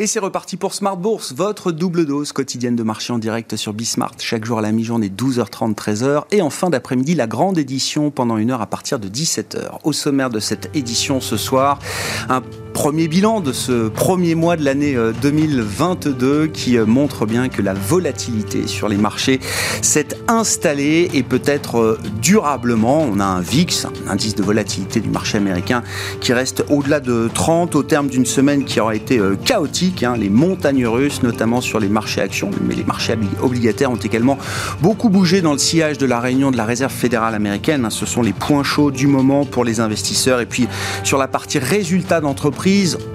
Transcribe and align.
Et 0.00 0.06
c'est 0.06 0.20
reparti 0.20 0.56
pour 0.56 0.74
Smart 0.74 0.96
Bourse, 0.96 1.32
votre 1.32 1.72
double 1.72 2.06
dose 2.06 2.30
quotidienne 2.30 2.76
de 2.76 2.84
marché 2.84 3.12
en 3.12 3.18
direct 3.18 3.56
sur 3.56 3.72
Bismart. 3.72 4.12
Chaque 4.20 4.44
jour 4.44 4.60
à 4.60 4.62
la 4.62 4.70
mi-journée, 4.70 5.08
12h30, 5.08 5.74
13h. 5.74 6.22
Et 6.30 6.40
en 6.40 6.50
fin 6.50 6.70
d'après-midi, 6.70 7.16
la 7.16 7.26
grande 7.26 7.58
édition 7.58 8.12
pendant 8.12 8.36
une 8.36 8.52
heure 8.52 8.62
à 8.62 8.68
partir 8.68 9.00
de 9.00 9.08
17h. 9.08 9.80
Au 9.82 9.92
sommaire 9.92 10.30
de 10.30 10.38
cette 10.38 10.70
édition 10.76 11.20
ce 11.20 11.36
soir, 11.36 11.80
un 12.28 12.42
premier 12.78 13.08
bilan 13.08 13.40
de 13.40 13.52
ce 13.52 13.88
premier 13.88 14.36
mois 14.36 14.56
de 14.56 14.64
l'année 14.64 14.96
2022 15.20 16.26
euh, 16.26 16.46
qui 16.46 16.78
euh, 16.78 16.86
montre 16.86 17.26
bien 17.26 17.48
que 17.48 17.60
la 17.60 17.74
volatilité 17.74 18.68
sur 18.68 18.88
les 18.88 18.96
marchés 18.96 19.40
s'est 19.82 20.06
installée 20.28 21.10
et 21.12 21.24
peut-être 21.24 21.80
euh, 21.80 21.98
durablement. 22.22 23.02
On 23.02 23.18
a 23.18 23.24
un 23.24 23.40
VIX, 23.40 23.86
un 24.06 24.12
indice 24.12 24.36
de 24.36 24.44
volatilité 24.44 25.00
du 25.00 25.08
marché 25.08 25.38
américain, 25.38 25.82
qui 26.20 26.32
reste 26.32 26.64
au-delà 26.70 27.00
de 27.00 27.28
30 27.34 27.74
au 27.74 27.82
terme 27.82 28.06
d'une 28.06 28.26
semaine 28.26 28.64
qui 28.64 28.78
aura 28.78 28.94
été 28.94 29.20
chaotique. 29.44 30.04
Hein. 30.04 30.14
Les 30.16 30.30
montagnes 30.30 30.86
russes, 30.86 31.24
notamment 31.24 31.60
sur 31.60 31.80
les 31.80 31.88
marchés 31.88 32.20
actions, 32.20 32.52
mais 32.62 32.76
les 32.76 32.84
marchés 32.84 33.18
obligataires 33.42 33.90
ont 33.90 33.96
également 33.96 34.38
beaucoup 34.80 35.08
bougé 35.08 35.42
dans 35.42 35.52
le 35.52 35.58
sillage 35.58 35.98
de 35.98 36.06
la 36.06 36.20
réunion 36.20 36.52
de 36.52 36.56
la 36.56 36.64
Réserve 36.64 36.92
fédérale 36.92 37.34
américaine. 37.34 37.86
Hein. 37.86 37.90
Ce 37.90 38.06
sont 38.06 38.22
les 38.22 38.32
points 38.32 38.62
chauds 38.62 38.92
du 38.92 39.08
moment 39.08 39.44
pour 39.44 39.64
les 39.64 39.80
investisseurs. 39.80 40.40
Et 40.40 40.46
puis 40.46 40.68
sur 41.02 41.18
la 41.18 41.26
partie 41.26 41.58
résultats 41.58 42.20
d'entreprise, 42.20 42.67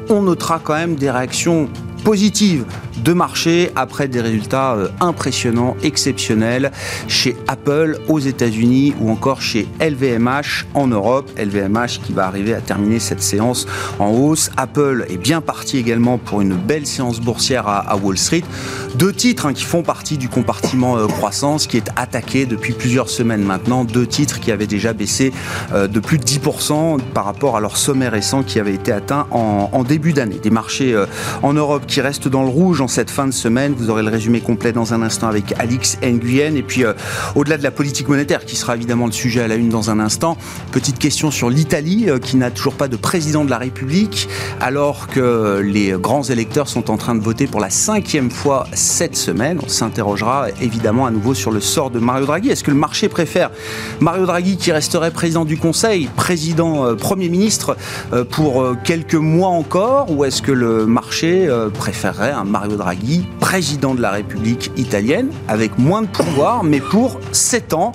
on 0.10 0.22
notera 0.24 0.60
quand 0.64 0.74
même 0.74 0.96
des 0.96 1.12
réactions 1.12 1.70
positives 2.04 2.66
de 2.98 3.14
marché 3.14 3.72
après 3.76 4.08
des 4.08 4.22
résultats 4.22 4.74
euh, 4.74 4.90
impressionnants, 5.00 5.76
exceptionnels 5.84 6.72
chez 7.08 7.36
Apple 7.48 8.00
aux 8.08 8.20
États-Unis 8.20 8.94
ou 9.00 9.10
encore 9.10 9.42
chez 9.42 9.68
LVMH 9.80 10.66
en 10.74 10.88
Europe. 10.88 11.30
LVMH 11.38 12.00
qui 12.06 12.14
va 12.14 12.28
arriver 12.28 12.54
à 12.54 12.62
terminer 12.62 13.00
cette 13.00 13.22
séance 13.22 13.66
en 14.00 14.10
hausse. 14.10 14.52
Apple 14.58 15.06
est 15.10 15.18
bien 15.18 15.42
parti 15.42 15.78
également 15.78 16.18
pour 16.18 16.42
une 16.42 16.56
belle 16.56 16.86
séance 16.86 17.20
boursière 17.20 17.68
à, 17.68 17.96
Wall 17.96 18.18
Street. 18.18 18.44
Deux 18.96 19.14
titres 19.14 19.46
hein, 19.46 19.54
qui 19.54 19.64
font 19.64 19.84
partie 19.84 20.18
du 20.18 20.30
compartiment 20.30 20.98
euh, 20.98 21.08
croissance 21.08 21.68
qui 21.68 21.78
est 21.78 21.90
attaqué 21.96 22.46
depuis 22.46 22.74
plusieurs 22.74 23.10
semaines 23.10 23.44
maintenant. 23.44 23.86
Deux 23.86 24.06
titres 24.06 24.40
qui 24.40 24.52
avaient 24.52 24.68
déjà 24.68 24.94
baissé 24.94 25.32
euh, 25.74 25.88
de 25.88 26.00
plus 26.00 26.18
de 26.18 26.24
10% 26.24 27.00
par 27.14 27.26
rapport 27.26 27.58
à 27.58 27.60
leur 27.60 27.78
sommet 27.78 28.08
récent 28.08 28.44
qui 28.44 28.60
avait 28.60 28.74
été 28.74 28.92
atteint 28.92 29.28
en, 29.32 29.70
en 29.72 29.84
début 29.84 30.14
d'année. 30.14 30.40
Des 30.42 30.50
marchés 30.50 30.96
en 31.42 31.54
Europe 31.54 31.86
qui 31.88 32.02
restent 32.02 32.28
dans 32.28 32.44
le 32.44 32.50
rouge 32.50 32.82
cette 32.88 33.10
fin 33.10 33.28
de 33.28 33.32
semaine. 33.32 33.74
Vous 33.78 33.90
aurez 33.90 34.04
le 34.04 34.10
résumé 34.10 34.42
complet 34.42 34.72
dans 34.72 34.94
un 34.94 35.02
instant 35.02 35.28
avec 35.28 35.54
Alix 35.60 35.98
Nguyen. 36.02 36.56
Et 36.56 36.64
puis, 36.64 36.84
euh, 36.84 36.94
au-delà 37.36 37.58
de 37.58 37.64
la 37.64 37.72
politique 37.72 38.08
monétaire, 38.08 38.46
qui 38.46 38.56
sera 38.56 38.76
évidemment 38.76 39.06
le 39.06 39.12
sujet 39.12 39.42
à 39.42 39.48
la 39.48 39.56
une 39.56 39.70
dans 39.70 39.90
un 39.90 40.00
instant, 40.00 40.38
petite 40.72 41.00
question 41.00 41.32
sur 41.32 41.50
l'Italie, 41.50 42.06
euh, 42.10 42.20
qui 42.20 42.38
n'a 42.38 42.52
toujours 42.52 42.74
pas 42.74 42.88
de 42.88 42.96
président 42.96 43.46
de 43.46 43.50
la 43.50 43.58
République, 43.58 44.28
alors 44.60 45.08
que 45.08 45.62
les 45.64 45.92
grands 45.92 46.24
électeurs 46.24 46.68
sont 46.68 46.92
en 46.92 46.98
train 46.98 47.16
de 47.16 47.22
voter 47.22 47.48
pour 47.48 47.60
la 47.60 47.70
cinquième 47.70 48.32
fois 48.32 48.66
cette 48.74 49.16
semaine. 49.16 49.60
On 49.64 49.70
s'interrogera 49.70 50.48
évidemment 50.62 51.06
à 51.06 51.12
nouveau 51.12 51.34
sur 51.34 51.52
le 51.52 51.62
sort 51.62 51.90
de 51.90 52.00
Mario 52.00 52.26
Draghi. 52.26 52.50
Est-ce 52.50 52.64
que 52.64 52.72
le 52.72 52.78
marché 52.78 53.10
préfère 53.10 53.52
Mario 54.00 54.26
Draghi 54.26 54.58
qui 54.58 54.72
resterait 54.72 55.12
président 55.12 55.46
du 55.46 55.58
Conseil, 55.58 56.10
président, 56.16 56.86
euh, 56.86 56.96
Premier 56.96 57.30
ministre 57.30 57.76
pour 58.32 58.66
quelques 58.84 59.16
mois 59.16 59.50
encore, 59.50 60.10
ou 60.12 60.24
est-ce 60.26 60.42
que 60.42 60.52
le 60.52 60.86
marché 60.86 61.50
préférerait 61.74 62.32
un 62.32 62.44
Mario 62.44 62.73
Draghi, 62.78 63.26
président 63.40 63.96
de 63.96 64.02
la 64.02 64.12
République 64.12 64.72
italienne, 64.78 65.30
avec 65.48 65.78
moins 65.78 66.02
de 66.02 66.08
pouvoir, 66.08 66.64
mais 66.64 66.80
pour 66.80 67.20
7 67.32 67.74
ans. 67.74 67.92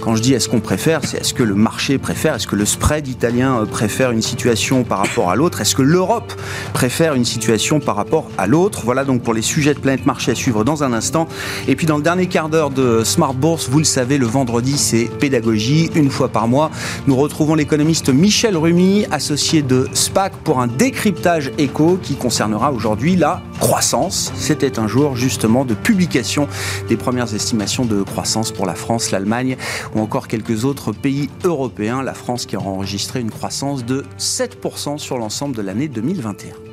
Quand 0.00 0.14
je 0.16 0.22
dis 0.22 0.32
est-ce 0.32 0.48
qu'on 0.48 0.60
préfère, 0.60 1.00
c'est 1.04 1.18
est-ce 1.18 1.34
que 1.34 1.42
le 1.42 1.54
marché 1.54 1.98
préfère, 1.98 2.34
est-ce 2.34 2.46
que 2.46 2.56
le 2.56 2.64
spread 2.64 3.08
italien 3.08 3.60
euh, 3.60 3.64
préfère 3.66 4.10
une 4.10 4.22
situation 4.22 4.84
par 4.84 4.98
rapport 4.98 5.30
à 5.30 5.36
l'autre, 5.36 5.60
est-ce 5.60 5.74
que 5.74 5.82
l'Europe 5.82 6.32
préfère 6.72 7.14
une 7.14 7.24
situation 7.24 7.80
par 7.80 7.96
rapport 7.96 8.30
à 8.38 8.46
l'autre? 8.46 8.82
Voilà 8.84 9.04
donc 9.04 9.22
pour 9.22 9.34
les 9.34 9.42
sujets 9.42 9.74
de 9.74 9.80
Planète 9.80 10.06
Marché 10.06 10.32
à 10.32 10.34
suivre 10.34 10.64
dans 10.64 10.84
un 10.84 10.92
instant. 10.92 11.26
Et 11.66 11.76
puis 11.76 11.86
dans 11.86 11.96
le 11.96 12.02
dernier 12.02 12.26
quart 12.26 12.48
d'heure 12.48 12.70
de 12.70 13.02
Smart 13.04 13.34
Bourse, 13.34 13.68
vous 13.68 13.78
le 13.78 13.84
savez, 13.84 14.18
le 14.18 14.26
vendredi 14.26 14.78
c'est 14.78 15.04
pédagogie. 15.18 15.90
Une 15.94 16.10
fois 16.10 16.28
par 16.28 16.48
mois, 16.48 16.70
nous 17.06 17.16
retrouvons 17.16 17.54
l'économiste 17.54 18.08
Michel 18.08 18.56
Rumi, 18.56 19.06
associé 19.10 19.62
de 19.62 19.88
SPAC, 19.92 20.32
pour 20.44 20.60
un 20.60 20.66
décryptage 20.66 21.50
éco 21.58 21.98
qui 22.02 22.14
concernera 22.14 22.72
aujourd'hui 22.72 23.16
la 23.16 23.42
croissance. 23.60 24.17
C'était 24.34 24.78
un 24.78 24.88
jour 24.88 25.16
justement 25.16 25.64
de 25.64 25.74
publication 25.74 26.48
des 26.88 26.96
premières 26.96 27.34
estimations 27.34 27.84
de 27.84 28.02
croissance 28.02 28.52
pour 28.52 28.66
la 28.66 28.74
France, 28.74 29.10
l'Allemagne 29.10 29.56
ou 29.94 30.00
encore 30.00 30.28
quelques 30.28 30.64
autres 30.64 30.92
pays 30.92 31.30
européens. 31.44 32.02
La 32.02 32.14
France 32.14 32.46
qui 32.46 32.56
aura 32.56 32.70
enregistré 32.70 33.20
une 33.20 33.30
croissance 33.30 33.84
de 33.84 34.04
7% 34.18 34.98
sur 34.98 35.18
l'ensemble 35.18 35.56
de 35.56 35.62
l'année 35.62 35.88
2021. 35.88 36.67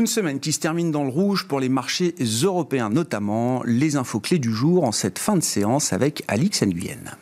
Une 0.00 0.06
semaine 0.06 0.40
qui 0.40 0.52
se 0.52 0.60
termine 0.60 0.90
dans 0.90 1.04
le 1.04 1.10
rouge 1.10 1.46
pour 1.46 1.60
les 1.60 1.68
marchés 1.68 2.14
européens, 2.42 2.88
notamment 2.88 3.62
les 3.66 3.96
infos 3.96 4.18
clés 4.18 4.38
du 4.38 4.50
jour 4.50 4.84
en 4.84 4.92
cette 4.92 5.18
fin 5.18 5.36
de 5.36 5.42
séance 5.42 5.92
avec 5.92 6.24
Alix 6.26 6.62
Nguyen. 6.62 7.18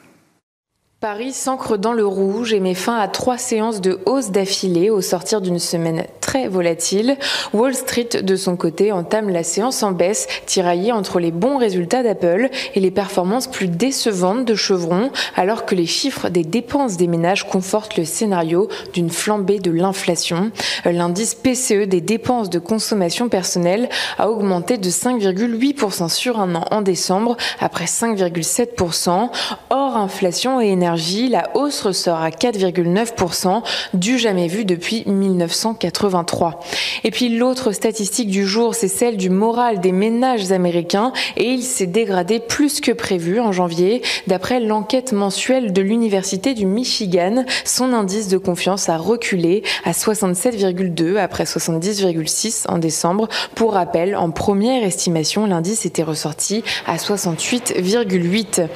Paris 1.01 1.33
s'ancre 1.33 1.79
dans 1.79 1.93
le 1.93 2.05
rouge 2.05 2.53
et 2.53 2.59
met 2.59 2.75
fin 2.75 2.99
à 2.99 3.07
trois 3.07 3.39
séances 3.39 3.81
de 3.81 4.01
hausse 4.05 4.33
d'affilée 4.33 4.91
au 4.91 5.01
sortir 5.01 5.41
d'une 5.41 5.61
semaine 5.61 6.03
très 6.21 6.49
volatile. 6.49 7.17
Wall 7.55 7.73
Street, 7.77 8.09
de 8.21 8.35
son 8.35 8.57
côté, 8.57 8.91
entame 8.91 9.29
la 9.29 9.45
séance 9.45 9.85
en 9.85 9.93
baisse, 9.93 10.27
tiraillée 10.45 10.91
entre 10.91 11.21
les 11.21 11.31
bons 11.31 11.57
résultats 11.57 12.03
d'Apple 12.03 12.51
et 12.75 12.81
les 12.81 12.91
performances 12.91 13.47
plus 13.47 13.69
décevantes 13.69 14.45
de 14.45 14.57
Chevron, 14.57 15.13
alors 15.37 15.67
que 15.67 15.77
les 15.77 15.87
chiffres 15.87 16.31
des 16.31 16.43
dépenses 16.43 16.97
des 16.97 17.07
ménages 17.07 17.49
confortent 17.49 17.97
le 17.97 18.05
scénario 18.05 18.69
d'une 18.93 19.09
flambée 19.09 19.61
de 19.61 19.71
l'inflation. 19.71 20.51
L'indice 20.85 21.37
PCE 21.37 21.87
des 21.87 22.01
dépenses 22.01 22.51
de 22.51 22.59
consommation 22.59 23.29
personnelle 23.29 23.89
a 24.19 24.29
augmenté 24.29 24.79
de 24.79 24.91
5,8% 24.91 26.09
sur 26.09 26.41
un 26.41 26.57
an 26.57 26.65
en 26.73 26.83
décembre, 26.83 27.37
après 27.61 27.85
5,7%. 27.85 29.31
Hors 29.71 29.97
inflation 29.97 30.61
et 30.61 30.67
énergie, 30.67 30.88
la 31.29 31.51
hausse 31.55 31.83
ressort 31.83 32.21
à 32.21 32.31
4,9%, 32.31 33.63
du 33.95 34.19
jamais 34.19 34.49
vu 34.49 34.65
depuis 34.65 35.05
1983. 35.07 36.61
Et 37.05 37.11
puis 37.11 37.29
l'autre 37.29 37.73
statistique 37.73 38.31
du 38.31 38.47
jour, 38.47 38.75
c'est 38.75 38.89
celle 38.89 39.17
du 39.17 39.31
moral 39.31 39.81
des 39.81 39.93
ménages 39.93 40.51
américains 40.51 41.13
et 41.37 41.45
il 41.45 41.63
s'est 41.63 41.87
dégradé 41.87 42.41
plus 42.41 42.81
que 42.81 42.93
prévu 42.93 43.41
en 43.41 43.53
janvier. 43.53 44.03
D'après 44.27 44.61
l'enquête 44.61 45.13
mensuelle 45.13 45.73
de 45.73 45.83
l'Université 45.83 46.55
du 46.55 46.67
Michigan, 46.67 47.45
son 47.65 47.93
indice 47.93 48.29
de 48.29 48.39
confiance 48.39 48.89
a 48.89 48.97
reculé 48.97 49.63
à 49.85 49.93
67,2 49.93 51.17
après 51.17 51.45
70,6 51.45 52.65
en 52.69 52.79
décembre. 52.79 53.29
Pour 53.55 53.75
rappel, 53.75 54.17
en 54.17 54.31
première 54.31 54.85
estimation, 54.85 55.47
l'indice 55.47 55.87
était 55.87 56.03
ressorti 56.03 56.63
à 56.87 56.97
68,8. 56.97 58.67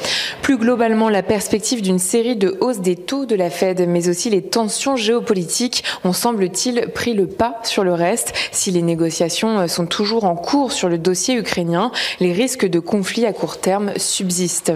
Plus 0.42 0.58
globalement, 0.58 1.08
la 1.08 1.22
perspective 1.22 1.82
d'une 1.82 1.98
série 2.02 2.36
de 2.36 2.58
hausses 2.60 2.80
des 2.80 2.96
taux 2.96 3.24
de 3.24 3.34
la 3.34 3.48
Fed, 3.48 3.86
mais 3.88 4.08
aussi 4.08 4.28
les 4.28 4.42
tensions 4.42 4.96
géopolitiques 4.96 5.84
ont 6.04 6.12
semble-t-il 6.12 6.88
pris 6.88 7.14
le 7.14 7.26
pas 7.26 7.60
sur 7.62 7.84
le 7.84 7.94
reste. 7.94 8.34
Si 8.50 8.70
les 8.70 8.82
négociations 8.82 9.66
sont 9.68 9.86
toujours 9.86 10.24
en 10.24 10.36
cours 10.36 10.72
sur 10.72 10.88
le 10.88 10.98
dossier 10.98 11.36
ukrainien, 11.36 11.92
les 12.20 12.32
risques 12.32 12.66
de 12.66 12.80
conflit 12.80 13.24
à 13.24 13.32
court 13.32 13.58
terme 13.58 13.92
subsistent. 13.96 14.72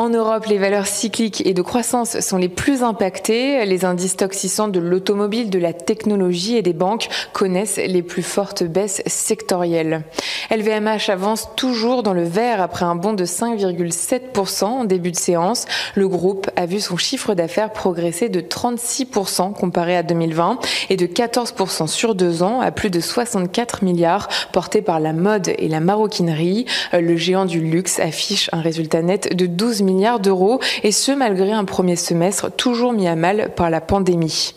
En 0.00 0.08
Europe, 0.08 0.46
les 0.46 0.56
valeurs 0.56 0.86
cycliques 0.86 1.46
et 1.46 1.52
de 1.52 1.60
croissance 1.60 2.20
sont 2.20 2.38
les 2.38 2.48
plus 2.48 2.82
impactées. 2.82 3.66
Les 3.66 3.84
indices 3.84 4.16
toxissants 4.16 4.68
de 4.68 4.80
l'automobile, 4.80 5.50
de 5.50 5.58
la 5.58 5.74
technologie 5.74 6.56
et 6.56 6.62
des 6.62 6.72
banques 6.72 7.10
connaissent 7.34 7.76
les 7.76 8.00
plus 8.00 8.22
fortes 8.22 8.62
baisses 8.62 9.02
sectorielles. 9.04 10.04
LVMH 10.50 11.10
avance 11.10 11.50
toujours 11.54 12.02
dans 12.02 12.14
le 12.14 12.24
vert 12.24 12.62
après 12.62 12.86
un 12.86 12.94
bond 12.94 13.12
de 13.12 13.26
5,7% 13.26 14.64
en 14.64 14.84
début 14.84 15.10
de 15.10 15.18
séance. 15.18 15.66
Le 15.94 16.08
groupe 16.08 16.50
a 16.56 16.64
vu 16.64 16.80
son 16.80 16.96
chiffre 16.96 17.34
d'affaires 17.34 17.70
progresser 17.70 18.30
de 18.30 18.40
36% 18.40 19.52
comparé 19.52 19.98
à 19.98 20.02
2020 20.02 20.60
et 20.88 20.96
de 20.96 21.04
14% 21.04 21.88
sur 21.88 22.14
deux 22.14 22.42
ans 22.42 22.62
à 22.62 22.70
plus 22.70 22.88
de 22.88 23.00
64 23.00 23.84
milliards 23.84 24.28
porté 24.54 24.80
par 24.80 24.98
la 24.98 25.12
mode 25.12 25.52
et 25.58 25.68
la 25.68 25.80
maroquinerie. 25.80 26.64
Le 26.94 27.16
géant 27.16 27.44
du 27.44 27.60
luxe 27.60 28.00
affiche 28.00 28.48
un 28.52 28.62
résultat 28.62 29.02
net 29.02 29.36
de 29.36 29.44
12 29.44 29.82
milliards 29.82 29.89
milliards 29.92 30.20
d'euros, 30.20 30.60
et 30.82 30.92
ce 30.92 31.12
malgré 31.12 31.52
un 31.52 31.64
premier 31.64 31.96
semestre 31.96 32.50
toujours 32.50 32.92
mis 32.92 33.08
à 33.08 33.16
mal 33.16 33.50
par 33.54 33.70
la 33.70 33.80
pandémie. 33.80 34.54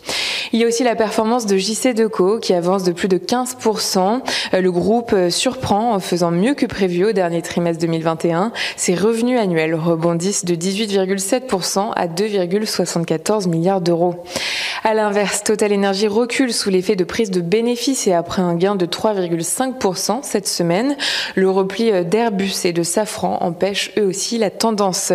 Il 0.52 0.60
y 0.60 0.64
a 0.64 0.68
aussi 0.68 0.84
la 0.84 0.94
performance 0.94 1.46
de 1.46 1.56
JC 1.56 1.94
Deco 1.94 2.38
qui 2.38 2.54
avance 2.54 2.84
de 2.84 2.92
plus 2.92 3.08
de 3.08 3.18
15%. 3.18 4.20
Euh, 4.54 4.60
le 4.60 4.70
groupe 4.70 5.12
euh, 5.12 5.28
surprend 5.28 5.94
en 5.94 5.98
faisant 5.98 6.30
mieux 6.30 6.54
que 6.54 6.66
prévu 6.66 7.04
au 7.04 7.12
dernier 7.12 7.42
trimestre 7.42 7.80
2021. 7.80 8.52
Ses 8.76 8.94
revenus 8.94 9.40
annuels 9.40 9.74
rebondissent 9.74 10.44
de 10.44 10.54
18,7% 10.54 11.90
à 11.96 12.06
2,74 12.06 13.48
milliards 13.48 13.80
d'euros. 13.80 14.14
À 14.84 14.94
l'inverse, 14.94 15.42
Total 15.42 15.72
Energy 15.72 16.06
recule 16.06 16.52
sous 16.52 16.70
l'effet 16.70 16.94
de 16.94 17.04
prise 17.04 17.30
de 17.30 17.40
bénéfices 17.40 18.06
et 18.06 18.12
après 18.12 18.42
un 18.42 18.54
gain 18.54 18.76
de 18.76 18.86
3,5% 18.86 20.18
cette 20.22 20.46
semaine. 20.46 20.96
Le 21.34 21.50
repli 21.50 21.90
euh, 21.90 22.04
d'Airbus 22.04 22.64
et 22.64 22.72
de 22.72 22.82
Safran 22.82 23.38
empêche 23.40 23.90
eux 23.98 24.04
aussi 24.04 24.38
la 24.38 24.50
tendance. 24.50 25.12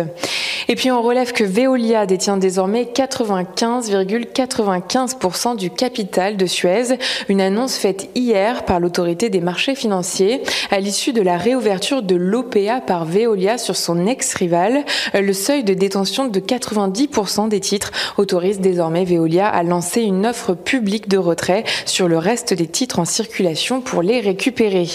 Et 0.68 0.76
puis 0.76 0.90
on 0.90 1.02
relève 1.02 1.32
que 1.32 1.44
Veolia 1.44 2.06
détient 2.06 2.36
désormais 2.36 2.88
95,95% 2.94 5.56
du 5.56 5.70
capital 5.70 6.36
de 6.36 6.46
Suez, 6.46 6.98
une 7.28 7.40
annonce 7.40 7.76
faite 7.76 8.08
hier 8.14 8.64
par 8.64 8.78
l'autorité 8.78 9.30
des 9.30 9.40
marchés 9.40 9.74
financiers 9.74 10.42
à 10.70 10.80
l'issue 10.80 11.12
de 11.12 11.22
la 11.22 11.36
réouverture 11.36 12.02
de 12.02 12.14
l'OPA 12.14 12.80
par 12.80 13.04
Veolia 13.04 13.58
sur 13.58 13.76
son 13.76 14.06
ex-rival. 14.06 14.84
Le 15.14 15.32
seuil 15.32 15.64
de 15.64 15.74
détention 15.74 16.28
de 16.28 16.40
90% 16.40 17.48
des 17.48 17.60
titres 17.60 17.92
autorise 18.16 18.60
désormais 18.60 19.04
Veolia 19.04 19.48
à 19.48 19.62
lancer 19.62 20.02
une 20.02 20.26
offre 20.26 20.54
publique 20.54 21.08
de 21.08 21.18
retrait 21.18 21.64
sur 21.84 22.08
le 22.08 22.18
reste 22.18 22.54
des 22.54 22.66
titres 22.66 22.98
en 22.98 23.04
circulation 23.04 23.80
pour 23.80 24.02
les 24.02 24.20
récupérer. 24.20 24.88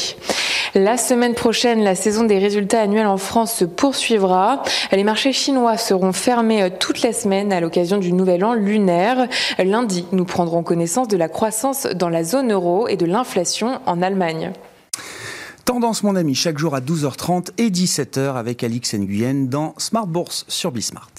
La 0.74 0.98
semaine 0.98 1.36
prochaine, 1.36 1.84
la 1.84 1.96
saison 1.96 2.26
des 2.26 2.38
résultats 2.38 2.82
annuels 2.82 3.08
en 3.08 3.16
France 3.16 3.56
se 3.56 3.64
poursuivra. 3.64 4.62
Les 4.96 5.04
marchés 5.04 5.34
chinois 5.34 5.76
seront 5.76 6.14
fermés 6.14 6.70
toute 6.80 7.02
la 7.02 7.12
semaine 7.12 7.52
à 7.52 7.60
l'occasion 7.60 7.98
du 7.98 8.14
nouvel 8.14 8.46
an 8.46 8.54
lunaire. 8.54 9.28
Lundi, 9.60 10.06
nous 10.14 10.24
prendrons 10.24 10.64
connaissance 10.64 11.10
de 11.10 11.18
la 11.18 11.28
croissance 11.28 11.86
dans 11.86 12.08
la 12.08 12.24
zone 12.24 12.54
euro 12.54 12.88
et 12.88 12.96
de 12.96 13.06
l'inflation 13.06 13.82
en 13.88 14.02
Allemagne. 14.02 14.54
Tendance, 15.66 16.02
mon 16.04 16.16
ami, 16.16 16.34
chaque 16.34 16.58
jour 16.58 16.76
à 16.76 16.80
12h30 16.80 17.50
et 17.58 17.70
17h 17.70 18.36
avec 18.36 18.64
Alix 18.64 18.94
Nguyen 18.94 19.48
dans 19.50 19.74
Smart 19.78 20.08
Bourse 20.08 20.46
sur 20.48 20.72
Bismart. 20.72 21.12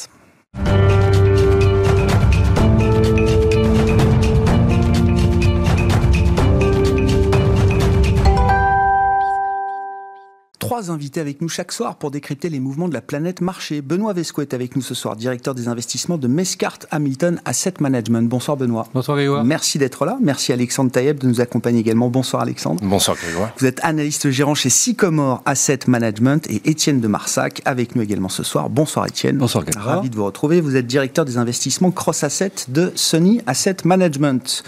Trois 10.67 10.91
invités 10.91 11.21
avec 11.21 11.41
nous 11.41 11.49
chaque 11.49 11.71
soir 11.71 11.95
pour 11.97 12.11
décrypter 12.11 12.49
les 12.49 12.59
mouvements 12.59 12.89
de 12.89 12.95
la 12.95 13.01
planète 13.01 13.41
marché. 13.41 13.83
Benoît 13.83 14.13
Vesco 14.13 14.43
est 14.43 14.53
avec 14.53 14.75
nous 14.75 14.83
ce 14.83 14.95
soir, 14.95 15.15
directeur 15.15 15.55
des 15.55 15.69
investissements 15.69 16.19
de 16.19 16.27
Mescart 16.27 16.79
Hamilton 16.91 17.41
Asset 17.45 17.75
Management. 17.79 18.29
Bonsoir 18.29 18.57
Benoît. 18.57 18.89
Bonsoir 18.93 19.17
Grégoire. 19.17 19.45
Merci 19.45 19.79
d'être 19.79 20.05
là. 20.05 20.19
Merci 20.21 20.53
Alexandre 20.53 20.91
Taïeb 20.91 21.19
de 21.19 21.29
nous 21.29 21.41
accompagner 21.41 21.79
également. 21.79 22.09
Bonsoir 22.09 22.43
Alexandre. 22.43 22.81
Bonsoir 22.83 23.17
Grégoire. 23.17 23.53
Vous 23.59 23.67
êtes 23.67 23.79
analyste 23.85 24.31
gérant 24.31 24.57
chez 24.57 24.71
Sycomore 24.71 25.43
Asset 25.45 25.81
Management 25.87 26.51
et 26.51 26.69
Étienne 26.69 27.01
de 27.01 27.07
Marsac 27.07 27.63
avec 27.65 27.95
nous 27.95 28.03
également 28.03 28.29
ce 28.29 28.43
soir. 28.43 28.69
Bonsoir 28.69 29.07
Étienne. 29.07 29.39
Bonsoir 29.39 29.65
Grégoire. 29.65 29.97
Ravi 29.97 30.11
de 30.11 30.17
vous 30.17 30.25
retrouver. 30.25 30.61
Vous 30.61 30.75
êtes 30.75 30.87
directeur 30.87 31.25
des 31.25 31.39
investissements 31.39 31.93
Cross 31.93 32.25
Asset 32.25 32.53
de 32.69 32.91
Sony 32.97 33.41
Asset 33.47 33.77
Management. 33.85 34.65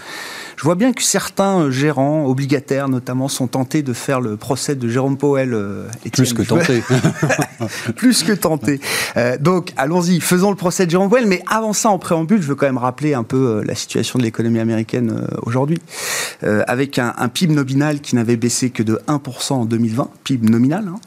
Je 0.59 0.65
vois 0.65 0.75
bien 0.75 0.91
que 0.91 1.01
certains 1.01 1.61
euh, 1.61 1.71
gérants 1.71 2.25
obligataires, 2.25 2.89
notamment, 2.89 3.29
sont 3.29 3.47
tentés 3.47 3.81
de 3.81 3.93
faire 3.93 4.19
le 4.19 4.35
procès 4.35 4.75
de 4.75 4.89
Jérôme 4.89 5.17
Powell. 5.17 5.53
Euh, 5.53 5.87
Plus 6.11 6.33
que 6.33 6.41
tenté. 6.41 6.83
Plus 7.95 8.23
que 8.23 8.33
tenté. 8.33 8.81
Euh, 9.15 9.37
donc, 9.37 9.71
allons-y, 9.77 10.19
faisons 10.19 10.49
le 10.49 10.57
procès 10.57 10.85
de 10.85 10.91
Jérôme 10.91 11.07
Powell. 11.07 11.27
Mais 11.27 11.41
avant 11.47 11.71
ça, 11.71 11.89
en 11.89 11.97
préambule, 11.97 12.41
je 12.41 12.47
veux 12.47 12.55
quand 12.55 12.65
même 12.65 12.77
rappeler 12.77 13.13
un 13.13 13.23
peu 13.23 13.63
la 13.63 13.73
situation 13.73 14.19
de 14.19 14.23
l'économie 14.25 14.59
américaine 14.59 15.27
aujourd'hui. 15.43 15.79
avec 16.43 16.99
un, 16.99 17.13
PIB 17.33 17.53
nominal 17.53 18.01
qui 18.01 18.17
n'avait 18.17 18.35
baissé 18.35 18.69
que 18.69 18.83
de 18.83 18.99
1% 19.07 19.53
en 19.53 19.65
2020, 19.65 20.09
PIB 20.25 20.49
nominal, 20.49 20.89
hein, 20.89 20.99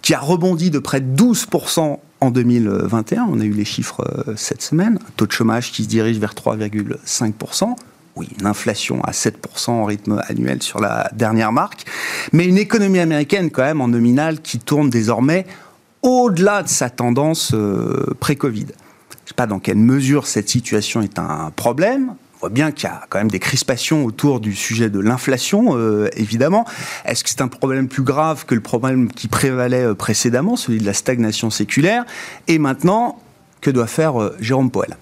qui 0.00 0.14
a 0.14 0.20
rebondi 0.20 0.70
de 0.70 0.78
près 0.78 1.00
de 1.00 1.20
12% 1.20 1.98
en 2.20 2.30
2021. 2.30 3.26
On 3.28 3.40
a 3.40 3.44
eu 3.44 3.52
les 3.52 3.64
chiffres 3.64 4.06
cette 4.36 4.62
semaine. 4.62 5.00
Un 5.04 5.10
taux 5.16 5.26
de 5.26 5.32
chômage 5.32 5.72
qui 5.72 5.82
se 5.82 5.88
dirige 5.88 6.18
vers 6.18 6.34
3,5% 6.34 7.74
oui, 8.16 8.28
une 8.38 8.46
inflation 8.46 9.02
à 9.04 9.12
7% 9.12 9.70
en 9.70 9.84
rythme 9.84 10.22
annuel 10.28 10.62
sur 10.62 10.80
la 10.80 11.10
dernière 11.14 11.52
marque, 11.52 11.84
mais 12.32 12.46
une 12.46 12.58
économie 12.58 12.98
américaine 12.98 13.50
quand 13.50 13.62
même 13.62 13.80
en 13.80 13.88
nominal 13.88 14.40
qui 14.40 14.58
tourne 14.58 14.90
désormais 14.90 15.46
au-delà 16.02 16.62
de 16.62 16.68
sa 16.68 16.90
tendance 16.90 17.52
euh, 17.54 18.14
pré-Covid. 18.20 18.66
Je 18.66 18.72
ne 18.72 19.28
sais 19.28 19.34
pas 19.34 19.46
dans 19.46 19.60
quelle 19.60 19.78
mesure 19.78 20.26
cette 20.26 20.48
situation 20.48 21.00
est 21.00 21.18
un 21.18 21.50
problème. 21.54 22.14
On 22.36 22.46
voit 22.46 22.50
bien 22.50 22.72
qu'il 22.72 22.88
y 22.88 22.92
a 22.92 23.02
quand 23.08 23.18
même 23.18 23.30
des 23.30 23.38
crispations 23.38 24.04
autour 24.04 24.40
du 24.40 24.54
sujet 24.54 24.90
de 24.90 24.98
l'inflation, 24.98 25.76
euh, 25.76 26.08
évidemment. 26.16 26.66
Est-ce 27.04 27.22
que 27.22 27.30
c'est 27.30 27.40
un 27.40 27.48
problème 27.48 27.86
plus 27.86 28.02
grave 28.02 28.44
que 28.46 28.56
le 28.56 28.60
problème 28.60 29.10
qui 29.10 29.28
prévalait 29.28 29.84
euh, 29.84 29.94
précédemment, 29.94 30.56
celui 30.56 30.80
de 30.80 30.86
la 30.86 30.92
stagnation 30.92 31.50
séculaire? 31.50 32.04
Et 32.48 32.58
maintenant, 32.58 33.20
que 33.60 33.70
doit 33.70 33.86
faire 33.86 34.32
Jérôme 34.40 34.72
Poel 34.72 34.96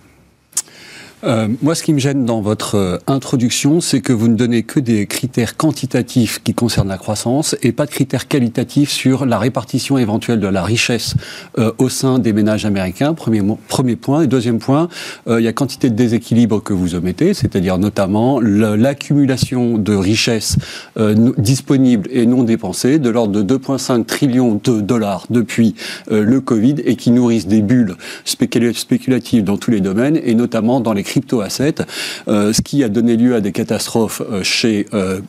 euh, 1.24 1.48
moi, 1.62 1.74
ce 1.74 1.82
qui 1.82 1.92
me 1.92 1.98
gêne 1.98 2.24
dans 2.24 2.40
votre 2.40 2.76
euh, 2.76 2.98
introduction, 3.06 3.80
c'est 3.80 4.00
que 4.00 4.12
vous 4.12 4.28
ne 4.28 4.36
donnez 4.36 4.62
que 4.62 4.80
des 4.80 5.06
critères 5.06 5.56
quantitatifs 5.56 6.40
qui 6.42 6.54
concernent 6.54 6.88
la 6.88 6.96
croissance 6.96 7.56
et 7.62 7.72
pas 7.72 7.84
de 7.86 7.90
critères 7.90 8.26
qualitatifs 8.26 8.90
sur 8.90 9.26
la 9.26 9.38
répartition 9.38 9.98
éventuelle 9.98 10.40
de 10.40 10.46
la 10.46 10.62
richesse 10.62 11.14
euh, 11.58 11.72
au 11.78 11.88
sein 11.88 12.18
des 12.18 12.32
ménages 12.32 12.64
américains. 12.64 13.12
Premier, 13.12 13.42
premier 13.68 13.96
point. 13.96 14.22
Et 14.22 14.26
deuxième 14.26 14.58
point, 14.58 14.88
il 15.28 15.40
y 15.40 15.48
a 15.48 15.52
quantité 15.52 15.90
de 15.90 15.94
déséquilibre 15.94 16.62
que 16.62 16.72
vous 16.72 16.94
omettez, 16.94 17.34
c'est-à-dire 17.34 17.78
notamment 17.78 18.40
l'accumulation 18.40 19.78
de 19.78 19.94
richesses 19.94 20.56
disponibles 21.38 22.08
et 22.12 22.26
non 22.26 22.42
dépensées 22.42 22.98
de 22.98 23.10
l'ordre 23.10 23.42
de 23.42 23.56
2,5 23.56 24.04
trillions 24.04 24.60
de 24.62 24.80
dollars 24.80 25.26
depuis 25.30 25.74
le 26.10 26.40
Covid 26.40 26.76
et 26.84 26.96
qui 26.96 27.10
nourrissent 27.10 27.46
des 27.46 27.62
bulles 27.62 27.96
spéculatives 28.24 29.44
dans 29.44 29.56
tous 29.56 29.70
les 29.70 29.80
domaines 29.80 30.18
et 30.22 30.34
notamment 30.34 30.80
dans 30.80 30.92
les 30.92 31.02
crypto-assets, 31.10 31.82
euh, 32.28 32.52
ce 32.52 32.62
qui 32.62 32.84
a 32.84 32.88
donné 32.88 33.16
lieu 33.16 33.34
à 33.34 33.40
des 33.40 33.52
catastrophes 33.52 34.22
euh, 34.22 34.42
chez 34.42 34.86
euh, 34.94 35.20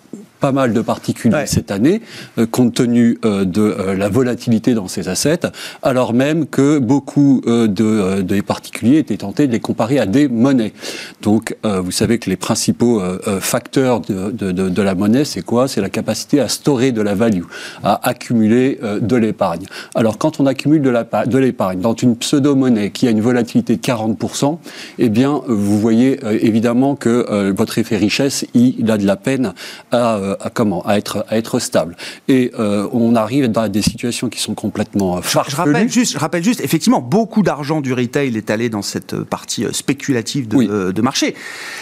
pas 0.42 0.52
mal 0.52 0.74
de 0.74 0.82
particuliers 0.82 1.46
cette 1.46 1.72
année, 1.72 2.02
euh, 2.38 2.46
compte 2.46 2.74
tenu 2.74 3.20
euh, 3.24 3.46
de 3.46 3.62
euh, 3.62 3.96
la 3.96 4.10
volatilité 4.10 4.74
dans 4.74 4.88
ces 4.88 5.08
assets, 5.08 5.48
alors 5.84 6.14
même 6.14 6.48
que 6.48 6.80
beaucoup 6.80 7.42
de, 7.46 8.22
des 8.22 8.42
particuliers 8.42 8.98
étaient 8.98 9.18
tentés 9.18 9.46
de 9.46 9.52
les 9.52 9.60
comparer 9.60 10.00
à 10.00 10.08
des 10.08 10.28
monnaies. 10.28 10.74
Donc, 11.22 11.56
vous 11.64 11.92
savez 11.92 12.18
que 12.18 12.30
les 12.30 12.36
principaux 12.36 13.02
facteurs 13.40 14.02
de, 14.02 14.32
de, 14.32 14.52
de 14.52 14.82
la 14.82 14.96
monnaie, 14.96 15.26
c'est 15.26 15.44
quoi? 15.44 15.68
C'est 15.68 15.82
la 15.82 15.90
capacité 15.90 16.40
à 16.40 16.48
storer 16.48 16.92
de 16.92 17.02
la 17.02 17.14
value, 17.14 17.44
à 17.84 18.08
accumuler 18.10 18.80
de 19.00 19.16
l'épargne. 19.16 19.66
Alors, 19.94 20.18
quand 20.18 20.40
on 20.40 20.48
accumule 20.48 20.82
de 20.82 21.38
l'épargne 21.38 21.80
dans 21.80 21.94
une 21.94 22.16
pseudo-monnaie 22.16 22.90
qui 22.90 23.08
a 23.08 23.12
une 23.12 23.22
volatilité 23.22 23.76
de 23.76 23.82
40%, 23.82 24.58
eh 24.98 25.10
bien, 25.10 25.42
vous 25.48 25.80
voyez 25.80 26.20
évidemment 26.44 26.96
que 26.96 27.52
votre 27.52 27.78
effet 27.78 27.98
richesse, 27.98 28.46
il 28.56 28.90
a 28.90 28.98
de 28.98 29.06
la 29.06 29.16
peine 29.16 29.54
à 29.92 30.31
à 30.40 30.50
comment 30.50 30.86
à 30.86 30.98
être 30.98 31.26
à 31.30 31.38
être 31.38 31.60
stable. 31.60 31.96
Et 32.28 32.52
euh, 32.60 32.88
on 32.92 33.16
arrive 33.16 33.48
dans 33.48 33.68
des 33.68 33.82
situations 33.82 34.30
qui 34.30 34.40
sont 34.40 34.54
complètement 34.54 35.22
farfelues. 35.22 35.52
Je 35.52 35.58
rappelle 35.58 35.90
juste, 35.90 36.14
je 36.14 36.20
rappelle 36.20 36.44
juste, 36.44 36.62
effectivement, 36.62 37.02
beaucoup 37.02 37.44
d'argent 37.44 37.82
du 37.82 37.94
retail 37.94 38.36
est 38.38 38.50
allé 38.50 38.70
dans 38.70 38.82
cette 38.82 39.16
partie 39.16 39.66
euh, 39.66 39.72
spéculative 39.72 40.48
de, 40.48 40.58
euh, 40.58 40.92
de 40.92 41.02
marché. 41.02 41.36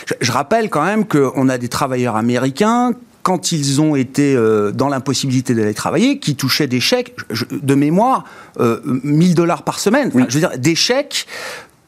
Je, 0.06 0.14
je, 0.22 0.32
rappelle 0.32 0.70
quand 0.70 0.84
même 0.84 1.06
qu'on 1.06 1.50
a 1.50 1.58
des 1.58 1.70
travailleurs 1.70 2.16
américains 2.16 2.94
quand 3.24 3.52
ils 3.52 3.82
ont 3.82 3.96
été 3.96 4.36
dans 4.74 4.88
l'impossibilité 4.88 5.54
d'aller 5.54 5.74
travailler, 5.74 6.20
qui 6.20 6.36
touchaient 6.36 6.68
des 6.68 6.80
chèques, 6.80 7.16
de 7.52 7.76
mémoire, 7.76 8.24
euh, 8.60 8.80
1000 8.86 9.36
dollars 9.36 9.64
par 9.64 9.80
semaine. 9.80 10.12
Enfin, 10.14 10.26
Je 10.30 10.34
veux 10.34 10.40
dire, 10.40 10.58
des 10.58 10.76
chèques 10.76 11.28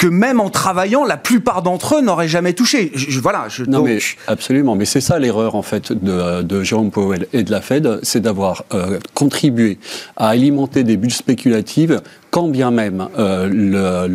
que 0.01 0.08
même 0.08 0.39
en 0.39 0.50
travaillant, 0.50 1.05
la 1.05 1.15
plupart 1.15 1.62
d'entre 1.62 1.98
eux 1.98 2.01
n'auraient 2.01 2.27
jamais 2.27 2.53
touché. 2.53 2.91
Je, 2.96 3.20
voilà. 3.20 3.46
Je, 3.50 3.63
non, 3.65 3.84
mais 3.84 4.00
absolument. 4.25 4.75
Mais 4.75 4.86
c'est 4.86 5.00
ça 5.00 5.20
l'erreur 5.20 5.53
en 5.53 5.62
fait 5.62 5.93
de, 5.93 6.41
de, 6.41 6.63
Jérôme 6.63 6.89
Powell 6.89 7.27
et 7.34 7.43
de 7.43 7.51
la 7.51 7.62
Fed, 7.62 8.00
c'est 8.01 8.20
d'avoir 8.20 8.63
euh, 8.74 8.98
contribué 9.13 9.77
à 10.17 10.29
alimenter 10.29 10.84
des 10.84 10.98
bulles 10.98 11.13
spéculatives 11.13 12.01
quand 12.31 12.48
bien 12.48 12.72
même 12.72 13.08
euh, 13.20 14.08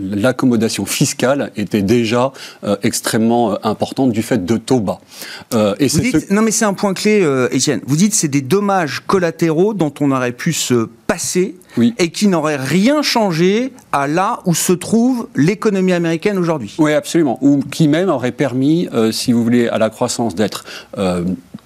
l'accommodation 0.00 0.86
fiscale 0.86 1.52
était 1.56 1.82
déjà 1.82 2.32
euh, 2.64 2.76
extrêmement 2.82 3.52
euh, 3.52 3.56
importante 3.62 4.10
du 4.10 4.22
fait 4.22 4.44
de 4.44 4.56
taux 4.56 4.80
bas. 4.80 5.00
Euh, 5.54 5.74
et 5.78 5.86
dites, 5.86 6.30
Non 6.30 6.42
mais 6.42 6.50
c'est 6.50 6.64
un 6.64 6.72
point 6.72 6.94
clé, 6.94 7.20
euh, 7.22 7.48
Étienne. 7.52 7.80
Vous 7.86 7.96
dites 7.96 8.14
c'est 8.14 8.28
des 8.28 8.40
dommages 8.40 9.02
collatéraux 9.06 9.74
dont 9.74 9.92
on 10.00 10.10
aurait 10.10 10.32
pu 10.32 10.52
se 10.52 10.88
passer 11.06 11.54
oui. 11.76 11.94
et 11.98 12.10
qui 12.10 12.28
n'auraient 12.28 12.56
rien 12.56 13.02
changé 13.02 13.72
à 13.92 14.06
là 14.06 14.40
où 14.46 14.54
se 14.54 14.72
trouve 14.72 15.28
l'économie 15.34 15.92
américaine 15.92 16.38
aujourd'hui. 16.38 16.74
Oui, 16.78 16.92
absolument. 16.92 17.38
Ou 17.40 17.60
qui 17.70 17.88
même 17.88 18.08
aurait 18.08 18.32
permis, 18.32 18.88
si 19.12 19.32
vous 19.32 19.42
voulez, 19.42 19.68
à 19.68 19.78
la 19.78 19.90
croissance 19.90 20.34
d'être 20.34 20.64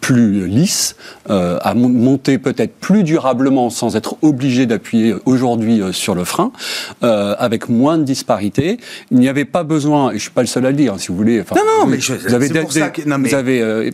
plus 0.04 0.46
lisse, 0.46 0.96
euh, 1.30 1.56
à 1.62 1.73
monter 1.73 2.37
peut-être 2.37 2.75
plus 2.75 3.04
durablement 3.04 3.70
sans 3.70 3.96
être 3.96 4.18
obligé 4.20 4.66
d'appuyer 4.66 5.14
aujourd'hui 5.25 5.80
euh, 5.80 5.92
sur 5.92 6.14
le 6.14 6.25
frein, 6.25 6.52
euh, 7.02 7.34
avec 7.38 7.70
moins 7.70 7.96
de 7.96 8.02
disparité. 8.02 8.76
Il 9.11 9.16
n'y 9.16 9.30
avait 9.30 9.46
pas 9.46 9.62
besoin, 9.62 10.11
et 10.11 10.16
je 10.16 10.25
suis 10.25 10.30
pas 10.30 10.42
le 10.42 10.46
seul 10.46 10.66
à 10.66 10.70
le 10.73 10.76
dire, 10.76 10.92
hein, 10.92 10.99
si 10.99 11.08
vous 11.08 11.16
voulez. 11.16 11.38
non, 11.38 11.62
non, 11.64 11.87
mais 11.87 12.00
je, 12.00 12.12
vous 12.12 12.34
avez, 12.34 12.50
des, 12.50 12.61
vous 12.61 13.34
avez 13.34 13.92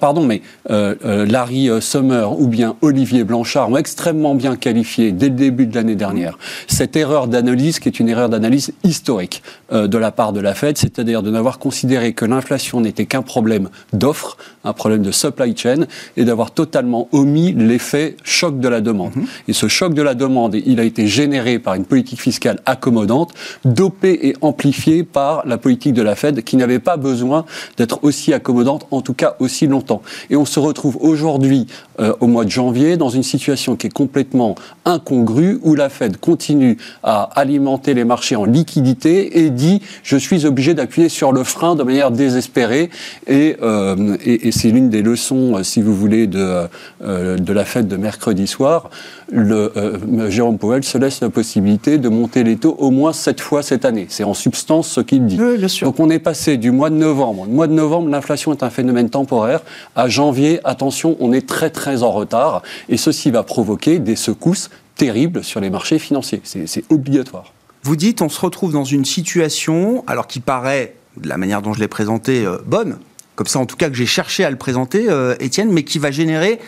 pardon, 0.00 0.24
mais 0.24 0.42
Larry 0.68 1.70
Summer 1.80 2.36
ou 2.40 2.48
bien 2.48 2.74
Olivier 2.82 3.22
Blanchard 3.22 3.70
ont 3.70 3.76
extrêmement 3.76 4.34
bien 4.34 4.56
qualifié 4.56 5.12
dès 5.12 5.28
le 5.28 5.36
début 5.36 5.66
de 5.66 5.76
l'année 5.76 5.94
dernière 5.94 6.36
cette 6.66 6.96
erreur 6.96 7.28
d'analyse 7.28 7.78
qui 7.78 7.88
est 7.88 8.00
une 8.00 8.08
erreur 8.08 8.28
d'analyse 8.28 8.72
historique 8.82 9.42
de 9.70 9.98
la 9.98 10.10
part 10.10 10.32
de 10.32 10.40
la 10.40 10.54
Fed, 10.54 10.76
c'est-à-dire 10.78 11.22
de 11.22 11.30
n'avoir 11.30 11.58
considéré 11.58 12.12
que 12.12 12.24
l'inflation 12.24 12.80
n'était 12.80 13.06
qu'un 13.06 13.22
problème 13.22 13.68
d'offre, 13.92 14.36
un 14.64 14.72
problème 14.72 15.02
de 15.02 15.12
supply 15.12 15.43
chain, 15.56 15.86
et 16.16 16.24
d'avoir 16.24 16.52
totalement 16.52 17.08
omis 17.12 17.52
l'effet 17.52 18.16
choc 18.22 18.60
de 18.60 18.68
la 18.68 18.80
demande. 18.80 19.16
Mhm. 19.16 19.26
Et 19.48 19.52
ce 19.52 19.68
choc 19.68 19.94
de 19.94 20.02
la 20.02 20.14
demande, 20.14 20.54
il 20.54 20.80
a 20.80 20.84
été 20.84 21.06
généré 21.06 21.58
par 21.58 21.74
une 21.74 21.84
politique 21.84 22.20
fiscale 22.20 22.60
accommodante, 22.66 23.32
dopée 23.64 24.18
et 24.22 24.36
amplifiée 24.40 25.04
par 25.04 25.46
la 25.46 25.58
politique 25.58 25.94
de 25.94 26.02
la 26.02 26.14
Fed, 26.14 26.42
qui 26.44 26.56
n'avait 26.56 26.78
pas 26.78 26.96
besoin 26.96 27.44
d'être 27.76 28.00
aussi 28.02 28.32
accommodante, 28.32 28.86
en 28.90 29.00
tout 29.00 29.14
cas 29.14 29.36
aussi 29.38 29.66
longtemps. 29.66 30.02
Et 30.30 30.36
on 30.36 30.44
se 30.44 30.60
retrouve 30.60 30.96
aujourd'hui, 31.00 31.66
euh, 32.00 32.12
au 32.20 32.26
mois 32.26 32.44
de 32.44 32.50
janvier, 32.50 32.96
dans 32.96 33.08
une 33.08 33.22
situation 33.22 33.76
qui 33.76 33.86
est 33.86 33.92
complètement 33.92 34.54
incongrue, 34.84 35.58
où 35.62 35.74
la 35.74 35.88
Fed 35.88 36.16
continue 36.16 36.76
à 37.02 37.22
alimenter 37.34 37.94
les 37.94 38.04
marchés 38.04 38.36
en 38.36 38.44
liquidité 38.44 39.44
et 39.44 39.50
dit 39.50 39.80
je 40.02 40.16
suis 40.16 40.46
obligé 40.46 40.74
d'appuyer 40.74 41.08
sur 41.08 41.32
le 41.32 41.44
frein 41.44 41.74
de 41.74 41.82
manière 41.82 42.10
désespérée. 42.10 42.90
Et, 43.26 43.56
euh, 43.62 44.16
c'est 44.50 44.70
l'une 44.70 44.90
des 44.90 45.02
leçons, 45.02 45.56
euh, 45.56 45.62
si 45.62 45.82
vous 45.82 45.94
voulez, 45.94 46.26
de, 46.26 46.68
de 47.00 47.52
la 47.52 47.64
fête 47.64 47.88
de 47.88 47.96
mercredi 47.96 48.46
soir. 48.46 48.90
Le, 49.30 49.72
euh, 49.76 50.30
Jérôme 50.30 50.58
Powell 50.58 50.84
se 50.84 50.98
laisse 50.98 51.20
la 51.20 51.30
possibilité 51.30 51.98
de 51.98 52.08
monter 52.08 52.44
les 52.44 52.56
taux 52.56 52.76
au 52.78 52.90
moins 52.90 53.12
sept 53.12 53.40
fois 53.40 53.62
cette 53.62 53.84
année. 53.84 54.06
C'est 54.08 54.24
en 54.24 54.34
substance 54.34 54.88
ce 54.88 55.00
qu'il 55.00 55.26
dit. 55.26 55.38
Oui, 55.40 55.58
bien 55.58 55.68
sûr. 55.68 55.86
Donc 55.86 56.00
on 56.00 56.10
est 56.10 56.18
passé 56.18 56.56
du 56.56 56.70
mois 56.70 56.90
de 56.90 56.96
novembre. 56.96 57.46
Le 57.46 57.52
mois 57.52 57.66
de 57.66 57.72
novembre, 57.72 58.08
l'inflation 58.08 58.52
est 58.52 58.62
un 58.62 58.70
phénomène 58.70 59.10
temporaire. 59.10 59.62
À 59.96 60.08
janvier, 60.08 60.60
attention, 60.64 61.16
on 61.20 61.32
est 61.32 61.46
très 61.46 61.70
très 61.70 62.02
en 62.02 62.10
retard. 62.10 62.62
Et 62.88 62.96
ceci 62.96 63.30
va 63.30 63.42
provoquer 63.42 63.98
des 63.98 64.16
secousses 64.16 64.70
terribles 64.96 65.42
sur 65.42 65.60
les 65.60 65.70
marchés 65.70 65.98
financiers. 65.98 66.40
C'est 66.44 66.84
obligatoire. 66.90 67.52
Vous 67.82 67.96
dites, 67.96 68.22
on 68.22 68.28
se 68.28 68.40
retrouve 68.40 68.72
dans 68.72 68.84
une 68.84 69.04
situation, 69.04 70.04
alors 70.06 70.26
qui 70.26 70.40
paraît, 70.40 70.94
de 71.16 71.28
la 71.28 71.36
manière 71.36 71.62
dont 71.62 71.72
je 71.72 71.80
l'ai 71.80 71.88
présenté, 71.88 72.46
bonne, 72.66 72.96
comme 73.34 73.46
ça 73.46 73.58
en 73.58 73.66
tout 73.66 73.76
cas 73.76 73.88
que 73.88 73.96
j'ai 73.96 74.06
cherché 74.06 74.44
à 74.44 74.50
le 74.50 74.56
présenter, 74.56 75.06
euh, 75.08 75.34
Étienne, 75.40 75.72
mais 75.72 75.82
qui 75.82 75.98
va 75.98 76.10
générer 76.10 76.60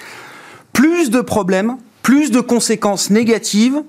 plus 0.73 1.11
de 1.11 1.21
problèmes, 1.21 1.77
plus 2.07 2.31
de 2.31 2.39
conséquences 2.39 3.11
négatives 3.11 3.83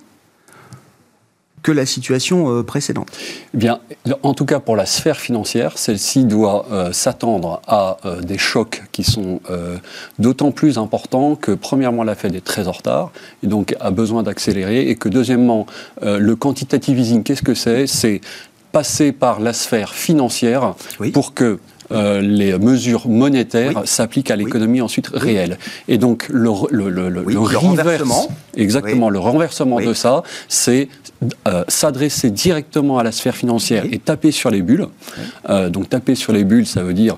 que 1.62 1.72
la 1.72 1.86
situation 1.86 2.50
euh, 2.50 2.64
précédente. 2.64 3.10
Eh 3.54 3.58
Bien, 3.58 3.80
en 4.24 4.34
tout 4.34 4.46
cas 4.46 4.60
pour 4.60 4.76
la 4.76 4.88
sphère 4.88 5.20
financière, 5.20 5.78
celle-ci 5.78 6.26
doit 6.26 6.66
euh, 6.72 6.92
s'attendre 6.92 7.62
à 7.68 7.98
des 8.24 8.40
chocs 8.40 8.82
qui 8.92 9.04
sont 9.04 9.40
d'autant 10.18 10.52
plus 10.52 10.80
importants 10.80 11.36
que 11.36 11.52
premièrement 11.52 12.04
la 12.04 12.16
Fed 12.16 12.34
est 12.34 12.44
très 12.44 12.68
en 12.68 12.72
retard 12.72 13.12
et 13.44 13.48
donc 13.48 13.76
a 13.80 13.92
besoin 13.92 14.24
d'accélérer 14.24 14.90
et 14.90 14.96
que 14.96 15.10
deuxièmement 15.10 15.68
le 16.02 16.36
quantitative 16.36 16.98
easing, 16.98 17.22
qu'est-ce 17.22 17.44
que 17.44 17.54
c'est? 17.54 17.86
C'est 17.86 18.22
passer 18.72 19.12
par 19.12 19.40
la 19.40 19.54
sphère 19.54 19.94
financière 19.94 20.74
pour 21.14 21.36
que 21.36 21.60
euh, 21.92 22.22
les 22.22 22.58
mesures 22.58 23.08
monétaires 23.08 23.82
s'appliquent 23.86 24.32
à 24.32 24.36
l'économie 24.36 24.82
ensuite 24.82 25.08
réelle. 25.14 25.58
Et 25.88 25.98
donc 25.98 26.28
le, 26.30 26.50
le, 26.72 26.90
le, 26.90 27.10
le 27.10 27.40
renversement, 27.40 28.30
exactement, 28.56 29.10
le 29.10 29.20
renversement 29.20 29.80
de 29.80 29.94
ça, 29.94 30.24
c'est 30.48 30.90
euh, 31.48 31.64
s'adresser 31.68 32.30
directement 32.30 33.00
à 33.00 33.04
la 33.04 33.12
sphère 33.12 33.36
financière 33.36 33.86
et 33.92 34.00
taper 34.00 34.32
sur 34.32 34.50
les 34.52 34.62
bulles. 34.62 34.88
Euh, 35.50 35.70
donc 35.70 35.90
taper 35.90 36.16
sur 36.16 36.34
les 36.34 36.44
bulles, 36.44 36.68
ça 36.68 36.84
veut 36.84 36.94
dire 36.94 37.18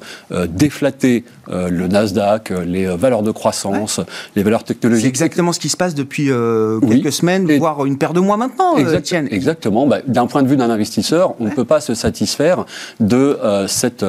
déflater 0.50 1.24
le 1.52 1.88
Nasdaq, 1.88 2.54
les 2.66 2.86
valeurs 2.86 3.24
de 3.24 3.32
croissance, 3.32 4.00
les 4.36 4.44
valeurs 4.44 4.64
technologiques. 4.64 5.04
C'est 5.06 5.10
exactement 5.10 5.52
ce 5.52 5.60
qui 5.60 5.70
se 5.70 5.78
passe 5.78 5.96
depuis 5.96 6.30
quelques 6.88 7.12
semaines, 7.12 7.52
voire 7.58 7.86
une 7.86 7.98
paire 7.98 8.14
de 8.14 8.20
mois 8.20 8.38
maintenant. 8.38 8.78
Exact, 8.78 9.12
exactement. 9.32 9.88
Bah, 9.88 10.00
D'un 10.06 10.28
point 10.28 10.44
de 10.44 10.48
vue 10.48 10.58
d'un 10.58 10.70
investisseur, 10.70 11.34
on 11.40 11.46
ne 11.46 11.50
peut 11.50 11.66
pas 11.66 11.82
se 11.82 11.96
satisfaire 11.96 12.66
de 13.00 13.38
cette 13.68 14.06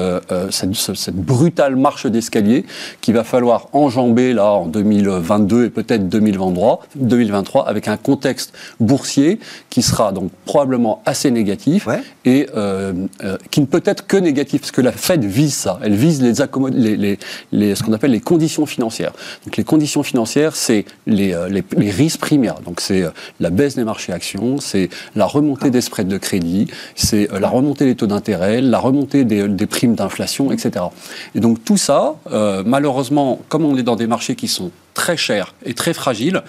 cette, 0.50 1.14
brutale 1.14 1.76
marche 1.76 2.06
d'escalier 2.06 2.64
qu'il 3.00 3.14
va 3.14 3.24
falloir 3.24 3.68
enjamber 3.72 4.32
là 4.32 4.52
en 4.52 4.66
2022 4.66 5.66
et 5.66 5.70
peut-être 5.70 6.08
2023, 6.08 6.80
2023 6.96 7.68
avec 7.68 7.88
un 7.88 7.96
contexte 7.96 8.52
boursier 8.78 9.38
qui 9.68 9.82
sera 9.82 10.12
donc 10.12 10.30
probablement 10.44 11.02
assez 11.06 11.30
négatif 11.30 11.88
et 12.24 12.48
euh, 12.56 12.92
euh, 13.24 13.36
qui 13.50 13.60
ne 13.60 13.66
peut 13.66 13.82
être 13.84 14.06
que 14.06 14.16
négatif 14.16 14.60
parce 14.62 14.70
que 14.72 14.80
la 14.80 14.92
Fed 14.92 15.24
vise 15.24 15.54
ça. 15.54 15.78
Elle 15.82 15.94
vise 15.94 16.22
les, 16.22 16.96
les, 16.96 17.18
les, 17.52 17.74
ce 17.74 17.82
qu'on 17.82 17.92
appelle 17.92 18.10
les 18.10 18.20
conditions 18.20 18.66
financières. 18.66 19.12
Donc 19.44 19.56
les 19.56 19.64
conditions 19.64 20.02
financières, 20.02 20.56
c'est 20.56 20.84
les, 21.06 21.34
euh, 21.34 21.48
les, 21.48 21.90
risques 21.90 22.20
primaires. 22.20 22.60
Donc 22.64 22.80
c'est 22.80 23.04
la 23.40 23.50
baisse 23.50 23.74
des 23.76 23.84
marchés 23.84 24.12
actions, 24.12 24.58
c'est 24.60 24.88
la 25.16 25.26
remontée 25.26 25.70
des 25.70 25.80
spreads 25.80 26.08
de 26.08 26.18
crédit, 26.18 26.68
c'est 26.94 27.28
la 27.38 27.48
remontée 27.48 27.84
des 27.84 27.94
taux 27.94 28.06
d'intérêt, 28.06 28.60
la 28.60 28.78
remontée 28.78 29.24
des, 29.24 29.48
des 29.48 29.66
primes 29.66 29.94
d'inflation 29.94 30.39
etc. 30.52 30.86
Et 31.34 31.40
donc 31.40 31.64
tout 31.64 31.76
ça, 31.76 32.14
euh, 32.32 32.62
malheureusement, 32.64 33.40
comme 33.48 33.64
on 33.64 33.76
est 33.76 33.82
dans 33.82 33.96
des 33.96 34.06
marchés 34.06 34.34
qui 34.34 34.48
sont 34.48 34.70
très 34.94 35.16
chers 35.16 35.54
et 35.64 35.74
très 35.74 35.94
fragiles, 35.94 36.42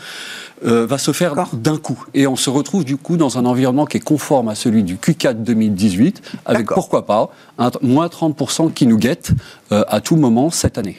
euh, 0.66 0.86
va 0.86 0.98
se 0.98 1.12
faire 1.12 1.34
d'un 1.54 1.78
coup. 1.78 2.06
Et 2.14 2.28
on 2.28 2.36
se 2.36 2.50
retrouve 2.50 2.86
du 2.86 2.98
coup 2.98 3.18
dans 3.18 3.38
un 3.38 3.46
environnement 3.46 3.86
qui 3.86 3.98
est 3.98 4.02
conforme 4.02 4.48
à 4.50 4.56
celui 4.56 4.84
du 4.84 4.96
Q4 4.96 5.44
2018, 5.44 6.22
avec 6.46 6.68
pourquoi 6.68 7.06
pas 7.06 7.30
un 7.58 7.72
moins 7.82 8.08
30% 8.08 8.72
qui 8.74 8.86
nous 8.86 8.98
guette 8.98 9.32
euh, 9.72 9.84
à 9.88 10.02
tout 10.02 10.16
moment 10.16 10.52
cette 10.52 10.78
année. 10.78 10.98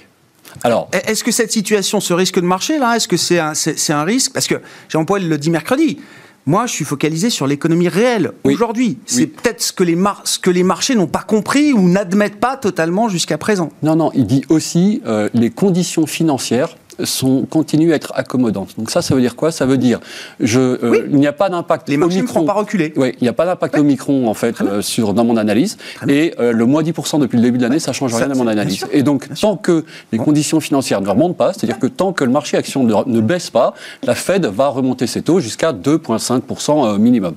Alors, 0.64 0.88
est-ce 0.92 1.24
que 1.24 1.32
cette 1.32 1.52
situation, 1.52 2.00
ce 2.00 2.12
risque 2.12 2.40
de 2.40 2.44
marché 2.44 2.78
là, 2.78 2.96
est-ce 2.96 3.08
que 3.08 3.16
c'est 3.16 3.38
un, 3.38 3.52
un, 3.88 4.04
risque? 4.04 4.32
Parce 4.32 4.46
que 4.46 4.60
Jean-Paul 4.88 5.22
le 5.22 5.38
dit 5.38 5.50
mercredi. 5.50 5.98
Moi, 6.44 6.66
je 6.66 6.72
suis 6.72 6.84
focalisé 6.84 7.30
sur 7.30 7.46
l'économie 7.46 7.88
réelle 7.88 8.32
aujourd'hui. 8.42 8.98
C'est 9.06 9.28
peut-être 9.28 9.62
ce, 9.62 9.72
que 9.72 9.84
les 9.84 9.96
ce 10.24 10.40
que 10.40 10.50
les 10.50 10.64
marchés 10.64 10.96
n'ont 10.96 11.06
pas 11.06 11.22
compris 11.22 11.72
ou 11.72 11.88
n'admettent 11.88 12.40
pas 12.40 12.56
totalement 12.56 13.08
jusqu'à 13.08 13.38
présent. 13.38 13.70
Non, 13.82 13.94
non, 13.94 14.10
il 14.14 14.26
dit 14.26 14.44
aussi 14.48 15.02
euh, 15.06 15.28
les 15.34 15.50
conditions 15.50 16.06
financières 16.06 16.76
sont, 17.04 17.46
continuent 17.48 17.92
à 17.92 17.96
être 17.96 18.12
accommodantes. 18.14 18.74
Donc 18.78 18.90
ça, 18.90 19.02
ça 19.02 19.14
veut 19.14 19.20
dire 19.20 19.36
quoi? 19.36 19.52
Ça 19.52 19.66
veut 19.66 19.78
dire 19.78 20.00
je, 20.40 20.60
euh, 20.60 21.06
il 21.10 21.16
n'y 21.16 21.26
a 21.26 21.32
pas 21.32 21.48
d'impact 21.48 21.88
Les 21.88 21.96
marchés 21.96 22.22
ne 22.22 22.26
font 22.26 22.44
pas 22.44 22.52
reculer. 22.52 22.92
Oui, 22.96 23.12
il 23.20 23.24
n'y 23.24 23.28
a 23.28 23.32
pas 23.32 23.46
d'impact 23.46 23.78
au 23.78 23.84
micron 23.84 24.28
en 24.28 24.34
fait 24.34 24.60
euh, 24.60 24.82
sur, 24.82 25.14
dans 25.14 25.24
mon 25.24 25.36
analyse. 25.36 25.76
Et 26.08 26.34
euh, 26.40 26.52
le 26.52 26.66
moins 26.66 26.82
10% 26.82 27.20
depuis 27.20 27.36
le 27.36 27.42
début 27.42 27.58
de 27.58 27.62
l'année, 27.62 27.78
ça 27.78 27.92
change 27.92 28.14
rien 28.14 28.28
dans 28.28 28.36
mon 28.36 28.46
analyse. 28.46 28.86
Et 28.92 29.02
donc, 29.02 29.28
tant 29.40 29.56
que 29.56 29.84
les 30.10 30.18
conditions 30.18 30.60
financières 30.60 31.00
ne 31.00 31.08
remontent 31.08 31.34
pas, 31.34 31.52
c'est-à-dire 31.52 31.78
que 31.78 31.86
tant 31.86 32.12
que 32.12 32.24
le 32.24 32.30
marché 32.30 32.56
action 32.56 32.84
ne, 32.84 33.20
baisse 33.20 33.50
pas, 33.50 33.74
la 34.02 34.14
Fed 34.14 34.46
va 34.46 34.68
remonter 34.68 35.06
ses 35.06 35.22
taux 35.22 35.40
jusqu'à 35.40 35.72
2,5% 35.72 36.98
minimum. 36.98 37.34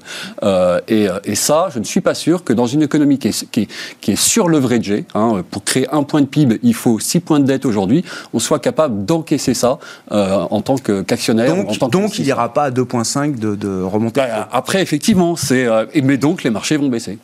Et, 0.87 1.07
et, 1.23 1.35
ça, 1.35 1.67
je 1.73 1.79
ne 1.79 1.83
suis 1.83 2.01
pas 2.01 2.13
sûr 2.13 2.43
que 2.43 2.53
dans 2.53 2.65
une 2.65 2.81
économie 2.81 3.19
qui 3.19 3.27
est, 3.29 3.49
qui 3.51 3.67
qui 4.01 4.11
est 4.11 4.15
surleveragée, 4.15 5.05
hein, 5.15 5.43
pour 5.49 5.63
créer 5.63 5.87
un 5.91 6.03
point 6.03 6.21
de 6.21 6.27
PIB, 6.27 6.59
il 6.63 6.73
faut 6.73 6.99
6 6.99 7.19
points 7.21 7.39
de 7.39 7.45
dette 7.45 7.65
aujourd'hui, 7.65 8.03
on 8.33 8.39
soit 8.39 8.59
capable 8.59 9.05
d'encaisser 9.05 9.44
ça 9.53 9.79
euh, 10.11 10.45
en 10.49 10.61
tant 10.61 10.77
qu'actionnaire. 10.77 11.55
donc, 11.55 11.91
donc 11.91 12.19
il 12.19 12.25
n'y 12.25 12.33
aura 12.33 12.53
pas 12.53 12.65
à 12.65 12.71
2,5 12.71 13.37
de, 13.37 13.55
de 13.55 13.81
remontée. 13.81 14.21
Bah, 14.21 14.49
après, 14.51 14.81
effectivement, 14.81 15.35
c'est. 15.35 15.65
Euh, 15.65 15.85
mais 16.03 16.17
donc 16.17 16.43
les 16.43 16.49
marchés 16.49 16.77
vont 16.77 16.89
baisser. 16.89 17.19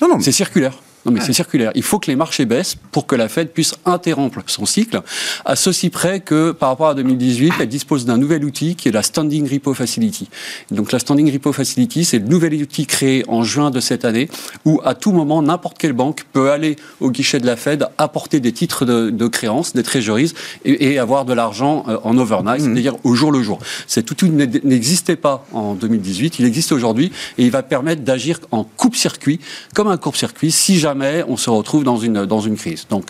Non, 0.00 0.08
non. 0.08 0.20
C'est 0.20 0.32
circulaire. 0.32 0.74
Non, 1.04 1.12
mais 1.12 1.20
c'est 1.20 1.32
circulaire. 1.32 1.70
Il 1.74 1.82
faut 1.82 1.98
que 1.98 2.10
les 2.10 2.16
marchés 2.16 2.44
baissent 2.44 2.76
pour 2.90 3.06
que 3.06 3.14
la 3.14 3.28
Fed 3.28 3.52
puisse 3.52 3.74
interrompre 3.84 4.40
son 4.46 4.66
cycle, 4.66 5.00
à 5.44 5.56
ceci 5.56 5.90
près 5.90 6.20
que, 6.20 6.50
par 6.50 6.70
rapport 6.70 6.88
à 6.88 6.94
2018, 6.94 7.54
elle 7.60 7.68
dispose 7.68 8.04
d'un 8.04 8.18
nouvel 8.18 8.44
outil 8.44 8.74
qui 8.74 8.88
est 8.88 8.92
la 8.92 9.02
Standing 9.02 9.48
Repo 9.48 9.74
Facility. 9.74 10.28
Donc, 10.70 10.92
la 10.92 10.98
Standing 10.98 11.32
Repo 11.32 11.52
Facility, 11.52 12.04
c'est 12.04 12.18
le 12.18 12.26
nouvel 12.26 12.54
outil 12.54 12.86
créé 12.86 13.24
en 13.28 13.44
juin 13.44 13.70
de 13.70 13.80
cette 13.80 14.04
année, 14.04 14.28
où 14.64 14.80
à 14.84 14.94
tout 14.94 15.12
moment, 15.12 15.40
n'importe 15.40 15.78
quelle 15.78 15.92
banque 15.92 16.24
peut 16.32 16.50
aller 16.50 16.76
au 17.00 17.10
guichet 17.10 17.38
de 17.38 17.46
la 17.46 17.56
Fed, 17.56 17.86
apporter 17.96 18.40
des 18.40 18.52
titres 18.52 18.84
de, 18.84 19.10
de 19.10 19.26
créance, 19.28 19.74
des 19.74 19.82
treasuries, 19.82 20.32
et, 20.64 20.98
avoir 20.98 21.24
de 21.24 21.32
l'argent 21.32 21.84
euh, 21.88 21.98
en 22.02 22.18
overnight, 22.18 22.60
mmh. 22.60 22.64
c'est-à-dire 22.64 22.96
au 23.04 23.14
jour 23.14 23.30
le 23.30 23.42
jour. 23.42 23.60
Cet 23.86 24.10
outil 24.10 24.30
n'existait 24.30 25.16
pas 25.16 25.46
en 25.52 25.74
2018, 25.74 26.40
il 26.40 26.44
existe 26.44 26.72
aujourd'hui, 26.72 27.12
et 27.38 27.44
il 27.44 27.50
va 27.50 27.62
permettre 27.62 28.02
d'agir 28.02 28.40
en 28.50 28.64
coupe-circuit, 28.64 29.38
comme 29.74 29.86
un 29.86 29.96
coupe-circuit, 29.96 30.50
si 30.50 30.78
jamais 30.78 30.87
on 31.28 31.36
se 31.36 31.50
retrouve 31.50 31.84
dans 31.84 31.96
une, 31.96 32.24
dans 32.26 32.40
une 32.40 32.56
crise. 32.56 32.86
Donc, 32.88 33.06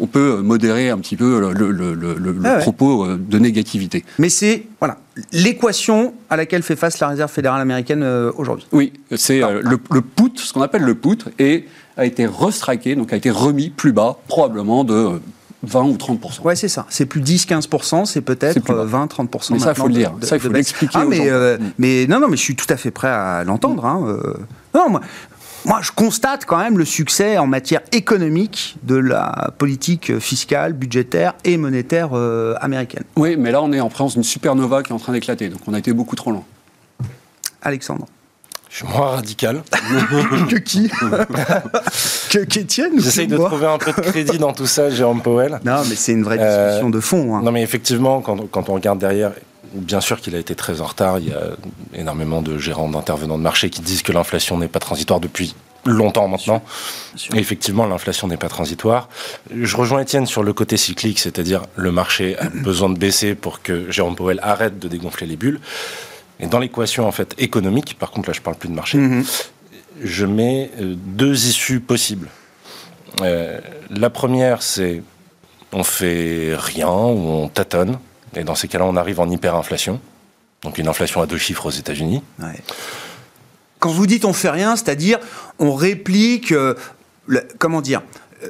on 0.00 0.06
peut 0.06 0.40
modérer 0.42 0.90
un 0.90 0.98
petit 0.98 1.16
peu 1.16 1.52
le, 1.52 2.40
ah 2.44 2.58
propos 2.58 3.04
euh, 3.04 3.18
de 3.18 3.38
négativité. 3.38 4.04
Mais 4.18 4.28
c'est 4.28 4.66
voilà 4.78 4.98
l'équation 5.32 6.14
à 6.30 6.36
laquelle 6.36 6.62
fait 6.62 6.76
face 6.76 6.98
la 7.00 7.08
Réserve 7.08 7.30
fédérale 7.30 7.60
américaine 7.60 8.02
euh, 8.02 8.30
aujourd'hui. 8.36 8.66
Oui, 8.72 8.92
c'est 9.16 9.42
euh, 9.42 9.62
le, 9.62 10.00
put, 10.00 10.32
ce 10.36 10.52
qu'on 10.52 10.62
appelle 10.62 10.82
le 10.82 10.94
put, 10.94 11.18
et 11.38 11.66
a 11.96 12.04
été 12.04 12.26
restriké, 12.26 12.94
donc 12.94 13.12
a 13.12 13.16
été 13.16 13.30
remis 13.30 13.70
plus 13.70 13.92
bas, 13.92 14.18
probablement 14.28 14.84
de 14.84 15.20
20 15.64 15.82
ou 15.82 15.96
30 15.96 16.40
Ouais, 16.44 16.54
c'est 16.54 16.68
ça. 16.68 16.86
C'est 16.88 17.06
plus 17.06 17.20
10-15 17.20 18.06
c'est 18.06 18.20
peut-être 18.20 18.60
20-30 18.60 19.52
Mais 19.52 19.58
ça, 19.58 19.72
il 19.72 19.74
faut 19.74 19.88
le 19.88 19.94
dire. 19.94 20.12
ça, 20.22 20.36
il 20.36 20.40
faut 20.40 20.48
l'expliquer. 20.48 20.98
Ah, 21.00 21.04
mais, 21.04 21.28
euh, 21.28 21.58
mais 21.78 22.06
non, 22.06 22.20
non, 22.20 22.28
mais 22.28 22.36
je 22.36 22.42
suis 22.42 22.54
tout 22.54 22.66
à 22.68 22.76
fait 22.76 22.92
prêt 22.92 23.08
à 23.08 23.42
l'entendre. 23.42 23.84
Hein. 23.84 24.16
Non, 24.74 24.90
moi, 24.90 25.00
moi, 25.68 25.80
je 25.82 25.92
constate 25.92 26.46
quand 26.46 26.56
même 26.56 26.78
le 26.78 26.86
succès 26.86 27.36
en 27.36 27.46
matière 27.46 27.82
économique 27.92 28.76
de 28.84 28.96
la 28.96 29.50
politique 29.58 30.18
fiscale, 30.18 30.72
budgétaire 30.72 31.34
et 31.44 31.58
monétaire 31.58 32.10
euh, 32.14 32.54
américaine. 32.62 33.04
Oui, 33.16 33.36
mais 33.36 33.52
là, 33.52 33.62
on 33.62 33.70
est 33.72 33.80
en 33.80 33.90
présence 33.90 34.14
d'une 34.14 34.24
supernova 34.24 34.82
qui 34.82 34.92
est 34.92 34.94
en 34.94 34.98
train 34.98 35.12
d'éclater, 35.12 35.50
donc 35.50 35.60
on 35.66 35.74
a 35.74 35.78
été 35.78 35.92
beaucoup 35.92 36.16
trop 36.16 36.32
loin. 36.32 36.44
Alexandre. 37.60 38.06
Je 38.70 38.76
suis 38.76 38.86
moins 38.86 39.08
radical. 39.08 39.62
que 40.50 40.56
qui 40.56 40.88
Que 42.30 42.44
qu'Étienne 42.44 42.92
J'essaye 42.98 43.26
de 43.26 43.36
trouver 43.36 43.66
un 43.66 43.78
peu 43.78 43.92
de 43.92 44.00
crédit 44.08 44.38
dans 44.38 44.54
tout 44.54 44.66
ça, 44.66 44.88
Jérôme 44.88 45.20
Powell. 45.20 45.60
Non, 45.64 45.82
mais 45.88 45.96
c'est 45.96 46.12
une 46.12 46.24
vraie 46.24 46.38
discussion 46.38 46.88
de 46.88 47.00
fond. 47.00 47.36
Hein. 47.36 47.42
Non, 47.42 47.52
mais 47.52 47.62
effectivement, 47.62 48.22
quand, 48.22 48.50
quand 48.50 48.70
on 48.70 48.74
regarde 48.74 48.98
derrière, 48.98 49.32
Bien 49.72 50.00
sûr 50.00 50.20
qu'il 50.20 50.34
a 50.34 50.38
été 50.38 50.54
très 50.54 50.80
en 50.80 50.86
retard. 50.86 51.18
Il 51.18 51.28
y 51.28 51.32
a 51.32 51.42
énormément 51.94 52.42
de 52.42 52.58
gérants, 52.58 52.88
d'intervenants 52.88 53.38
de 53.38 53.42
marché 53.42 53.70
qui 53.70 53.80
disent 53.80 54.02
que 54.02 54.12
l'inflation 54.12 54.58
n'est 54.58 54.68
pas 54.68 54.78
transitoire 54.78 55.20
depuis 55.20 55.54
longtemps 55.84 56.28
maintenant. 56.28 56.62
effectivement, 57.34 57.86
l'inflation 57.86 58.28
n'est 58.28 58.36
pas 58.36 58.48
transitoire. 58.48 59.08
Je 59.54 59.76
rejoins 59.76 60.00
Étienne 60.00 60.26
sur 60.26 60.42
le 60.42 60.52
côté 60.52 60.76
cyclique, 60.76 61.18
c'est-à-dire 61.18 61.62
le 61.76 61.92
marché 61.92 62.38
a 62.38 62.48
besoin 62.48 62.90
de 62.90 62.98
baisser 62.98 63.34
pour 63.34 63.62
que 63.62 63.90
Jérôme 63.90 64.16
Powell 64.16 64.40
arrête 64.42 64.78
de 64.78 64.88
dégonfler 64.88 65.26
les 65.26 65.36
bulles. 65.36 65.60
Et 66.40 66.46
dans 66.46 66.58
l'équation 66.58 67.06
en 67.06 67.12
fait 67.12 67.34
économique, 67.38 67.98
par 67.98 68.10
contre 68.10 68.28
là 68.28 68.32
je 68.32 68.40
parle 68.40 68.56
plus 68.56 68.68
de 68.68 68.74
marché, 68.74 68.98
mhm. 68.98 69.24
je 70.02 70.26
mets 70.26 70.70
euh, 70.80 70.94
deux 70.96 71.46
issues 71.46 71.80
possibles. 71.80 72.28
Euh, 73.22 73.60
la 73.90 74.10
première, 74.10 74.62
c'est 74.62 75.02
on 75.72 75.84
fait 75.84 76.54
rien 76.56 76.88
ou 76.88 77.28
on 77.28 77.48
tâtonne 77.48 77.98
et 78.36 78.44
dans 78.44 78.54
ces 78.54 78.68
cas-là, 78.68 78.84
on 78.84 78.96
arrive 78.96 79.20
en 79.20 79.28
hyperinflation, 79.28 80.00
donc 80.62 80.78
une 80.78 80.88
inflation 80.88 81.20
à 81.22 81.26
deux 81.26 81.38
chiffres 81.38 81.66
aux 81.66 81.70
États-Unis. 81.70 82.22
Quand 83.78 83.90
vous 83.90 84.06
dites 84.06 84.24
on 84.24 84.32
fait 84.32 84.50
rien, 84.50 84.76
c'est-à-dire 84.76 85.18
on 85.58 85.74
réplique, 85.74 86.52
euh, 86.52 86.74
comment 87.58 87.80
dire, 87.80 88.02
euh, 88.42 88.48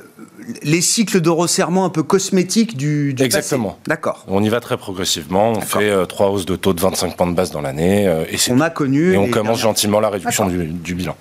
les 0.63 0.81
cycles 0.81 1.21
de 1.21 1.29
resserrement 1.29 1.85
un 1.85 1.91
peu 1.91 2.03
cosmétiques 2.03 2.77
du, 2.77 3.13
du 3.13 3.23
Exactement. 3.23 3.79
D'accord. 3.87 4.25
On 4.29 4.43
y 4.43 4.49
va 4.49 4.61
très 4.61 4.79
progressivement. 4.79 5.53
On 5.53 5.61
fait 5.61 5.91
euh, 5.91 6.07
trois 6.07 6.31
hausses 6.31 6.47
de 6.47 6.57
taux 6.57 6.73
de 6.73 6.81
25 6.81 7.17
points 7.17 7.27
de 7.27 7.35
base 7.35 7.51
dans 7.51 7.61
l'année. 7.61 8.05
et 8.31 8.39
on 8.51 8.61
a 8.61 8.71
connu. 8.71 9.13
Et 9.13 9.19
on 9.19 9.29
commence 9.29 9.61
gentiment 9.61 10.01
la 10.01 10.09
réduction 10.09 10.49
du, 10.49 10.67
du, 10.67 10.95
bilan. 10.95 11.17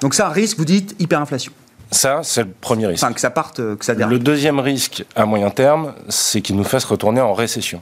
Donc 0.00 0.14
ça, 0.14 0.28
risque, 0.28 0.58
vous 0.58 0.64
dites, 0.64 0.96
hyperinflation. 0.98 1.52
Ça, 1.90 2.20
c'est 2.22 2.42
le 2.42 2.50
premier 2.50 2.86
risque. 2.86 3.02
Enfin, 3.02 3.12
que 3.12 3.20
ça 3.20 3.30
parte, 3.30 3.56
que 3.56 3.84
ça 3.84 3.94
Le 3.94 4.18
deuxième 4.18 4.60
risque 4.60 5.04
à 5.16 5.24
moyen 5.24 5.50
terme, 5.50 5.94
c'est 6.08 6.42
qu'il 6.42 6.56
nous 6.56 6.64
fasse 6.64 6.84
retourner 6.84 7.20
en 7.20 7.32
récession. 7.32 7.80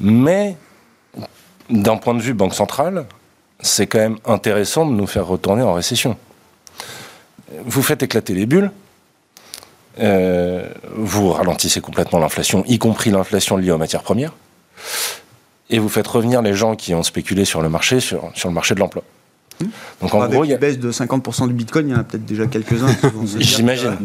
Mais, 0.00 0.56
d'un 1.70 1.96
point 1.96 2.14
de 2.14 2.20
vue 2.20 2.34
banque 2.34 2.54
centrale, 2.54 3.06
c'est 3.60 3.86
quand 3.86 3.98
même 3.98 4.18
intéressant 4.24 4.86
de 4.86 4.92
nous 4.92 5.06
faire 5.06 5.26
retourner 5.26 5.62
en 5.62 5.74
récession. 5.74 6.16
Vous 7.64 7.82
faites 7.82 8.02
éclater 8.02 8.34
les 8.34 8.46
bulles, 8.46 8.70
euh, 10.00 10.68
vous 10.94 11.32
ralentissez 11.32 11.80
complètement 11.80 12.18
l'inflation, 12.18 12.64
y 12.66 12.78
compris 12.78 13.10
l'inflation 13.10 13.56
liée 13.56 13.70
aux 13.70 13.78
matières 13.78 14.02
premières, 14.02 14.32
et 15.70 15.78
vous 15.78 15.88
faites 15.88 16.06
revenir 16.06 16.42
les 16.42 16.54
gens 16.54 16.76
qui 16.76 16.94
ont 16.94 17.02
spéculé 17.02 17.44
sur 17.44 17.62
le 17.62 17.68
marché, 17.68 18.00
sur, 18.00 18.30
sur 18.34 18.48
le 18.48 18.54
marché 18.54 18.74
de 18.74 18.80
l'emploi. 18.80 19.02
Donc 20.00 20.14
en 20.14 20.28
gros, 20.28 20.44
il 20.44 20.50
y 20.50 20.54
a 20.54 20.58
baisse 20.58 20.78
de 20.78 20.92
50% 20.92 21.48
du 21.48 21.54
Bitcoin, 21.54 21.88
il 21.88 21.92
y 21.92 21.94
en 21.94 21.98
a 22.00 22.04
peut-être 22.04 22.24
déjà 22.24 22.46
quelques-uns. 22.46 22.94
J'imagine, 23.38 23.96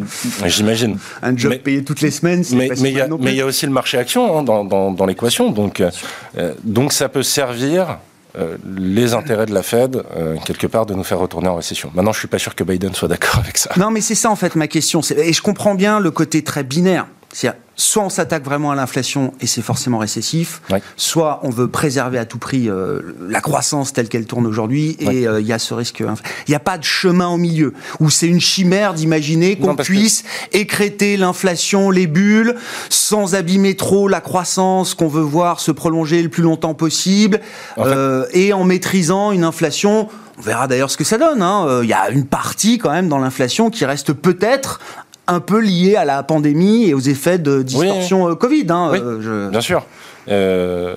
j'imagine. 0.46 0.98
Un 1.22 1.36
job 1.38 1.56
payé 1.58 1.84
toutes 1.84 2.02
les 2.02 2.12
semaines, 2.12 2.44
mais 2.54 2.70
mais 2.80 2.92
il 2.92 3.36
y, 3.36 3.42
a 3.42 3.46
aussi 3.46 3.66
le 3.66 3.72
marché 3.72 3.98
action 3.98 4.38
hein, 4.38 4.44
dans, 4.44 4.64
dans, 4.64 5.06
l'équation, 5.06 5.52
donc 5.52 5.82
euh, 5.82 6.54
donc 6.64 6.94
ça 6.94 7.10
peut 7.10 7.24
servir. 7.24 7.98
Euh, 8.36 8.58
les 8.76 9.14
intérêts 9.14 9.46
de 9.46 9.54
la 9.54 9.62
Fed, 9.62 9.96
euh, 10.18 10.38
quelque 10.44 10.66
part, 10.66 10.88
de 10.88 10.96
nous 10.96 11.04
faire 11.04 11.20
retourner 11.20 11.50
en 11.50 11.56
récession. 11.56 11.92
Maintenant, 11.94 12.14
je 12.14 12.18
suis 12.18 12.28
pas 12.28 12.40
sûr 12.40 12.56
que 12.56 12.64
Biden 12.64 12.92
soit 12.96 13.08
d'accord 13.08 13.38
avec 13.38 13.60
ça. 13.60 13.70
Non, 13.78 13.92
mais 13.92 14.02
c'est 14.02 14.16
ça, 14.16 14.32
en 14.32 14.36
fait, 14.36 14.56
ma 14.56 14.68
question. 14.68 15.02
Et 15.16 15.34
je 15.34 15.42
comprends 15.44 15.76
bien 15.76 16.00
le 16.00 16.10
côté 16.10 16.44
très 16.44 16.64
binaire. 16.64 17.06
C'est 17.34 17.50
soit 17.76 18.04
on 18.04 18.10
s'attaque 18.10 18.44
vraiment 18.44 18.72
à 18.72 18.76
l'inflation 18.76 19.34
et 19.42 19.48
c'est 19.48 19.62
forcément 19.62 19.98
récessif, 19.98 20.62
soit 20.96 21.40
on 21.44 21.50
veut 21.50 21.68
préserver 21.68 22.20
à 22.20 22.26
tout 22.26 22.38
prix 22.38 22.70
euh, 22.70 23.02
la 23.28 23.42
croissance 23.42 23.94
telle 23.94 24.10
qu'elle 24.10 24.26
tourne 24.26 24.46
aujourd'hui 24.46 24.96
et 25.00 25.28
euh, 25.28 25.42
il 25.42 25.48
y 25.48 25.54
a 25.54 25.60
ce 25.60 25.74
risque. 25.74 26.00
Il 26.02 26.50
n'y 26.50 26.56
a 26.56 26.60
pas 26.60 26.78
de 26.78 26.84
chemin 26.84 27.28
au 27.30 27.38
milieu 27.38 27.74
où 28.00 28.10
c'est 28.10 28.28
une 28.28 28.40
chimère 28.40 28.94
d'imaginer 28.94 29.58
qu'on 29.58 29.76
puisse 29.76 30.24
écréter 30.52 31.18
l'inflation, 31.18 31.90
les 31.90 32.08
bulles, 32.08 32.56
sans 32.90 33.36
abîmer 33.36 33.76
trop 33.76 34.08
la 34.08 34.22
croissance 34.22 34.94
qu'on 34.94 35.08
veut 35.08 35.22
voir 35.22 35.60
se 35.60 35.72
prolonger 35.72 36.22
le 36.22 36.30
plus 36.30 36.44
longtemps 36.44 36.76
possible 36.76 37.40
euh, 37.80 38.28
et 38.34 38.54
en 38.54 38.64
maîtrisant 38.64 39.32
une 39.32 39.44
inflation 39.44 40.10
on 40.40 40.42
verra 40.42 40.68
d'ailleurs 40.68 40.90
ce 40.90 40.98
que 40.98 41.04
ça 41.04 41.20
donne. 41.20 41.44
Hein. 41.44 41.82
Il 41.84 41.88
y 41.88 41.94
a 41.94 42.10
une 42.10 42.26
partie 42.26 42.80
quand 42.80 42.90
même 42.90 43.08
dans 43.08 43.20
l'inflation 43.20 43.70
qui 43.70 43.86
reste 43.86 44.14
peut-être 44.14 44.80
un 45.28 45.40
peu 45.40 45.60
lié 45.60 45.96
à 45.96 46.06
la 46.06 46.22
pandémie 46.24 46.86
et 46.86 46.94
aux 46.94 47.00
effets 47.00 47.40
de 47.40 47.62
distorsion 47.62 48.30
euh, 48.30 48.36
Covid. 48.36 48.66
Hein, 48.70 48.92
euh, 48.94 49.50
Bien 49.50 49.62
sûr. 49.62 49.86
Euh, 50.30 50.96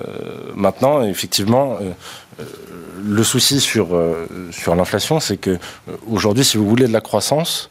maintenant, 0.55 1.03
effectivement, 1.03 1.77
le 3.05 3.23
souci 3.23 3.59
sur, 3.59 3.87
sur 4.51 4.75
l'inflation, 4.75 5.19
c'est 5.19 5.37
que 5.37 5.57
aujourd'hui, 6.09 6.45
si 6.45 6.57
vous 6.57 6.67
voulez 6.67 6.87
de 6.87 6.93
la 6.93 7.01
croissance, 7.01 7.69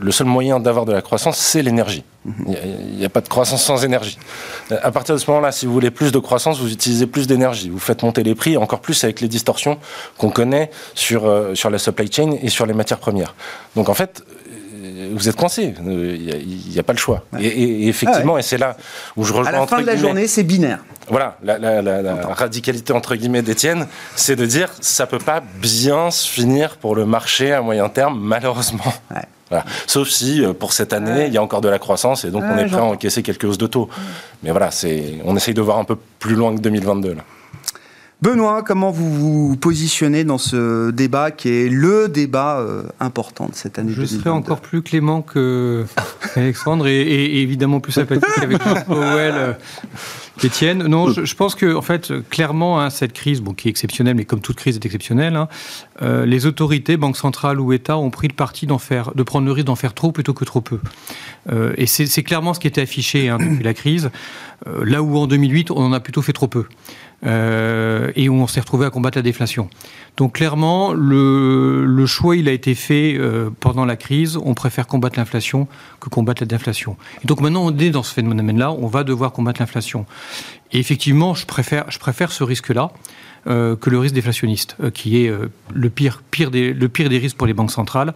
le 0.00 0.12
seul 0.12 0.26
moyen 0.28 0.60
d'avoir 0.60 0.84
de 0.84 0.92
la 0.92 1.02
croissance, 1.02 1.36
c'est 1.36 1.62
l'énergie. 1.62 2.04
Mhm. 2.24 2.56
Il 2.92 2.96
n'y 2.96 3.04
a, 3.04 3.08
pas 3.08 3.20
de 3.20 3.28
croissance 3.28 3.62
sans 3.62 3.84
énergie. 3.84 4.18
À 4.70 4.90
partir 4.92 5.14
de 5.14 5.20
ce 5.20 5.28
moment-là, 5.30 5.52
si 5.52 5.66
vous 5.66 5.72
voulez 5.72 5.90
plus 5.90 6.12
de 6.12 6.18
croissance, 6.18 6.60
vous 6.60 6.72
utilisez 6.72 7.06
plus 7.06 7.26
d'énergie. 7.26 7.70
Vous 7.70 7.80
faites 7.80 8.02
monter 8.02 8.22
les 8.22 8.34
prix, 8.34 8.56
encore 8.56 8.80
plus 8.80 9.02
avec 9.04 9.20
les 9.20 9.28
distorsions 9.28 9.78
qu'on 10.18 10.30
connaît 10.30 10.70
sur, 10.94 11.32
sur 11.54 11.70
la 11.70 11.78
supply 11.78 12.10
chain 12.10 12.36
et 12.40 12.50
sur 12.50 12.66
les 12.66 12.74
matières 12.74 13.00
premières. 13.00 13.34
Donc 13.74 13.88
en 13.88 13.94
fait, 13.94 14.24
vous 15.14 15.28
êtes 15.28 15.36
coincé. 15.36 15.74
Il 15.80 16.70
n'y 16.72 16.78
a, 16.78 16.82
pas 16.82 16.92
le 16.92 16.98
choix. 16.98 17.24
Et, 17.40 17.88
effectivement, 17.88 18.36
ah 18.36 18.40
et 18.40 18.42
c'est 18.42 18.58
là 18.58 18.76
où 19.16 19.24
je 19.24 19.32
rejoins. 19.32 19.52
À 19.52 19.60
la 19.60 19.66
fin 19.66 19.80
de 19.80 19.86
la 19.86 19.96
journée, 19.96 20.26
c'est 20.26 20.42
binaire. 20.42 20.80
Voilà, 21.08 21.36
la, 21.42 22.26
radicalité 22.34 22.92
entre 22.92 23.16
guillemets 23.16 23.42
d'Étienne, 23.42 23.86
c'est 24.16 24.36
de 24.36 24.46
dire 24.46 24.70
ça 24.80 25.06
peut 25.06 25.18
pas 25.18 25.42
bien 25.60 26.10
se 26.10 26.28
finir 26.28 26.76
pour 26.76 26.96
le 26.96 27.04
marché 27.04 27.52
à 27.52 27.62
moyen 27.62 27.88
terme, 27.88 28.18
malheureusement. 28.20 28.92
Sauf 29.86 30.08
si, 30.08 30.44
euh, 30.44 30.52
pour 30.52 30.72
cette 30.72 30.92
année, 30.92 31.26
il 31.26 31.32
y 31.32 31.38
a 31.38 31.42
encore 31.42 31.60
de 31.60 31.68
la 31.68 31.78
croissance 31.78 32.24
et 32.24 32.30
donc 32.30 32.42
on 32.44 32.58
est 32.58 32.66
prêt 32.66 32.78
à 32.78 32.84
encaisser 32.84 33.22
quelques 33.22 33.44
hausses 33.44 33.58
de 33.58 33.68
taux. 33.68 33.88
Mais 34.42 34.50
voilà, 34.50 34.70
on 35.24 35.36
essaye 35.36 35.54
de 35.54 35.60
voir 35.60 35.78
un 35.78 35.84
peu 35.84 35.96
plus 36.18 36.34
loin 36.34 36.54
que 36.54 36.60
2022. 36.60 37.14
Là. 37.14 37.22
Benoît, 38.24 38.62
comment 38.62 38.90
vous 38.90 39.12
vous 39.12 39.56
positionnez 39.58 40.24
dans 40.24 40.38
ce 40.38 40.90
débat 40.90 41.30
qui 41.30 41.50
est 41.50 41.68
le 41.68 42.08
débat 42.08 42.56
euh, 42.58 42.84
important 42.98 43.48
de 43.48 43.54
cette 43.54 43.78
année 43.78 43.92
Je 43.94 44.02
serai 44.06 44.30
encore 44.30 44.62
plus 44.62 44.80
clément 44.80 45.20
que 45.20 45.84
Alexandre 46.34 46.86
et, 46.86 47.42
évidemment 47.42 47.80
plus 47.80 47.92
sympathique 47.92 48.24
avec 48.40 48.56
Powell. 48.86 49.34
Euh, 49.36 49.52
Étienne, 50.42 50.86
non, 50.86 51.10
je, 51.10 51.34
pense 51.34 51.54
que 51.54 51.76
en 51.76 51.82
fait, 51.82 52.12
clairement, 52.30 52.80
hein, 52.80 52.88
cette 52.88 53.12
crise, 53.12 53.42
bon, 53.42 53.52
qui 53.52 53.68
est 53.68 53.70
exceptionnelle, 53.70 54.16
mais 54.16 54.24
comme 54.24 54.40
toute 54.40 54.56
crise 54.56 54.76
est 54.76 54.84
exceptionnelle, 54.86 55.36
hein, 55.36 55.48
euh, 56.00 56.24
les 56.24 56.46
autorités, 56.46 56.96
banques 56.96 57.18
centrales 57.18 57.60
ou 57.60 57.74
États, 57.74 57.98
ont 57.98 58.10
pris 58.10 58.28
le 58.28 58.34
parti 58.34 58.66
d'en 58.66 58.78
faire, 58.78 59.14
de 59.14 59.22
prendre 59.22 59.44
le 59.44 59.52
risque 59.52 59.66
d'en 59.66 59.76
faire 59.76 59.92
trop 59.92 60.12
plutôt 60.12 60.32
que 60.32 60.46
trop 60.46 60.62
peu. 60.62 60.80
et 61.76 61.86
c'est 61.86 62.22
clairement 62.22 62.54
ce 62.54 62.60
qui 62.60 62.68
était 62.68 62.80
affiché 62.80 63.28
hein, 63.28 63.36
depuis 63.38 63.62
la 63.62 63.74
crise. 63.74 64.10
là 64.66 65.02
où 65.02 65.14
en 65.18 65.26
2008, 65.26 65.70
on 65.70 65.76
en 65.76 65.92
a 65.92 66.00
plutôt 66.00 66.22
fait 66.22 66.32
trop 66.32 66.48
peu. 66.48 66.64
Euh, 67.26 68.12
et 68.16 68.28
où 68.28 68.34
on 68.34 68.46
s'est 68.46 68.60
retrouvé 68.60 68.84
à 68.84 68.90
combattre 68.90 69.16
la 69.16 69.22
déflation. 69.22 69.70
Donc 70.18 70.34
clairement, 70.34 70.92
le, 70.92 72.04
choix, 72.06 72.36
il 72.36 72.48
a 72.48 72.52
été 72.52 72.74
fait 72.74 73.14
euh, 73.16 73.48
pendant 73.60 73.86
la 73.86 73.96
crise. 73.96 74.36
On 74.36 74.52
préfère 74.52 74.86
combattre 74.86 75.18
l'inflation 75.18 75.66
que 76.00 76.10
combattre 76.10 76.42
la 76.42 76.46
déflation. 76.46 76.96
Et 77.22 77.26
donc 77.26 77.40
maintenant, 77.40 77.64
on 77.64 77.78
est 77.78 77.90
dans 77.90 78.02
ce 78.02 78.12
phénomène-là, 78.12 78.72
on 78.72 78.88
va 78.88 79.04
devoir 79.04 79.32
combattre 79.32 79.60
l'inflation. 79.62 80.04
Et 80.72 80.78
effectivement, 80.78 81.34
je 81.34 81.46
préfère, 81.46 81.90
je 81.90 81.98
préfère 81.98 82.30
ce 82.30 82.44
risque-là. 82.44 82.90
Euh, 83.46 83.76
que 83.76 83.90
le 83.90 83.98
risque 83.98 84.14
déflationniste, 84.14 84.74
euh, 84.82 84.90
qui 84.90 85.22
est 85.22 85.28
euh, 85.28 85.50
le, 85.74 85.90
pire, 85.90 86.22
des, 86.50 86.72
le 86.72 86.88
pire 86.88 87.10
des 87.10 87.18
risques 87.18 87.36
pour 87.36 87.46
les 87.46 87.52
banques 87.52 87.70
centrales, 87.70 88.14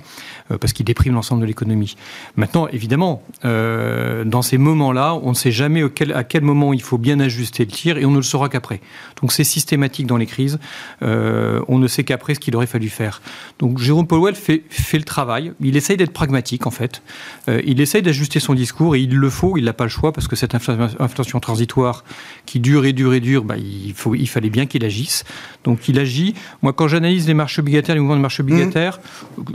parce 0.60 0.72
qu'il 0.72 0.86
déprime 0.86 1.12
l'ensemble 1.12 1.42
de 1.42 1.46
l'économie. 1.46 1.94
Maintenant, 2.36 2.68
évidemment, 2.68 3.22
dans 3.42 4.40
ces 4.40 4.56
moments-là, 4.56 5.14
on 5.14 5.30
ne 5.30 5.34
sait 5.34 5.50
jamais 5.50 5.82
à 6.14 6.24
quel 6.24 6.40
moment 6.40 6.72
il 6.72 6.80
faut 6.80 6.96
bien 6.96 7.20
ajuster 7.20 7.66
le 7.66 7.70
tir, 7.70 7.98
et 7.98 8.06
on 8.06 8.10
ne 8.10 8.16
le 8.16 8.22
saura 8.22 8.48
qu'après. 8.48 8.80
Donc 9.20 9.32
c'est 9.32 9.44
systématique 9.44 10.06
dans 10.06 10.16
les 10.16 10.24
crises, 10.24 10.58
on 11.02 11.78
ne 11.78 11.86
sait 11.86 12.02
qu'après 12.02 12.34
ce 12.34 12.40
qu'il 12.40 12.56
aurait 12.56 12.66
fallu 12.66 12.88
faire. 12.88 13.20
Donc 13.58 13.78
Jérôme 13.78 14.06
Powell 14.06 14.34
fait, 14.34 14.62
le 14.94 15.02
travail, 15.02 15.52
il 15.60 15.76
essaye 15.76 15.98
d'être 15.98 16.14
pragmatique 16.14 16.66
en 16.66 16.70
fait, 16.70 17.02
il 17.46 17.78
essaye 17.82 18.00
d'ajuster 18.00 18.40
son 18.40 18.54
discours, 18.54 18.96
et 18.96 19.00
il 19.00 19.14
le 19.14 19.28
faut, 19.28 19.58
il 19.58 19.64
n'a 19.64 19.74
pas 19.74 19.84
le 19.84 19.90
choix, 19.90 20.14
parce 20.14 20.28
que 20.28 20.36
cette 20.36 20.54
inflation 20.54 21.40
transitoire 21.40 22.04
qui 22.46 22.58
dure 22.58 22.86
et 22.86 22.94
dure 22.94 23.12
et 23.12 23.20
dure, 23.20 23.44
bah, 23.44 23.56
il 23.58 24.28
fallait 24.28 24.50
bien 24.50 24.64
qu'il 24.64 24.82
agisse. 24.82 25.17
Donc 25.64 25.88
il 25.88 25.98
agit. 25.98 26.34
Moi, 26.62 26.72
quand 26.72 26.88
j'analyse 26.88 27.26
les 27.26 27.34
marchés 27.34 27.60
obligataires, 27.60 27.94
les 27.94 28.00
mouvements 28.00 28.16
de 28.16 28.22
marché 28.22 28.42
obligataire, 28.42 29.00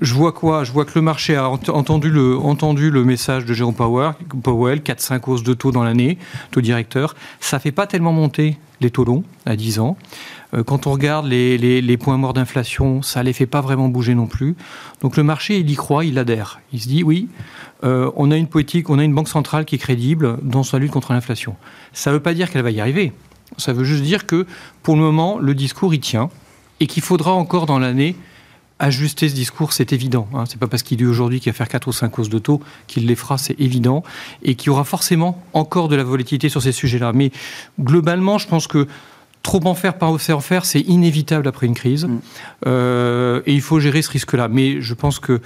je 0.02 0.14
vois 0.14 0.32
quoi? 0.32 0.64
Je 0.64 0.72
vois 0.72 0.86
que 0.86 0.92
le 0.96 1.02
marché 1.02 1.36
a 1.36 1.50
entendu 1.50 2.10
le, 2.10 3.04
message 3.04 3.46
de 3.46 3.54
Jérôme 3.54 3.76
Powell, 3.76 4.14
Powell 4.44 4.80
4-5 4.80 5.22
hausses 5.28 5.44
de 5.44 5.54
taux 5.54 5.72
dans 5.72 5.84
l'année, 5.84 6.18
taux 6.52 6.62
directeur. 6.62 7.16
Ça 7.40 7.60
fait 7.60 7.72
pas 7.72 7.88
tellement 7.88 8.14
monter 8.14 8.58
les 8.82 8.92
taux 8.92 9.06
longs 9.06 9.24
à 9.46 9.56
10 9.56 9.80
ans. 9.80 9.98
Euh, 10.54 10.64
quand 10.64 10.88
on 10.88 10.92
regarde 10.92 11.26
les, 11.26 11.98
points 11.98 12.18
morts 12.18 12.34
d'inflation, 12.34 13.02
ça 13.02 13.22
ne 13.22 13.26
les 13.26 13.34
fait 13.34 13.46
pas 13.46 13.62
vraiment 13.62 13.90
bouger 13.90 14.16
non 14.16 14.28
plus. 14.28 14.56
Donc 15.02 15.18
le 15.18 15.24
marché, 15.24 15.58
il 15.58 15.70
y 15.70 15.76
croit, 15.76 16.06
il 16.06 16.20
adhère. 16.20 16.60
Il 16.72 16.82
se 16.82 16.88
dit, 16.88 17.04
oui, 17.04 17.28
euh, 17.84 18.12
on 18.16 18.32
a 18.32 18.38
une 18.38 18.48
politique, 18.48 18.90
on 18.90 19.00
a 19.00 19.04
une 19.04 19.14
banque 19.14 19.30
centrale 19.30 19.66
qui 19.66 19.76
est 19.76 19.80
crédible 19.80 20.38
dans 20.42 20.64
sa 20.64 20.78
lutte 20.80 20.92
contre 20.92 21.14
l'inflation. 21.14 21.56
Ça 21.94 22.12
ne 22.12 22.16
veut 22.16 22.22
pas 22.22 22.34
dire 22.34 22.50
qu'elle 22.52 22.64
va 22.64 22.72
y 22.72 22.80
arriver. 22.80 23.14
Ça 23.58 23.74
veut 23.74 23.84
juste 23.84 24.04
dire 24.04 24.26
que 24.26 24.46
pour 24.82 24.96
le 24.96 25.02
moment, 25.02 25.40
le 25.40 25.56
discours, 25.56 25.94
il 25.94 26.00
tient 26.00 26.30
et 26.80 26.88
qu'il 26.88 27.04
faudra 27.04 27.34
encore 27.34 27.66
dans 27.66 27.80
l'année 27.80 28.16
ajuster 28.80 29.30
ce 29.30 29.36
discours, 29.36 29.72
c'est 29.72 29.94
évident. 29.94 30.28
Hein. 30.34 30.46
Ce 30.46 30.54
n'est 30.54 30.60
pas 30.60 30.68
parce 30.68 30.84
qu'il 30.84 30.98
dit 30.98 31.06
aujourd'hui 31.06 31.40
qu'il 31.40 31.52
va 31.52 31.56
faire 31.56 31.70
4 31.70 31.88
ou 31.88 31.94
5 31.94 32.20
hausses 32.20 32.30
de 32.30 32.40
taux 32.40 32.62
qu'il 32.88 33.08
les 33.08 33.16
fera, 33.16 33.38
c'est 33.38 33.60
évident. 33.60 34.04
Et 34.44 34.56
qu'il 34.56 34.68
y 34.68 34.70
aura 34.70 34.84
forcément 34.84 35.42
encore 35.54 35.88
de 35.88 35.96
la 35.96 36.04
volatilité 36.04 36.50
sur 36.50 36.62
ces 36.62 36.72
sujets-là. 36.72 37.14
Mais 37.14 37.32
globalement, 37.80 38.38
je 38.38 38.48
pense 38.48 38.68
que 38.68 38.88
Trop 39.44 39.62
en 39.66 39.76
faire, 39.76 39.98
pas 39.98 40.08
en 40.08 40.18
faire, 40.18 40.66
c'est 40.66 40.82
inévitable 40.82 41.48
après 41.48 41.68
une 41.68 41.76
crise. 41.76 42.06
Mm. 42.06 42.20
Euh, 42.66 43.42
et 43.46 43.54
il 43.54 43.62
faut 43.62 43.80
gérer 43.80 44.02
ce 44.02 44.10
risque-là. 44.10 44.48
Mais 44.48 44.82
je 44.82 44.94
pense 44.94 45.20
que 45.20 45.42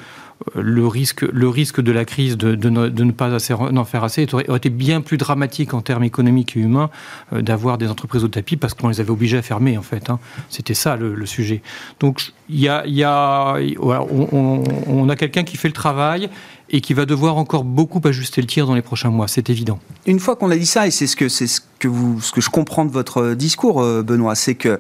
le 0.56 0.88
risque, 0.88 1.22
le 1.22 1.50
risque 1.50 1.82
de 1.82 1.92
la 1.92 2.06
crise 2.06 2.38
de, 2.38 2.56
de, 2.56 2.70
ne, 2.70 3.12
pas 3.12 3.34
en 3.34 3.86
faire 3.86 4.04
assez 4.04 4.28
aurait, 4.34 4.46
été 4.56 4.70
bien 4.70 5.02
plus 5.02 5.18
dramatique 5.18 5.74
en 5.74 5.82
termes 5.82 6.04
économiques 6.04 6.56
et 6.56 6.60
humains 6.60 6.90
euh, 7.34 7.42
d'avoir 7.42 7.78
des 7.78 7.88
entreprises 7.88 8.24
au 8.24 8.28
tapis 8.28 8.56
parce 8.56 8.74
qu'on 8.74 8.90
les 8.90 9.00
avait 9.00 9.10
obligées 9.10 9.38
à 9.38 9.42
fermer 9.42 9.78
en 9.78 9.82
fait. 9.82 10.10
Hein. 10.10 10.20
C'était 10.50 10.74
ça 10.74 10.96
le, 10.96 11.26
sujet. 11.26 11.62
Donc 12.00 12.34
il 12.50 12.60
y 12.60 12.70
a, 12.70 12.86
y 12.86 13.04
a 13.04 13.56
on, 13.80 14.64
on, 14.88 15.10
a 15.10 15.16
quelqu'un 15.16 15.44
qui 15.44 15.58
fait 15.58 15.68
le 15.68 15.74
travail 15.74 16.30
et 16.70 16.82
qui 16.82 16.94
va 16.94 17.06
devoir 17.06 17.38
encore 17.38 17.64
beaucoup 17.64 18.02
ajuster 18.04 18.42
le 18.42 18.48
tir 18.48 18.68
dans 18.68 18.76
les 18.76 18.82
prochains 18.82 19.10
mois, 19.10 19.28
c'est 19.28 19.50
évident. 19.50 19.80
Une 20.06 20.20
fois 20.20 20.36
qu'on 20.36 20.52
a 20.52 20.58
dit 20.58 20.66
ça, 20.66 20.88
et 20.88 20.92
c'est 20.92 21.08
ce 21.08 21.16
que 21.16 21.30
c'est 21.30 21.48
ce 21.48 21.62
que 21.80 21.88
vous, 21.88 22.22
ce 22.22 22.32
que 22.32 22.42
je 22.42 22.50
comprends 22.50 22.86
de 22.86 22.92
votre 22.92 23.34
discours, 23.34 23.82
euh, 23.82 24.04
Benoît, 24.04 24.36
c'est 24.36 24.56
que 24.56 24.78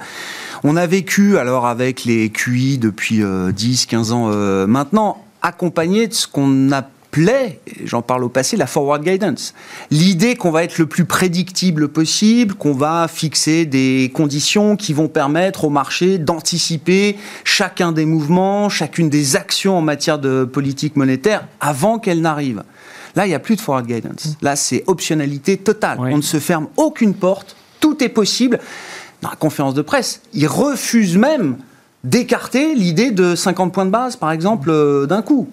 on 0.64 0.76
a 0.76 0.86
vécu 0.88 1.38
alors 1.38 1.66
avec 1.66 2.04
les 2.04 2.30
QI 2.30 2.78
depuis 2.78 3.18
10, 3.18 3.24
euh, 3.24 3.52
15 3.88 4.12
ans 4.12 4.28
maintenant 4.68 5.24
accompagné 5.42 6.08
de 6.08 6.14
ce 6.14 6.28
qu'on 6.28 6.72
appelait, 7.18 7.60
j'en 7.84 8.02
parle 8.02 8.24
au 8.24 8.30
passé, 8.30 8.58
la 8.58 8.68
forward 8.68 9.04
guidance. 9.04 9.54
L'idée 9.92 10.36
qu'on 10.36 10.52
va 10.52 10.64
être 10.64 10.78
le 10.78 10.86
plus 10.86 11.06
prédictible 11.06 11.88
possible, 11.88 12.56
qu'on 12.56 12.74
va 12.74 13.08
fixer 13.08 13.66
des 13.66 14.12
conditions 14.14 14.76
qui 14.76 14.94
vont 14.94 15.08
permettre 15.08 15.66
au 15.66 15.70
marché 15.70 16.18
d'anticiper 16.18 17.18
chacun 17.44 17.92
des 17.92 18.06
mouvements, 18.06 18.70
chacune 18.70 19.10
des 19.10 19.36
actions 19.36 19.78
en 19.78 19.82
matière 19.82 20.20
de 20.20 20.46
politique 20.46 20.96
monétaire 20.96 21.48
avant 21.60 22.00
qu'elles 22.00 22.22
n'arrivent. 22.22 22.64
Là, 23.16 23.26
il 23.26 23.30
n'y 23.30 23.36
a 23.36 23.40
plus 23.40 23.56
de 23.56 23.62
forward 23.62 23.88
guidance. 23.88 24.38
Là, 24.42 24.56
c'est 24.56 24.84
optionnalité 24.88 25.58
totale. 25.58 25.98
On 26.00 26.18
ne 26.18 26.22
se 26.22 26.40
ferme 26.40 26.68
aucune 26.78 27.14
porte, 27.14 27.56
tout 27.80 28.04
est 28.04 28.10
possible. 28.10 28.60
Dans 29.22 29.30
la 29.30 29.36
conférence 29.36 29.74
de 29.74 29.82
presse, 29.82 30.22
il 30.34 30.48
refuse 30.48 31.18
même 31.18 31.58
d'écarter 32.04 32.76
l'idée 32.76 33.10
de 33.10 33.34
50 33.34 33.74
points 33.74 33.86
de 33.86 33.92
base, 33.92 34.16
par 34.16 34.32
exemple, 34.32 34.70
euh, 34.70 35.08
d'un 35.08 35.24
coup. 35.24 35.50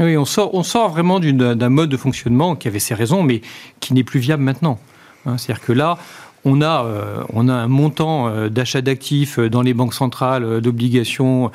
Oui, 0.00 0.16
on 0.16 0.24
sort, 0.24 0.54
on 0.54 0.62
sort 0.62 0.88
vraiment 0.88 1.20
d'un 1.20 1.68
mode 1.68 1.90
de 1.90 1.96
fonctionnement 1.96 2.56
qui 2.56 2.68
avait 2.68 2.78
ses 2.78 2.94
raisons, 2.94 3.22
mais 3.22 3.42
qui 3.80 3.92
n'est 3.92 4.02
plus 4.02 4.18
viable 4.18 4.42
maintenant. 4.42 4.78
Hein, 5.26 5.36
c'est-à-dire 5.36 5.62
que 5.62 5.72
là, 5.72 5.98
on 6.46 6.62
a, 6.62 6.84
euh, 6.84 7.22
on 7.34 7.48
a 7.48 7.52
un 7.52 7.68
montant 7.68 8.28
euh, 8.28 8.48
d'achat 8.48 8.80
d'actifs 8.80 9.38
dans 9.38 9.60
les 9.60 9.74
banques 9.74 9.92
centrales, 9.92 10.62
d'obligations 10.62 11.50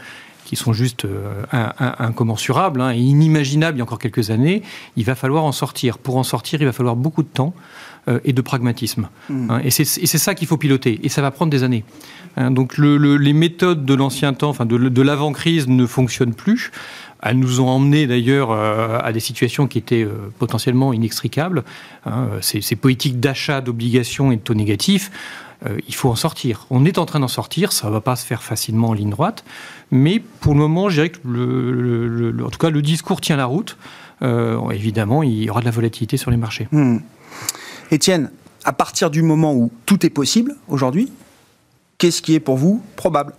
qui 0.46 0.56
sont 0.56 0.74
juste 0.74 1.08
incommensurables 1.80 2.80
hein, 2.80 2.94
et 2.94 3.00
inimaginables 3.00 3.78
il 3.78 3.80
y 3.80 3.82
a 3.82 3.84
encore 3.84 3.98
quelques 3.98 4.30
années. 4.30 4.62
Il 4.96 5.04
va 5.04 5.16
falloir 5.16 5.44
en 5.44 5.52
sortir. 5.52 5.98
Pour 5.98 6.18
en 6.18 6.24
sortir, 6.24 6.62
il 6.62 6.66
va 6.66 6.72
falloir 6.72 6.96
beaucoup 6.96 7.24
de 7.24 7.28
temps. 7.28 7.56
Euh, 8.08 8.20
et 8.24 8.34
de 8.34 8.42
pragmatisme. 8.42 9.10
Hmm. 9.30 9.50
Hein, 9.50 9.62
et 9.64 9.72
c'est 9.72 10.06
ça 10.06 10.36
qu'il 10.36 10.48
faut 10.48 10.58
piloter. 10.58 11.00
Et 11.02 11.10
ça 11.10 11.24
va 11.24 11.32
prendre 11.32 11.50
des 11.50 11.64
années. 11.64 11.84
Hein, 12.38 12.52
donc 12.52 12.78
les 12.78 13.34
méthodes 13.34 13.84
de 13.84 13.94
l'ancien 13.96 14.34
temps, 14.36 14.50
enfin 14.50 14.68
de, 14.68 15.02
l'avant-crise, 15.02 15.68
ne 15.68 15.88
fonctionnent 15.88 16.36
plus. 16.36 16.72
Elles 17.24 17.40
nous 17.40 17.62
ont 17.62 17.68
emmenés 17.68 18.06
d'ailleurs 18.06 18.52
euh, 18.52 19.00
à 19.02 19.12
des 19.12 19.20
situations 19.20 19.66
qui 19.66 19.80
étaient 19.80 20.04
euh, 20.04 20.32
potentiellement 20.38 20.94
inextricables. 20.94 21.64
Hein, 22.06 22.28
ces, 22.42 22.76
politiques 22.76 23.20
d'achat 23.20 23.62
d'obligations 23.62 24.32
et 24.32 24.36
de 24.36 24.42
taux 24.42 24.54
négatifs, 24.54 25.10
il 25.88 25.96
faut 25.96 26.10
en 26.10 26.16
sortir. 26.16 26.68
On 26.70 26.86
est 26.86 27.00
en 27.00 27.08
train 27.08 27.22
d'en 27.22 27.28
sortir, 27.28 27.72
ça 27.72 27.88
ne 27.88 27.92
va 27.92 28.02
pas 28.02 28.16
se 28.16 28.24
faire 28.24 28.44
facilement 28.44 28.90
en 28.90 28.94
ligne 28.94 29.10
droite, 29.10 29.44
mais 29.90 30.22
pour 30.42 30.54
le 30.54 30.60
moment, 30.60 30.90
je 30.90 30.96
dirais 30.96 31.10
que 31.10 31.18
le, 31.26 32.36
en 32.46 32.50
tout 32.52 32.60
cas, 32.60 32.70
le 32.70 32.84
discours 32.84 33.20
tient 33.20 33.38
la 33.38 33.46
route. 33.46 33.78
évidemment, 34.22 35.24
il 35.24 35.44
y 35.44 35.50
aura 35.50 35.62
de 35.62 35.66
la 35.66 35.72
volatilité 35.72 36.18
sur 36.18 36.30
les 36.30 36.38
marchés. 36.38 36.68
Hmm. 36.72 37.00
Étienne, 37.92 38.32
à 38.64 38.74
partir 38.74 39.10
du 39.10 39.22
moment 39.22 39.54
où 39.54 39.72
tout 39.86 40.06
est 40.06 40.10
possible 40.10 40.56
aujourd'hui, 40.68 41.12
qu'est-ce 41.98 42.22
qui 42.22 42.34
est 42.34 42.40
pour 42.40 42.58
vous 42.58 42.82
probable? 42.96 43.34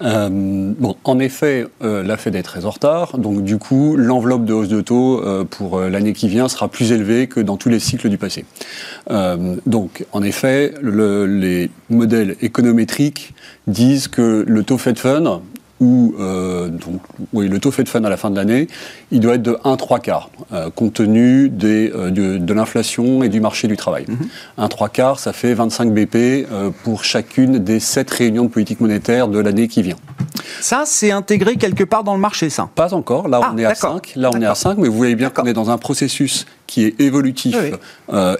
Euh, 0.00 0.72
en 1.04 1.18
effet, 1.18 1.66
euh, 1.82 2.02
la 2.02 2.16
Fed 2.16 2.34
est 2.34 2.42
très 2.42 2.64
en 2.64 2.70
retard, 2.70 3.18
donc 3.18 3.44
du 3.44 3.58
coup, 3.58 3.96
l'enveloppe 3.96 4.44
de 4.44 4.52
hausse 4.52 4.68
de 4.68 4.80
taux 4.80 5.22
euh, 5.22 5.44
pour 5.44 5.80
l'année 5.80 6.12
qui 6.12 6.28
vient 6.28 6.48
sera 6.48 6.68
plus 6.68 6.90
élevée 6.90 7.28
que 7.28 7.38
dans 7.38 7.56
tous 7.56 7.68
les 7.68 7.78
cycles 7.78 8.08
du 8.08 8.18
passé. 8.18 8.44
donc, 9.66 10.04
en 10.12 10.22
effet, 10.22 10.74
les 10.82 11.70
modèles 11.90 12.36
économétriques 12.40 13.34
disent 13.66 14.08
que 14.08 14.44
le 14.46 14.64
taux 14.64 14.78
Fed 14.78 14.98
Fund, 14.98 15.40
donc, 15.82 17.00
oui, 17.32 17.48
le 17.48 17.58
taux 17.58 17.70
Fed 17.70 17.88
Fund 17.88 18.04
à 18.04 18.08
la 18.08 18.16
fin 18.16 18.30
de 18.30 18.36
l'année, 18.36 18.68
il 19.10 19.20
doit 19.20 19.34
être 19.34 19.42
de 19.42 19.58
1 19.64 19.76
3 19.76 19.98
quarts, 19.98 20.30
euh, 20.52 20.70
compte 20.70 20.94
tenu 20.94 21.48
des, 21.48 21.92
euh, 21.94 22.10
de, 22.10 22.52
l'inflation 22.52 23.22
et 23.22 23.28
du 23.28 23.40
marché 23.40 23.68
du 23.68 23.76
travail. 23.76 24.06
1 24.58 24.68
3 24.68 24.88
quarts, 24.88 25.18
ça 25.18 25.32
fait 25.32 25.54
25 25.54 25.92
BP 25.92 26.16
euh, 26.16 26.70
pour 26.84 27.04
chacune 27.04 27.58
des 27.58 27.80
7 27.80 28.10
réunions 28.10 28.44
de 28.44 28.48
politique 28.48 28.80
monétaire 28.80 29.28
de 29.28 29.38
l'année 29.38 29.68
qui 29.68 29.82
vient. 29.82 29.96
Ça, 30.60 30.84
c'est 30.86 31.10
intégré 31.10 31.56
quelque 31.56 31.84
part 31.84 32.04
dans 32.04 32.14
le 32.14 32.20
marché, 32.20 32.50
ça? 32.50 32.68
Pas 32.74 32.94
encore. 32.94 33.28
Là, 33.28 33.40
on 33.40 33.56
ah, 33.56 33.60
est 33.60 33.64
à 33.64 33.74
5. 33.74 34.12
Là, 34.16 34.30
on 34.34 34.40
est 34.40 34.46
à 34.46 34.54
5, 34.54 34.78
mais 34.78 34.88
vous 34.88 34.96
voyez 34.96 35.14
bien 35.14 35.30
qu'on 35.30 35.44
est 35.44 35.52
dans 35.52 35.70
un 35.70 35.78
processus 35.78 36.46
qui 36.72 36.86
est 36.86 36.98
évolutif 37.02 37.54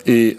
et 0.07 0.37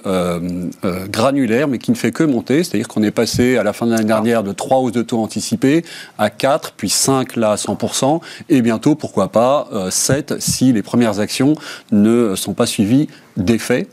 granulaire, 1.12 1.68
mais 1.68 1.78
qui 1.78 1.92
ne 1.92 1.96
fait 1.96 2.12
que 2.12 2.24
monter. 2.24 2.64
C'est-à-dire 2.64 2.88
qu'on 2.88 3.04
est 3.04 3.12
passé 3.12 3.56
à 3.58 3.64
la 3.64 3.72
fin 3.72 3.86
de 3.86 3.92
l'année 3.92 4.06
dernière 4.06 4.42
de 4.42 4.52
3 4.52 4.80
hausses 4.80 4.92
de 4.94 5.04
taux 5.04 5.20
anticipées 5.20 5.86
à 6.18 6.32
4, 6.32 6.74
puis 6.76 6.90
5 6.90 7.36
là 7.36 7.52
à 7.52 7.56
100%, 7.56 8.20
et 8.50 8.64
bientôt, 8.64 8.96
pourquoi 8.96 9.32
pas, 9.32 9.68
7 9.92 10.36
si 10.40 10.74
les 10.74 10.82
premières 10.82 11.20
actions 11.20 11.56
ne 11.92 12.34
sont 12.36 12.56
pas 12.56 12.66
suivies 12.66 13.10
d'effet. 13.38 13.88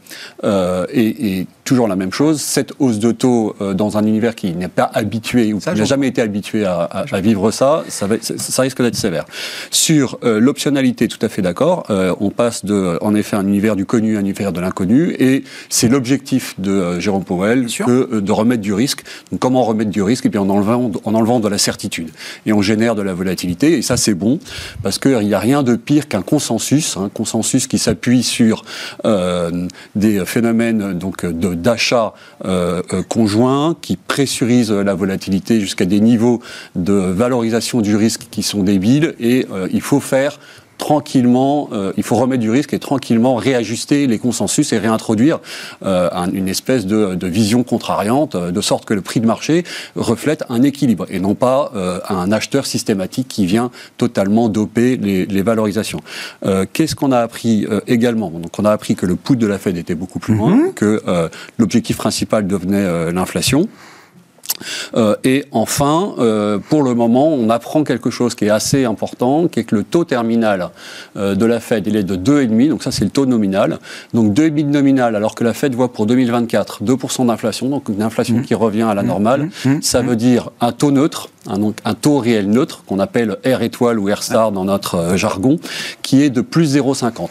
Euh, 0.44 0.86
et, 0.92 1.46
toujours 1.64 1.86
la 1.86 1.94
même 1.94 2.12
chose, 2.12 2.40
cette 2.40 2.72
hausse 2.80 2.98
de 2.98 3.12
taux 3.12 3.54
euh, 3.60 3.74
dans 3.74 3.96
un 3.96 4.04
univers 4.04 4.34
qui 4.34 4.52
n'est 4.54 4.66
pas 4.66 4.90
habitué 4.92 5.52
ou 5.52 5.60
qui 5.60 5.68
n'a 5.68 5.84
jamais 5.84 6.08
été 6.08 6.20
habitué 6.20 6.64
à, 6.64 7.04
vivre 7.22 7.52
ça, 7.52 7.84
ça, 7.86 8.08
ça 8.20 8.62
risque 8.62 8.82
d'être 8.82 8.96
sévère. 8.96 9.24
Sur 9.70 10.18
euh, 10.24 10.40
l'optionnalité, 10.40 11.06
tout 11.06 11.24
à 11.24 11.28
fait 11.28 11.42
d'accord. 11.42 11.86
on 11.88 12.30
passe 12.30 12.64
de, 12.64 12.98
en 13.00 13.14
effet, 13.14 13.36
un 13.36 13.46
univers 13.46 13.76
du 13.76 13.86
connu 13.86 14.16
à 14.16 14.18
un 14.18 14.22
univers 14.22 14.50
de 14.50 14.60
l'inconnu, 14.60 15.14
et 15.20 15.44
c'est 15.68 15.86
l'objectif 15.86 16.58
de 16.58 16.98
Jérôme 16.98 17.22
Powell 17.22 17.66
que 17.66 18.18
de 18.18 18.32
remettre 18.32 18.62
du 18.62 18.72
risque. 18.72 19.04
Donc, 19.30 19.38
comment 19.38 19.62
remettre 19.62 19.90
du 19.90 20.02
risque? 20.02 20.24
Et 20.24 20.28
eh 20.28 20.30
bien 20.30 20.40
en 20.40 20.50
enlevant, 20.50 20.90
en 21.04 21.14
enlevant 21.14 21.38
de 21.38 21.46
la 21.46 21.58
certitude. 21.58 22.10
Et 22.46 22.52
on 22.52 22.62
génère 22.62 22.96
de 22.96 23.02
la 23.02 23.14
volatilité, 23.14 23.78
et 23.78 23.82
ça 23.82 23.96
c'est 23.96 24.14
bon 24.14 24.40
parce 24.82 24.98
qu'il 24.98 25.20
n'y 25.20 25.34
a 25.34 25.38
rien 25.38 25.62
de 25.62 25.76
pire 25.76 26.08
qu'un 26.08 26.22
consensus, 26.22 26.96
un 26.96 27.08
consensus 27.08 27.68
qui 27.68 27.78
s'appuie 27.78 28.24
sur 28.24 28.64
euh, 29.30 29.68
des 29.94 30.24
phénomènes 30.24 30.98
donc 30.98 31.24
d'achat 31.26 32.14
euh, 32.44 32.82
euh, 32.92 33.02
conjoint 33.02 33.76
qui 33.80 33.96
pressurisent 33.96 34.72
la 34.72 34.94
volatilité 34.94 35.60
jusqu'à 35.60 35.84
des 35.84 36.00
niveaux 36.00 36.40
de 36.74 36.92
valorisation 36.92 37.80
du 37.80 37.96
risque 37.96 38.26
qui 38.30 38.42
sont 38.42 38.62
débiles. 38.62 39.14
Et 39.20 39.46
il 39.72 39.80
faut 39.80 40.00
faire 40.00 40.38
tranquillement, 40.80 41.68
euh, 41.72 41.92
il 41.98 42.02
faut 42.02 42.16
remettre 42.16 42.40
du 42.40 42.50
risque 42.50 42.72
et 42.72 42.78
tranquillement 42.78 43.36
réajuster 43.36 44.06
les 44.06 44.18
consensus 44.18 44.72
et 44.72 44.78
réintroduire 44.78 45.38
euh, 45.84 46.08
une 46.32 46.48
espèce 46.48 46.86
de, 46.86 47.26
vision 47.26 47.62
contrariante, 47.62 48.34
euh, 48.34 48.50
de 48.50 48.60
sorte 48.62 48.86
que 48.86 48.94
le 48.94 49.02
prix 49.02 49.20
de 49.20 49.26
marché 49.26 49.62
reflète 49.94 50.42
un 50.48 50.62
équilibre 50.62 51.06
et 51.10 51.20
non 51.20 51.34
pas 51.34 51.72
un 52.08 52.32
acheteur 52.32 52.64
systématique 52.64 53.28
qui 53.28 53.44
vient 53.44 53.70
totalement 53.98 54.48
doper 54.48 54.96
les, 54.96 55.42
valorisations. 55.42 56.00
Qu'est-ce 56.72 56.94
qu'on 56.94 57.12
a 57.12 57.18
appris 57.18 57.66
également? 57.86 58.30
Donc 58.30 58.58
on 58.58 58.64
a 58.64 58.70
appris 58.70 58.94
que 58.94 59.04
le 59.04 59.16
poudre 59.16 59.40
de 59.40 59.46
la 59.46 59.58
Fed 59.58 59.76
était 59.76 59.94
beaucoup 59.94 60.18
plus 60.18 60.34
loin, 60.34 60.54
mhm. 60.54 60.72
que 60.72 61.02
l'objectif 61.58 61.98
principal 61.98 62.46
devenait 62.46 63.12
l'inflation 63.12 63.68
Euh, 64.94 65.16
et 65.24 65.44
enfin, 65.52 66.14
euh, 66.18 66.58
pour 66.58 66.82
le 66.82 66.94
moment, 66.94 67.28
on 67.28 67.50
apprend 67.50 67.84
quelque 67.84 68.10
chose 68.10 68.34
qui 68.34 68.46
est 68.46 68.50
assez 68.50 68.84
important, 68.84 69.48
qui 69.48 69.60
est 69.60 69.64
que 69.64 69.76
le 69.76 69.84
taux 69.84 70.04
terminal 70.04 70.70
euh, 71.16 71.34
de 71.34 71.46
la 71.46 71.60
Fed, 71.60 71.86
il 71.86 71.96
est 71.96 72.02
de 72.02 72.16
2,5, 72.16 72.68
donc 72.68 72.82
ça 72.82 72.90
c'est 72.90 73.04
le 73.04 73.10
taux 73.10 73.26
nominal. 73.26 73.78
Donc 74.14 74.32
2,5 74.34 74.66
nominal, 74.66 75.16
alors 75.16 75.34
que 75.34 75.44
la 75.44 75.54
Fed 75.54 75.74
voit 75.74 75.92
pour 75.92 76.06
2024 76.06 76.82
2% 76.84 77.26
d'inflation, 77.26 77.68
donc 77.68 77.88
une 77.88 78.02
inflation 78.02 78.36
mmh. 78.38 78.42
qui 78.42 78.54
revient 78.54 78.82
à 78.82 78.94
la 78.94 79.02
mmh. 79.02 79.06
normale, 79.06 79.50
mmh. 79.64 79.82
ça 79.82 80.02
veut 80.02 80.16
dire 80.16 80.50
un 80.60 80.72
taux 80.72 80.90
neutre, 80.90 81.28
un, 81.46 81.58
donc 81.58 81.76
un 81.84 81.94
taux 81.94 82.18
réel 82.18 82.48
neutre, 82.50 82.82
qu'on 82.86 82.98
appelle 82.98 83.38
R 83.44 83.62
étoile 83.62 83.98
ou 83.98 84.12
R 84.12 84.22
star 84.22 84.52
dans 84.52 84.64
notre 84.64 85.16
jargon, 85.16 85.58
qui 86.02 86.22
est 86.22 86.30
de 86.30 86.40
plus 86.40 86.76
0,50 86.76 87.28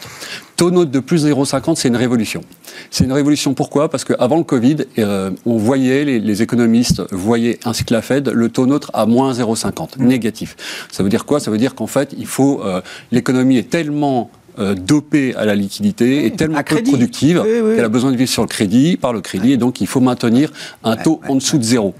taux 0.60 0.70
neutre 0.70 0.90
de 0.90 1.00
plus 1.00 1.24
0,50, 1.24 1.76
c'est 1.76 1.88
une 1.88 1.96
révolution. 1.96 2.42
C'est 2.90 3.04
une 3.04 3.14
révolution 3.14 3.54
pourquoi? 3.54 3.88
Parce 3.88 4.04
qu'avant 4.04 4.36
le 4.36 4.44
Covid, 4.44 4.76
euh, 4.98 5.30
on 5.46 5.56
voyait, 5.56 6.04
les, 6.04 6.42
économistes 6.42 7.02
voyaient, 7.12 7.58
ainsi 7.64 7.86
que 7.86 7.94
la 7.94 8.02
Fed, 8.02 8.28
le 8.28 8.50
taux 8.50 8.66
neutre 8.66 8.90
à 8.92 9.06
moins 9.06 9.32
0,50, 9.32 9.96
mmh. 9.96 10.04
négatif. 10.04 10.56
Ça 10.92 11.02
veut 11.02 11.08
dire 11.08 11.24
quoi? 11.24 11.40
Ça 11.40 11.50
veut 11.50 11.56
dire 11.56 11.74
qu'en 11.74 11.86
fait, 11.86 12.14
il 12.18 12.26
faut, 12.26 12.60
euh, 12.62 12.82
l'économie 13.10 13.56
est 13.56 13.70
tellement 13.70 14.30
euh, 14.58 14.74
dopée 14.74 15.34
à 15.34 15.46
la 15.46 15.54
liquidité 15.54 16.26
et 16.26 16.30
tellement 16.32 16.62
peu 16.62 16.82
productive 16.82 17.42
qu'elle 17.42 17.82
a 17.82 17.88
besoin 17.88 18.12
de 18.12 18.18
vivre 18.18 18.30
sur 18.30 18.42
le 18.42 18.48
crédit, 18.48 18.98
par 18.98 19.14
le 19.14 19.22
crédit, 19.22 19.52
et 19.52 19.56
donc 19.56 19.80
il 19.80 19.86
faut 19.86 20.00
maintenir 20.00 20.52
un 20.84 20.96
taux 20.96 21.22
en 21.26 21.36
dessous 21.36 21.56
de 21.56 21.64
zéro. 21.64 21.94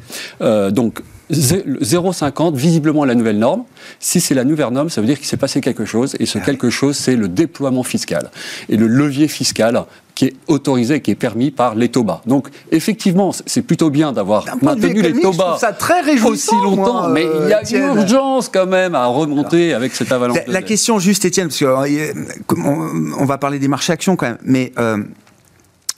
donc 0.70 1.00
0,50, 1.30 2.54
visiblement 2.54 3.04
la 3.04 3.14
nouvelle 3.14 3.38
norme. 3.38 3.64
Si 3.98 4.20
c'est 4.20 4.34
la 4.34 4.44
nouvelle 4.44 4.70
norme, 4.70 4.90
ça 4.90 5.00
veut 5.00 5.06
dire 5.06 5.18
qu'il 5.18 5.26
s'est 5.26 5.36
passé 5.36 5.60
quelque 5.60 5.84
chose, 5.84 6.16
et 6.18 6.26
ce 6.26 6.38
ah 6.38 6.42
quelque 6.42 6.70
chose, 6.70 6.96
c'est 6.96 7.16
le 7.16 7.28
déploiement 7.28 7.82
fiscal. 7.82 8.30
Et 8.68 8.76
le 8.76 8.86
levier 8.86 9.28
fiscal 9.28 9.84
qui 10.14 10.26
est 10.26 10.34
autorisé, 10.48 11.00
qui 11.00 11.12
est 11.12 11.14
permis 11.14 11.50
par 11.50 11.74
les 11.74 11.88
taux 11.88 12.04
bas. 12.04 12.20
Donc, 12.26 12.48
effectivement, 12.70 13.32
c'est 13.46 13.62
plutôt 13.62 13.88
bien 13.90 14.12
d'avoir 14.12 14.44
maintenu 14.60 15.00
les 15.00 15.18
taux 15.18 15.32
bas 15.32 15.56
ça 15.58 15.72
très 15.72 16.00
aussi 16.22 16.54
longtemps, 16.54 17.08
mais 17.08 17.24
il 17.44 17.48
y 17.48 17.54
a 17.54 17.90
une 17.90 17.96
urgence 17.96 18.48
quand 18.48 18.66
même 18.66 18.94
à 18.94 19.06
remonter 19.06 19.72
avec 19.72 19.94
cette 19.94 20.12
avalanche. 20.12 20.38
La, 20.46 20.62
question 20.62 20.98
juste, 20.98 21.24
Étienne, 21.24 21.48
parce 21.48 21.58
qu'on 21.58 21.84
euh, 21.84 23.12
on 23.18 23.24
va 23.24 23.38
parler 23.38 23.58
des 23.58 23.68
marchés 23.68 23.92
actions 23.92 24.16
quand 24.16 24.26
même, 24.26 24.38
mais 24.42 24.72
euh, 24.78 24.98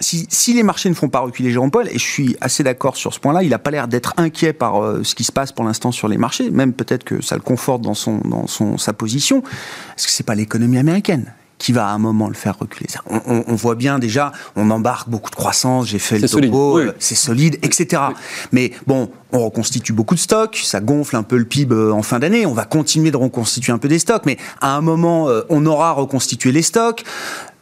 si, 0.02 0.54
les 0.54 0.62
marchés 0.62 0.88
ne 0.88 0.94
font 0.94 1.08
pas 1.08 1.20
reculer 1.20 1.50
Jérôme 1.50 1.70
Paul, 1.70 1.88
et 1.88 1.98
je 1.98 2.04
suis 2.04 2.36
assez 2.40 2.62
d'accord 2.62 2.96
sur 2.96 3.14
ce 3.14 3.20
point-là, 3.20 3.42
il 3.42 3.50
n'a 3.50 3.58
pas 3.58 3.70
l'air 3.70 3.88
d'être 3.88 4.14
inquiet 4.16 4.52
par 4.52 4.82
euh, 4.82 5.04
ce 5.04 5.14
qui 5.14 5.24
se 5.24 5.32
passe 5.32 5.52
pour 5.52 5.64
l'instant 5.64 5.92
sur 5.92 6.08
les 6.08 6.18
marchés, 6.18 6.50
même 6.50 6.72
peut-être 6.72 7.04
que 7.04 7.22
ça 7.22 7.36
le 7.36 7.42
conforte 7.42 7.82
dans, 7.82 7.94
son, 7.94 8.18
dans 8.18 8.46
son, 8.46 8.78
sa 8.78 8.92
position, 8.92 9.40
parce 9.40 10.06
que 10.06 10.10
c'est 10.10 10.26
pas 10.26 10.34
l'économie 10.34 10.78
américaine 10.78 11.32
qui 11.58 11.70
va 11.70 11.86
à 11.86 11.92
un 11.92 11.98
moment 11.98 12.26
le 12.26 12.34
faire 12.34 12.58
reculer? 12.58 12.88
On, 13.08 13.54
voit 13.54 13.76
bien 13.76 14.00
déjà, 14.00 14.32
on 14.56 14.68
embarque 14.70 15.08
beaucoup 15.08 15.30
de 15.30 15.36
croissance, 15.36 15.86
j'ai 15.86 16.00
fait 16.00 16.18
le 16.18 16.28
topo, 16.28 16.78
euh, 16.78 16.92
c'est 16.98 17.14
solide, 17.14 17.56
etc. 17.62 18.02
Mais 18.50 18.72
bon, 18.88 19.10
on 19.30 19.44
reconstitue 19.44 19.92
beaucoup 19.92 20.16
de 20.16 20.20
stocks, 20.20 20.60
ça 20.64 20.80
gonfle 20.80 21.14
un 21.14 21.22
peu 21.22 21.36
le 21.36 21.44
PIB 21.44 21.72
euh, 21.72 21.92
en 21.92 22.02
fin 22.02 22.18
d'année, 22.18 22.46
on 22.46 22.52
va 22.52 22.64
continuer 22.64 23.12
de 23.12 23.16
reconstituer 23.16 23.72
un 23.72 23.78
peu 23.78 23.86
des 23.86 24.00
stocks, 24.00 24.26
mais 24.26 24.38
à 24.60 24.74
un 24.74 24.80
moment, 24.80 25.28
on 25.50 25.64
aura 25.64 25.92
reconstitué 25.92 26.50
les 26.50 26.62
stocks. 26.62 27.04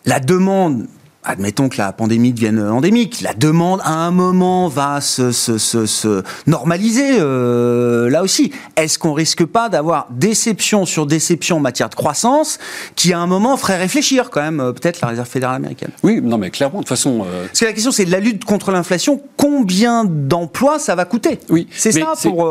La 0.07 0.19
demande 0.19 0.87
admettons 1.25 1.69
que 1.69 1.77
la 1.77 1.93
pandémie 1.93 2.33
devienne 2.33 2.61
endémique, 2.61 3.21
la 3.21 3.35
demande 3.35 3.81
à 3.85 3.93
un 3.93 4.11
moment 4.11 4.69
va 4.69 5.01
se, 5.01 5.33
se, 5.33 5.59
se, 5.59 6.23
normaliser 6.47 7.19
euh, 7.19 8.09
là 8.09 8.23
aussi. 8.23 8.53
Est-ce 8.77 8.99
qu'on 8.99 9.13
risque 9.13 9.45
pas 9.45 9.69
d'avoir 9.69 10.09
déception 10.11 10.87
sur 10.87 11.07
déception 11.07 11.59
en 11.59 11.61
matière 11.61 11.91
de 11.91 11.95
croissance 11.95 12.59
qui 12.97 13.13
à 13.13 13.19
un 13.19 13.27
moment 13.27 13.57
ferait 13.57 13.77
réfléchir 13.77 14.31
quand 14.31 14.41
même 14.41 14.61
euh, 14.61 14.73
peut-être 14.73 15.01
la 15.03 15.09
Réserve 15.09 15.29
fédérale 15.29 15.57
américaine? 15.57 15.91
Oui, 16.03 16.21
non 16.23 16.39
mais 16.39 16.51
clairement 16.51 16.79
de 16.79 16.85
toute 16.85 16.89
façon. 16.89 17.25
Euh, 17.27 17.47
Parce 17.47 17.61
que 17.61 17.65
la 17.67 17.73
question 17.73 17.93
c'est 17.93 18.07
la 18.07 18.21
lutte 18.21 18.45
contre 18.45 18.71
l'inflation. 18.71 19.21
Combien 19.37 20.05
d'emplois 20.05 20.79
ça 20.79 20.95
va 20.95 21.05
coûter? 21.05 21.39
Oui, 21.51 21.69
c'est 21.71 21.93
ça 21.93 22.15
pour 22.23 22.47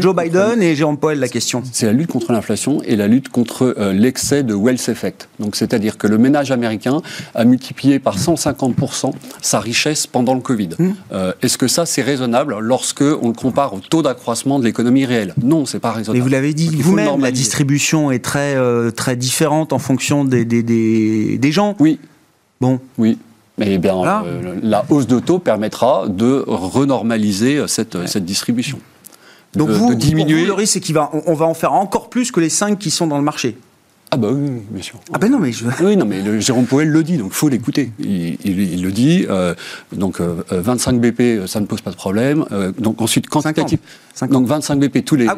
Joe 0.00 0.16
Biden 0.16 0.62
et 0.62 0.74
Jérôme 0.74 0.98
Powell 0.98 1.20
la 1.20 1.28
question. 1.28 1.62
C'est 1.72 1.86
la 1.86 1.92
lutte 1.92 2.10
contre 2.10 2.32
l'inflation 2.32 2.82
et 2.84 2.96
la 2.96 3.06
lutte 3.06 3.28
contre 3.28 3.74
l'excès 3.92 4.42
de 4.42 4.54
wealth 4.54 4.88
effect. 4.88 5.28
Donc 5.38 5.54
c'est-à-dire 5.54 5.96
que 5.96 6.08
le 6.08 6.18
ménage 6.18 6.50
américain 6.50 7.02
a 7.34 7.44
multiplié 7.44 7.99
par 8.02 8.18
150% 8.18 9.12
sa 9.40 9.60
richesse 9.60 10.06
pendant 10.06 10.34
le 10.34 10.40
Covid. 10.40 10.70
Mmh. 10.78 10.90
Euh, 11.12 11.32
est-ce 11.42 11.58
que 11.58 11.68
ça, 11.68 11.86
c'est 11.86 12.02
raisonnable 12.02 12.56
lorsque 12.60 13.02
on 13.02 13.28
le 13.28 13.34
compare 13.34 13.74
au 13.74 13.80
taux 13.80 14.02
d'accroissement 14.02 14.58
de 14.58 14.64
l'économie 14.64 15.04
réelle? 15.04 15.34
Non, 15.42 15.66
c'est 15.66 15.80
pas 15.80 15.92
raisonnable. 15.92 16.18
Mais 16.18 16.22
vous 16.22 16.30
l'avez 16.30 16.54
dit 16.54 16.68
vous-même, 16.80 17.20
la 17.20 17.30
distribution 17.30 18.10
est 18.10 18.24
très, 18.24 18.54
euh, 18.56 18.90
très 18.90 19.16
différente 19.16 19.72
en 19.72 19.78
fonction 19.78 20.24
des, 20.24 20.44
des, 20.44 20.62
des, 20.62 21.52
gens. 21.52 21.76
Oui. 21.78 21.98
Bon. 22.60 22.80
Oui. 22.98 23.18
Mais 23.58 23.78
bien, 23.78 23.96
euh, 24.04 24.54
la 24.62 24.84
hausse 24.88 25.06
de 25.06 25.18
taux 25.18 25.38
permettra 25.38 26.06
de 26.08 26.44
renormaliser 26.46 27.64
cette, 27.66 28.06
cette 28.06 28.24
distribution. 28.24 28.78
Donc 29.54 29.68
vous, 29.68 29.94
diminuer... 29.94 30.46
le 30.46 30.52
risque, 30.52 30.74
c'est 30.74 30.80
qu'on 30.80 30.92
va, 30.92 31.10
on 31.26 31.34
va 31.34 31.46
en 31.46 31.54
faire 31.54 31.72
encore 31.72 32.08
plus 32.08 32.30
que 32.30 32.40
les 32.40 32.48
5 32.48 32.78
qui 32.78 32.90
sont 32.90 33.06
dans 33.06 33.18
le 33.18 33.24
marché. 33.24 33.58
Ah 34.12 34.16
bah 34.16 34.28
oui, 34.32 34.62
bien 34.70 34.82
sûr. 34.82 34.98
Ah 35.12 35.18
ben 35.18 35.30
non, 35.30 35.38
mais 35.38 35.52
je... 35.52 35.64
Oui, 35.82 35.96
non, 35.96 36.04
mais 36.04 36.20
le, 36.20 36.40
Jérôme 36.40 36.66
Poel 36.66 36.88
le 36.88 37.04
dit, 37.04 37.16
donc 37.16 37.28
il 37.30 37.36
faut 37.36 37.48
l'écouter. 37.48 37.92
Il, 38.00 38.82
le 38.82 38.90
dit, 38.90 39.24
euh, 39.30 39.54
donc 39.92 40.20
25 40.20 40.94
euh, 40.94 40.98
BP, 40.98 41.20
euh, 41.20 41.46
ça 41.46 41.60
ne 41.60 41.66
pose 41.66 41.80
pas 41.80 41.92
de 41.92 41.96
problème. 41.96 42.44
donc 42.78 43.00
ensuite, 43.00 43.28
quantitatif... 43.28 43.78
Donc 44.28 44.46
25 44.46 44.78
BP 44.80 45.02
tous 45.02 45.16
les, 45.16 45.26
ah 45.28 45.36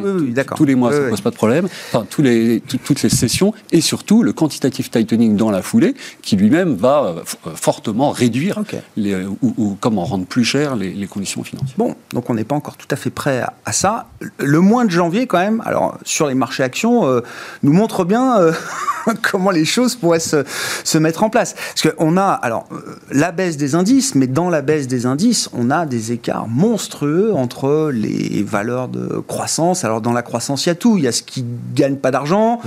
tous 0.56 0.64
les 0.64 0.74
mois, 0.74 0.90
ça 0.90 0.98
ne 0.98 1.10
pose 1.10 1.20
pas 1.20 1.30
de 1.30 1.36
problème. 1.36 1.66
Enfin, 1.66 2.04
tous 2.08 2.22
les, 2.22 2.60
toutes 2.60 3.02
les 3.02 3.10
sessions. 3.10 3.54
Et 3.70 3.80
surtout, 3.80 4.24
le 4.24 4.32
quantitative 4.32 4.90
tightening 4.90 5.36
dans 5.36 5.52
la 5.52 5.62
foulée, 5.62 5.94
qui 6.20 6.34
lui-même 6.34 6.74
va 6.74 7.16
fortement 7.54 8.10
réduire 8.10 8.60
les, 8.96 9.24
ou, 9.42 9.76
comment 9.78 10.04
rendre 10.04 10.26
plus 10.26 10.42
cher 10.42 10.74
les, 10.74 11.06
conditions 11.06 11.44
financières. 11.44 11.76
Bon, 11.76 11.94
donc 12.12 12.28
on 12.28 12.34
n'est 12.34 12.42
pas 12.42 12.56
encore 12.56 12.76
tout 12.76 12.88
à 12.90 12.96
fait 12.96 13.10
prêt 13.10 13.44
à, 13.64 13.72
ça. 13.72 14.08
Le 14.38 14.58
mois 14.58 14.84
de 14.84 14.90
janvier, 14.90 15.28
quand 15.28 15.38
même, 15.38 15.62
alors 15.64 15.98
sur 16.04 16.26
les 16.26 16.34
marchés 16.34 16.64
actions, 16.64 17.22
nous 17.62 17.72
montre 17.72 18.04
bien 18.04 18.52
comment 19.30 19.50
les 19.50 19.64
choses 19.64 19.96
pourraient 19.96 20.20
se, 20.20 20.44
se 20.84 20.98
mettre 20.98 21.22
en 21.22 21.30
place. 21.30 21.54
Parce 21.54 21.94
qu'on 21.94 22.16
a, 22.16 22.26
alors, 22.26 22.68
la 23.10 23.32
baisse 23.32 23.56
des 23.56 23.74
indices, 23.74 24.14
mais 24.14 24.26
dans 24.26 24.50
la 24.50 24.62
baisse 24.62 24.88
des 24.88 25.06
indices, 25.06 25.48
on 25.52 25.70
a 25.70 25.86
des 25.86 26.12
écarts 26.12 26.48
monstrueux 26.48 27.32
entre 27.34 27.90
les 27.92 28.42
valeurs 28.42 28.88
de 28.88 29.22
croissance. 29.26 29.84
Alors 29.84 30.00
dans 30.00 30.12
la 30.12 30.22
croissance, 30.22 30.66
il 30.66 30.70
y 30.70 30.72
a 30.72 30.76
tout. 30.76 30.98
Il 30.98 31.04
y 31.04 31.08
a 31.08 31.12
ce 31.12 31.22
qui 31.22 31.44
gagne 31.74 31.96
pas 31.96 32.10
d'argent. 32.10 32.60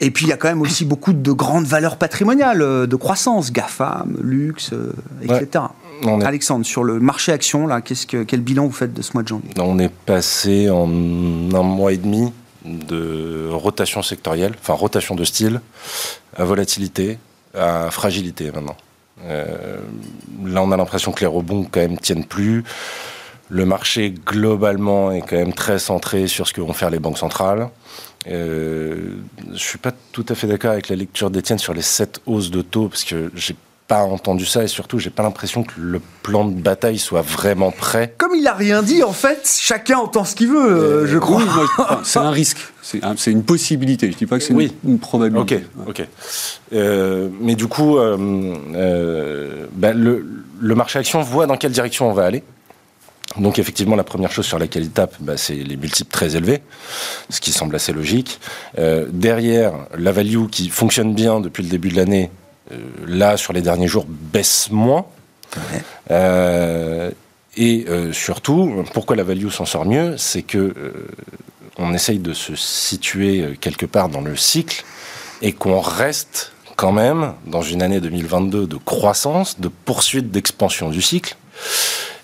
Et 0.00 0.10
puis 0.10 0.26
il 0.26 0.28
y 0.28 0.32
a 0.32 0.36
quand 0.36 0.48
même 0.48 0.60
aussi 0.60 0.84
beaucoup 0.84 1.12
de 1.12 1.32
grandes 1.32 1.66
valeurs 1.66 1.96
patrimoniales 1.96 2.62
euh, 2.62 2.86
de 2.86 2.96
croissance, 2.96 3.52
GAFAM, 3.52 4.16
luxe, 4.20 4.72
euh, 4.72 4.92
etc. 5.22 5.64
Alexandre, 6.24 6.66
sur 6.66 6.82
le 6.82 6.98
marché 6.98 7.32
action, 7.32 7.66
là, 7.66 7.80
qu'est-ce 7.80 8.06
que, 8.06 8.24
quel 8.24 8.40
bilan 8.40 8.66
vous 8.66 8.72
faites 8.72 8.92
de 8.92 9.00
ce 9.00 9.12
mois 9.14 9.22
de 9.22 9.28
janvier? 9.28 9.50
On 9.58 9.78
est 9.78 9.88
passé 9.90 10.68
en 10.68 10.84
un 10.84 11.62
mois 11.62 11.92
et 11.92 11.96
demi 11.96 12.32
de 12.64 13.48
rotation 13.50 14.02
sectorielle, 14.02 14.54
enfin 14.60 14.74
rotation 14.74 15.14
de 15.14 15.24
style, 15.24 15.60
à 16.36 16.44
volatilité, 16.44 17.18
à 17.54 17.90
fragilité 17.90 18.50
maintenant. 18.50 18.76
Euh, 19.24 19.78
là, 20.44 20.62
on 20.62 20.72
a 20.72 20.76
l'impression 20.76 21.12
que 21.12 21.20
les 21.20 21.26
rebonds 21.26 21.64
quand 21.70 21.80
même 21.80 21.98
tiennent 21.98 22.24
plus. 22.24 22.64
Le 23.48 23.64
marché, 23.64 24.10
globalement, 24.10 25.12
est 25.12 25.20
quand 25.20 25.36
même 25.36 25.52
très 25.52 25.78
centré 25.78 26.26
sur 26.26 26.48
ce 26.48 26.52
que 26.52 26.60
vont 26.60 26.72
faire 26.72 26.90
les 26.90 26.98
banques 26.98 27.18
centrales. 27.18 27.68
Euh, 28.26 29.16
je 29.52 29.58
suis 29.58 29.78
pas 29.78 29.92
tout 30.12 30.24
à 30.28 30.34
fait 30.34 30.46
d'accord 30.46 30.72
avec 30.72 30.88
la 30.88 30.96
lecture 30.96 31.30
d'Étienne 31.30 31.58
sur 31.58 31.74
les 31.74 31.82
sept 31.82 32.20
hausses 32.26 32.50
de 32.50 32.62
taux, 32.62 32.88
parce 32.88 33.04
que 33.04 33.30
j'ai 33.34 33.54
pas 33.86 34.02
entendu 34.02 34.46
ça 34.46 34.64
et 34.64 34.68
surtout 34.68 34.98
j'ai 34.98 35.10
pas 35.10 35.22
l'impression 35.22 35.62
que 35.62 35.74
le 35.76 36.00
plan 36.22 36.46
de 36.46 36.58
bataille 36.58 36.98
soit 36.98 37.20
vraiment 37.22 37.70
prêt. 37.70 38.14
Comme 38.16 38.34
il 38.34 38.46
a 38.46 38.54
rien 38.54 38.82
dit 38.82 39.02
en 39.02 39.12
fait, 39.12 39.48
chacun 39.60 39.98
entend 39.98 40.24
ce 40.24 40.34
qu'il 40.34 40.48
veut, 40.48 40.72
euh, 40.72 41.06
je 41.06 41.18
crois. 41.18 41.42
c'est 42.02 42.18
un 42.18 42.30
risque, 42.30 42.58
c'est 42.82 43.30
une 43.30 43.44
possibilité. 43.44 44.10
Je 44.10 44.16
dis 44.16 44.26
pas 44.26 44.38
que 44.38 44.44
c'est 44.44 44.54
une, 44.84 44.98
probabilité. 44.98 45.64
Ok, 45.78 45.88
ok. 45.88 46.08
Euh, 46.72 47.28
mais 47.40 47.54
du 47.54 47.66
coup, 47.66 47.96
ben, 47.96 49.92
le, 49.92 50.26
le 50.60 50.74
marché 50.74 50.98
action 50.98 51.20
voit 51.22 51.46
dans 51.46 51.56
quelle 51.56 51.72
direction 51.72 52.08
on 52.08 52.12
va 52.12 52.24
aller. 52.24 52.42
Donc 53.38 53.58
effectivement, 53.58 53.96
la 53.96 54.04
première 54.04 54.30
chose 54.30 54.46
sur 54.46 54.58
laquelle 54.58 54.84
il 54.84 54.90
tape, 54.90 55.16
bah, 55.20 55.36
c'est 55.36 55.54
les 55.54 55.76
multiples 55.76 56.10
très 56.10 56.36
élevés, 56.36 56.60
ce 57.30 57.40
qui 57.40 57.50
semble 57.50 57.74
assez 57.74 57.92
logique. 57.92 58.38
Euh, 58.78 59.06
derrière, 59.10 59.72
la 59.96 60.12
value 60.12 60.46
qui 60.50 60.68
fonctionne 60.68 61.14
bien 61.14 61.40
depuis 61.40 61.62
le 61.62 61.68
début 61.68 61.88
de 61.88 61.96
l'année, 61.96 62.30
euh, 62.30 62.43
là, 63.06 63.36
sur 63.36 63.52
les 63.52 63.62
derniers 63.62 63.88
jours, 63.88 64.06
baisse 64.08 64.70
moins. 64.70 65.06
Euh, 66.10 67.10
et 67.56 67.86
surtout, 68.12 68.84
pourquoi 68.92 69.14
la 69.16 69.22
value 69.22 69.48
s'en 69.48 69.64
sort 69.64 69.84
mieux 69.84 70.16
C'est 70.18 70.42
que 70.42 70.74
on 71.78 71.92
essaye 71.92 72.18
de 72.18 72.32
se 72.32 72.54
situer 72.54 73.56
quelque 73.60 73.86
part 73.86 74.08
dans 74.08 74.20
le 74.20 74.36
cycle 74.36 74.84
et 75.42 75.52
qu'on 75.52 75.80
reste 75.80 76.52
quand 76.76 76.92
même 76.92 77.34
dans 77.46 77.62
une 77.62 77.82
année 77.82 78.00
2022 78.00 78.66
de 78.66 78.76
croissance, 78.76 79.60
de 79.60 79.68
poursuite 79.68 80.30
d'expansion 80.30 80.90
du 80.90 81.02
cycle 81.02 81.36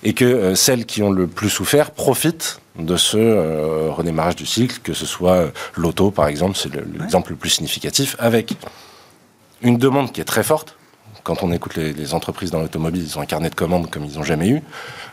et 0.02 0.12
que 0.12 0.24
euh, 0.24 0.54
celles 0.54 0.86
qui 0.86 1.02
ont 1.02 1.10
le 1.10 1.26
plus 1.26 1.50
souffert 1.50 1.90
profitent 1.90 2.60
de 2.78 2.96
ce 2.96 3.18
euh, 3.18 3.90
redémarrage 3.90 4.36
du 4.36 4.46
cycle, 4.46 4.78
que 4.82 4.94
ce 4.94 5.04
soit 5.04 5.32
euh, 5.32 5.50
l'auto 5.76 6.10
par 6.10 6.28
exemple, 6.28 6.56
c'est 6.56 6.72
l'exemple 6.74 7.32
le, 7.32 7.36
plus 7.36 7.50
significatif, 7.50 8.16
avec 8.18 8.54
une 9.62 9.76
demande 9.76 10.12
qui 10.12 10.20
est 10.20 10.24
très 10.24 10.42
forte, 10.42 10.76
Quand 11.22 11.42
on 11.42 11.52
écoute 11.52 11.76
les, 11.76 12.14
entreprises 12.14 12.50
dans 12.50 12.60
l'automobile, 12.60 13.04
ils 13.04 13.18
ont 13.18 13.20
un 13.20 13.26
carnet 13.26 13.50
de 13.50 13.54
commandes 13.54 13.90
comme 13.90 14.04
ils 14.04 14.16
n'ont 14.16 14.24
jamais 14.24 14.48
eu. 14.48 14.62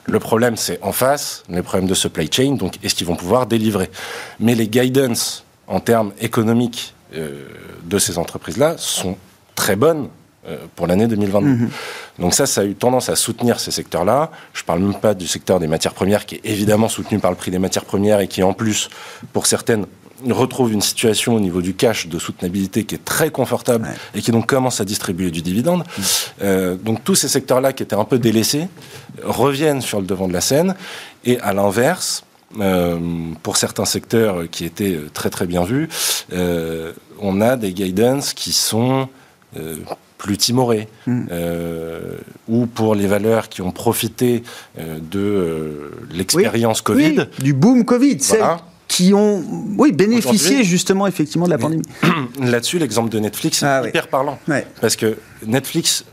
Le 0.06 0.20
problème, 0.20 0.56
c'est 0.56 0.80
en 0.82 0.94
face, 0.94 1.44
les 1.50 1.62
problèmes 1.62 1.90
de 1.90 1.94
supply 1.94 2.30
chain, 2.32 2.54
donc 2.56 2.78
est-ce 2.82 2.96
qu'ils 2.96 3.08
vont 3.08 3.18
pouvoir 3.18 3.46
délivrer? 3.46 3.90
Mais 4.40 4.56
les 4.56 4.70
guidance 4.70 5.44
en 5.68 5.82
termes 5.82 6.14
économiques 6.22 6.94
euh, 7.14 7.46
de 7.84 8.00
ces 8.00 8.18
entreprises-là 8.18 8.76
sont 8.78 9.18
très 9.56 9.76
bonnes 9.76 10.08
euh, 10.48 10.56
pour 10.78 10.88
l'année 10.88 11.08
2022. 11.08 11.46
Mhm. 11.46 11.70
Donc 12.20 12.34
ça, 12.34 12.46
ça 12.46 12.62
a 12.62 12.64
eu 12.64 12.74
tendance 12.74 13.10
à 13.10 13.18
soutenir 13.18 13.60
ces 13.60 13.72
secteurs-là. 13.72 14.32
Je 14.54 14.62
ne 14.62 14.66
parle 14.66 14.80
même 14.80 14.96
pas 14.96 15.14
du 15.14 15.28
secteur 15.28 15.60
des 15.60 15.68
matières 15.68 15.94
premières, 15.94 16.26
qui 16.26 16.36
est 16.36 16.42
évidemment 16.46 16.88
soutenu 16.88 17.20
par 17.20 17.32
le 17.32 17.38
prix 17.38 17.52
des 17.52 17.60
matières 17.60 17.84
premières 17.84 18.22
et 18.22 18.30
qui, 18.30 18.42
en 18.44 18.54
plus, 18.54 18.90
pour 19.34 19.46
certaines, 19.46 19.86
retrouve 20.30 20.72
une 20.72 20.82
situation 20.82 21.36
au 21.36 21.40
niveau 21.40 21.62
du 21.62 21.74
cash 21.74 22.08
de 22.08 22.20
soutenabilité 22.20 22.84
qui 22.86 22.96
est 22.96 23.06
très 23.06 23.30
confortable 23.30 23.88
et 24.16 24.22
qui 24.22 24.32
donc 24.32 24.48
commence 24.48 24.82
à 24.82 24.86
distribuer 24.86 25.32
du 25.32 25.42
dividende. 25.42 25.84
Mhm. 25.86 26.04
Euh, 26.42 26.76
donc 26.76 27.04
tous 27.04 27.16
ces 27.16 27.28
secteurs-là 27.28 27.74
qui 27.74 27.84
étaient 27.84 27.96
un 27.96 28.06
peu 28.06 28.20
délaissés 28.20 28.68
reviennent 29.24 29.82
sur 29.82 30.00
le 30.00 30.08
devant 30.08 30.28
de 30.28 30.34
la 30.34 30.42
scène. 30.42 30.76
Et 31.26 31.40
à 31.42 31.54
l'inverse, 31.54 32.24
euh, 32.60 32.98
pour 33.44 33.58
certains 33.58 33.86
secteurs 33.86 34.50
qui 34.50 34.64
étaient 34.64 35.00
très 35.14 35.30
très 35.30 35.46
bien 35.46 35.64
vus, 35.64 35.90
euh, 36.32 36.94
on 37.20 37.42
a 37.42 37.58
des 37.58 37.74
guidance 37.74 38.34
qui 38.34 38.54
sont 38.54 39.10
euh, 39.58 39.76
plus 40.18 40.38
timorés, 40.38 40.88
hmm. 41.06 41.26
ou 42.48 42.66
pour 42.66 42.96
les 42.96 43.06
valeurs 43.06 43.50
qui 43.50 43.62
ont 43.62 43.72
profité 43.72 44.42
de 44.78 45.92
l'expérience 46.12 46.82
Covid. 46.82 47.28
du 47.38 47.54
boom 47.54 47.86
Covid, 47.86 48.18
qui 48.88 49.14
ont 49.14 49.44
oui, 49.78 49.92
bénéficié 49.92 50.64
justement 50.64 51.08
effectivement 51.08 51.46
de 51.46 51.52
la 51.52 51.58
pandémie. 51.58 51.84
Là-dessus, 52.40 52.80
l'exemple 52.80 53.10
de 53.10 53.20
Netflix 53.20 53.64
est 53.64 53.66
ah 53.66 53.84
hyper 53.88 54.08
parlant. 54.08 54.40
Parce 54.82 54.96
que 54.96 55.18
Netflix 55.46 56.06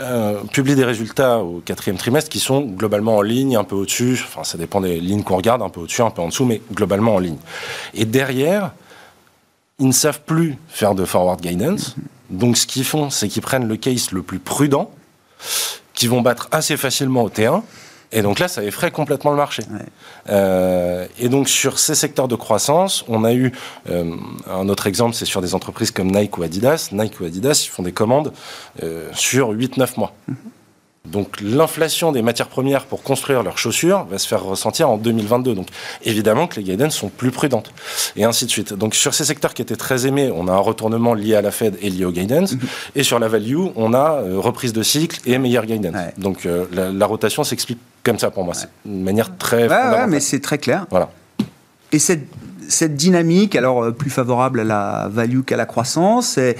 euh, 0.00 0.42
publie 0.52 0.74
des 0.74 0.84
résultats 0.84 1.38
au 1.38 1.60
quatrième 1.60 1.96
trimestre 1.96 2.30
qui 2.30 2.40
sont 2.40 2.62
globalement 2.62 3.16
en 3.16 3.22
ligne, 3.22 3.56
un 3.56 3.64
peu 3.64 3.76
au-dessus, 3.76 4.18
enfin 4.24 4.42
ça 4.42 4.58
dépend 4.58 4.80
des 4.80 4.98
lignes 5.00 5.22
qu'on 5.22 5.36
regarde, 5.36 5.62
un 5.62 5.68
peu 5.68 5.80
au-dessus, 5.80 6.02
un 6.02 6.10
peu 6.10 6.22
en 6.22 6.28
dessous, 6.28 6.44
mais 6.44 6.60
globalement 6.72 7.14
en 7.14 7.18
ligne. 7.18 7.36
Et 7.92 8.04
derrière, 8.04 8.72
ils 9.78 9.86
ne 9.86 9.92
savent 9.92 10.22
plus 10.22 10.56
faire 10.68 10.94
de 10.94 11.04
forward 11.04 11.40
guidance. 11.40 11.94
Donc 12.30 12.56
ce 12.56 12.66
qu'ils 12.66 12.84
font, 12.84 13.10
c'est 13.10 13.28
qu'ils 13.28 13.42
prennent 13.42 13.68
le 13.68 13.76
case 13.76 14.10
le 14.10 14.22
plus 14.22 14.38
prudent, 14.38 14.90
qui 15.92 16.08
vont 16.08 16.22
battre 16.22 16.48
assez 16.50 16.76
facilement 16.76 17.22
au 17.22 17.28
T1, 17.28 17.62
et 18.14 18.22
donc 18.22 18.38
là, 18.38 18.46
ça 18.46 18.62
effraie 18.62 18.92
complètement 18.92 19.32
le 19.32 19.36
marché. 19.36 19.64
Euh, 20.30 21.06
et 21.18 21.28
donc 21.28 21.48
sur 21.48 21.80
ces 21.80 21.96
secteurs 21.96 22.28
de 22.28 22.36
croissance, 22.36 23.04
on 23.08 23.24
a 23.24 23.34
eu 23.34 23.52
euh, 23.90 24.14
un 24.48 24.68
autre 24.68 24.86
exemple, 24.86 25.14
c'est 25.14 25.24
sur 25.24 25.42
des 25.42 25.54
entreprises 25.54 25.90
comme 25.90 26.12
Nike 26.12 26.38
ou 26.38 26.44
Adidas. 26.44 26.90
Nike 26.92 27.20
ou 27.20 27.24
Adidas, 27.24 27.64
ils 27.66 27.70
font 27.70 27.82
des 27.82 27.92
commandes 27.92 28.32
euh, 28.84 29.10
sur 29.14 29.52
8-9 29.52 29.98
mois. 29.98 30.14
Mhm. 30.28 30.36
Donc 31.10 31.40
l'inflation 31.42 32.12
des 32.12 32.22
matières 32.22 32.48
premières 32.48 32.86
pour 32.86 33.02
construire 33.02 33.42
leurs 33.42 33.58
chaussures 33.58 34.04
va 34.04 34.16
se 34.18 34.26
faire 34.26 34.42
ressentir 34.42 34.88
en 34.88 34.96
2022. 34.96 35.54
Donc 35.54 35.68
évidemment 36.02 36.46
que 36.46 36.56
les 36.56 36.62
guidance 36.62 36.96
sont 36.96 37.10
plus 37.10 37.30
prudentes. 37.30 37.72
Et 38.16 38.24
ainsi 38.24 38.46
de 38.46 38.50
suite. 38.50 38.72
Donc 38.72 38.94
sur 38.94 39.12
ces 39.12 39.24
secteurs 39.24 39.52
qui 39.52 39.60
étaient 39.60 39.76
très 39.76 40.06
aimés, 40.06 40.32
on 40.34 40.48
a 40.48 40.52
un 40.52 40.58
retournement 40.58 41.12
lié 41.12 41.34
à 41.34 41.42
la 41.42 41.50
Fed 41.50 41.76
et 41.82 41.90
lié 41.90 42.06
au 42.06 42.10
guidance. 42.10 42.52
Mhm. 42.52 42.60
Et 42.96 43.02
sur 43.02 43.18
la 43.18 43.28
value, 43.28 43.66
on 43.76 43.92
a 43.92 44.22
euh, 44.22 44.38
reprise 44.38 44.72
de 44.72 44.82
cycle 44.82 45.20
et 45.26 45.36
meilleure 45.38 45.66
guidance. 45.66 45.94
Donc 46.16 46.46
euh, 46.46 46.64
la, 46.72 47.06
rotation 47.06 47.44
s'explique 47.44 47.80
comme 48.02 48.18
ça 48.18 48.30
pour 48.30 48.44
moi. 48.44 48.54
C'est 48.54 48.68
une 48.86 49.02
manière 49.02 49.36
très... 49.36 49.68
Ouais, 49.68 50.06
mais 50.06 50.20
c'est 50.20 50.40
très 50.40 50.56
clair. 50.56 50.86
Voilà. 50.90 51.10
Et 51.92 51.98
cette, 51.98 52.26
cette 52.68 52.96
dynamique, 52.96 53.56
alors 53.56 53.84
euh, 53.84 53.90
plus 53.92 54.10
favorable 54.10 54.60
à 54.60 54.64
la 54.64 55.08
value 55.10 55.42
qu'à 55.42 55.56
la 55.56 55.66
croissance, 55.66 56.28
c'est 56.28 56.56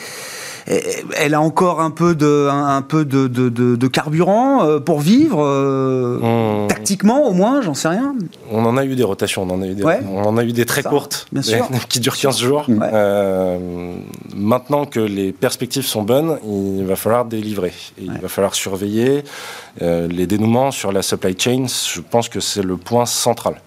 elle 0.66 1.34
a 1.34 1.40
encore 1.40 1.80
un 1.80 1.90
peu 1.90 2.14
de, 2.14 2.48
un, 2.50 2.80
peu 2.82 3.04
de, 3.04 3.28
de, 3.28 3.48
de, 3.48 3.86
carburant 3.86 4.64
euh, 4.64 4.80
pour 4.80 5.00
vivre, 5.00 5.44
euh, 5.44 6.66
tactiquement 6.68 7.26
au 7.26 7.32
moins, 7.32 7.60
j'en 7.60 7.74
sais 7.74 7.88
rien. 7.88 8.14
On 8.50 8.64
en 8.64 8.76
a 8.76 8.84
eu 8.84 8.96
des 8.96 9.02
rotations, 9.02 9.42
on 9.42 9.50
en 9.50 9.62
a 9.62 9.66
eu 9.66 9.74
des, 9.74 9.84
on 9.84 10.22
en 10.22 10.36
a 10.36 10.44
eu 10.44 10.52
des 10.52 10.64
très 10.64 10.82
courtes, 10.82 11.26
bien 11.32 11.42
sûr. 11.42 11.68
qui 11.88 12.00
durent 12.00 12.16
15 12.16 12.38
jours. 12.38 12.66
Euh, 12.68 13.96
maintenant 14.34 14.86
que 14.86 15.00
les 15.00 15.32
perspectives 15.32 15.84
sont 15.84 16.02
bonnes, 16.02 16.38
il 16.44 16.84
va 16.84 16.96
falloir 16.96 17.24
délivrer. 17.26 17.72
il 17.98 18.18
va 18.18 18.28
falloir 18.28 18.54
surveiller 18.54 19.22
les 19.80 20.26
dénouements 20.26 20.70
sur 20.70 20.92
la 20.92 21.02
supply 21.02 21.36
chain. 21.38 21.66
Je 21.66 22.00
pense 22.00 22.28
que 22.28 22.40
c'est 22.40 22.62
le 22.62 22.76
point 22.76 23.06
central. 23.06 23.60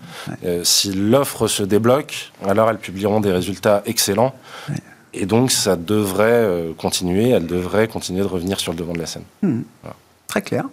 si 0.64 0.94
l'offre 0.94 1.48
se 1.48 1.64
débloque, 1.64 2.32
alors 2.46 2.70
elles 2.70 2.80
publieront 2.80 3.20
des 3.20 3.32
résultats 3.32 3.84
excellents. 3.86 4.34
Et 5.20 5.26
donc, 5.26 5.52
ça 5.52 5.76
devrait 5.76 6.26
euh, 6.32 6.74
continuer, 6.78 7.30
elle 7.30 7.48
devrait 7.48 7.88
continuer 7.88 8.22
de 8.22 8.28
revenir 8.28 8.60
sur 8.60 8.72
le 8.72 8.78
devant 8.78 8.94
de 8.94 9.00
la 9.00 9.08
scène. 9.08 9.24
Hmm. 9.42 9.62
Très 10.28 10.42
clair. 10.42 10.66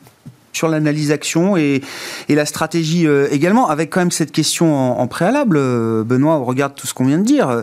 Sur 0.53 0.69
l'analyse 0.69 1.11
action 1.11 1.57
et, 1.57 1.81
et, 2.29 2.35
la 2.35 2.47
stratégie 2.47 3.09
euh, 3.09 3.27
également, 3.33 3.69
avec 3.69 3.91
quand 3.91 4.01
même 4.01 4.13
cette 4.13 4.31
question 4.31 5.01
en, 5.01 5.07
préalable, 5.09 5.57
euh, 5.57 6.05
Benoît, 6.05 6.37
on 6.37 6.45
regarde 6.45 6.75
tout 6.75 6.87
ce 6.87 6.95
qu'on 6.95 7.07
vient 7.07 7.19
de 7.19 7.25
dire. 7.25 7.63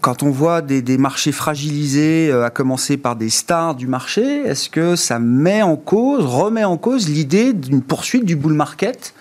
quand 0.00 0.22
on 0.22 0.30
voit 0.30 0.60
des, 0.60 0.82
des, 0.82 0.98
marchés 0.98 1.32
fragilisés, 1.32 2.30
à 2.32 2.50
commencer 2.50 2.96
par 2.96 3.16
des 3.16 3.30
stars 3.30 3.76
du 3.76 3.86
marché, 3.86 4.42
est-ce 4.44 4.68
que 4.68 4.96
ça 4.96 5.18
met 5.18 5.62
en 5.62 5.76
cause, 5.76 6.24
remet 6.26 6.64
en 6.64 6.76
cause 6.76 7.08
l'idée 7.08 7.52
d'une 7.54 7.80
poursuite 7.80 8.26
du 8.26 8.36
bull 8.36 8.52
market 8.52 9.14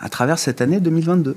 à 0.00 0.08
travers 0.08 0.38
cette 0.38 0.60
année 0.60 0.80
2022 0.80 1.36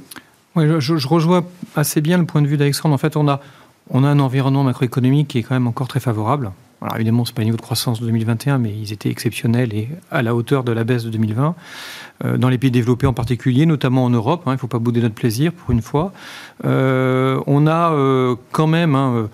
oui, 0.55 0.65
je, 0.79 0.97
je 0.97 1.07
rejoins 1.07 1.45
assez 1.75 2.01
bien 2.01 2.17
le 2.17 2.25
point 2.25 2.41
de 2.41 2.47
vue 2.47 2.57
d'Alexandre. 2.57 2.95
En 2.95 2.97
fait, 2.97 3.15
on 3.15 3.27
a, 3.27 3.41
on 3.89 4.03
a 4.03 4.07
un 4.07 4.19
environnement 4.19 4.63
macroéconomique 4.63 5.29
qui 5.29 5.39
est 5.39 5.43
quand 5.43 5.55
même 5.55 5.67
encore 5.67 5.87
très 5.87 5.99
favorable. 5.99 6.51
Alors 6.81 6.95
évidemment, 6.95 7.25
ce 7.25 7.31
n'est 7.31 7.35
pas 7.35 7.41
le 7.41 7.45
niveau 7.45 7.57
de 7.57 7.61
croissance 7.61 7.99
de 7.99 8.05
2021, 8.05 8.59
mais 8.59 8.71
ils 8.71 8.93
étaient 8.93 9.09
exceptionnels 9.09 9.73
et 9.73 9.89
à 10.11 10.21
la 10.21 10.35
hauteur 10.35 10.63
de 10.63 10.71
la 10.71 10.83
baisse 10.83 11.03
de 11.03 11.09
2020. 11.09 11.55
Euh, 12.23 12.37
dans 12.37 12.49
les 12.49 12.59
pays 12.59 12.69
développés 12.69 13.07
en 13.07 13.13
particulier, 13.13 13.65
notamment 13.65 14.03
en 14.03 14.11
Europe, 14.11 14.43
hein, 14.45 14.51
il 14.51 14.53
ne 14.53 14.59
faut 14.59 14.67
pas 14.67 14.79
bouder 14.79 15.01
notre 15.01 15.15
plaisir 15.15 15.53
pour 15.53 15.71
une 15.71 15.81
fois. 15.81 16.13
Euh, 16.65 17.41
on 17.47 17.65
a 17.65 17.93
euh, 17.93 18.35
quand 18.51 18.67
même, 18.67 18.93
hein, 18.93 19.27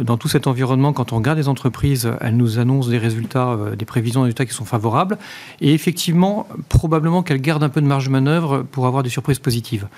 dans 0.00 0.16
tout 0.16 0.28
cet 0.28 0.46
environnement, 0.46 0.92
quand 0.92 1.12
on 1.12 1.16
regarde 1.16 1.38
les 1.38 1.48
entreprises, 1.48 2.10
elles 2.20 2.36
nous 2.36 2.58
annoncent 2.58 2.88
des 2.88 2.98
résultats, 2.98 3.56
des 3.78 3.84
prévisions 3.84 4.20
de 4.20 4.24
résultats 4.24 4.46
qui 4.46 4.54
sont 4.54 4.64
favorables. 4.64 5.18
Et 5.60 5.72
effectivement, 5.74 6.46
probablement 6.68 7.22
qu'elles 7.22 7.40
gardent 7.40 7.62
un 7.62 7.68
peu 7.68 7.80
de 7.80 7.86
marge 7.86 8.06
de 8.06 8.10
manœuvre 8.10 8.62
pour 8.62 8.86
avoir 8.86 9.02
des 9.02 9.10
surprises 9.10 9.38
positives. 9.38 9.88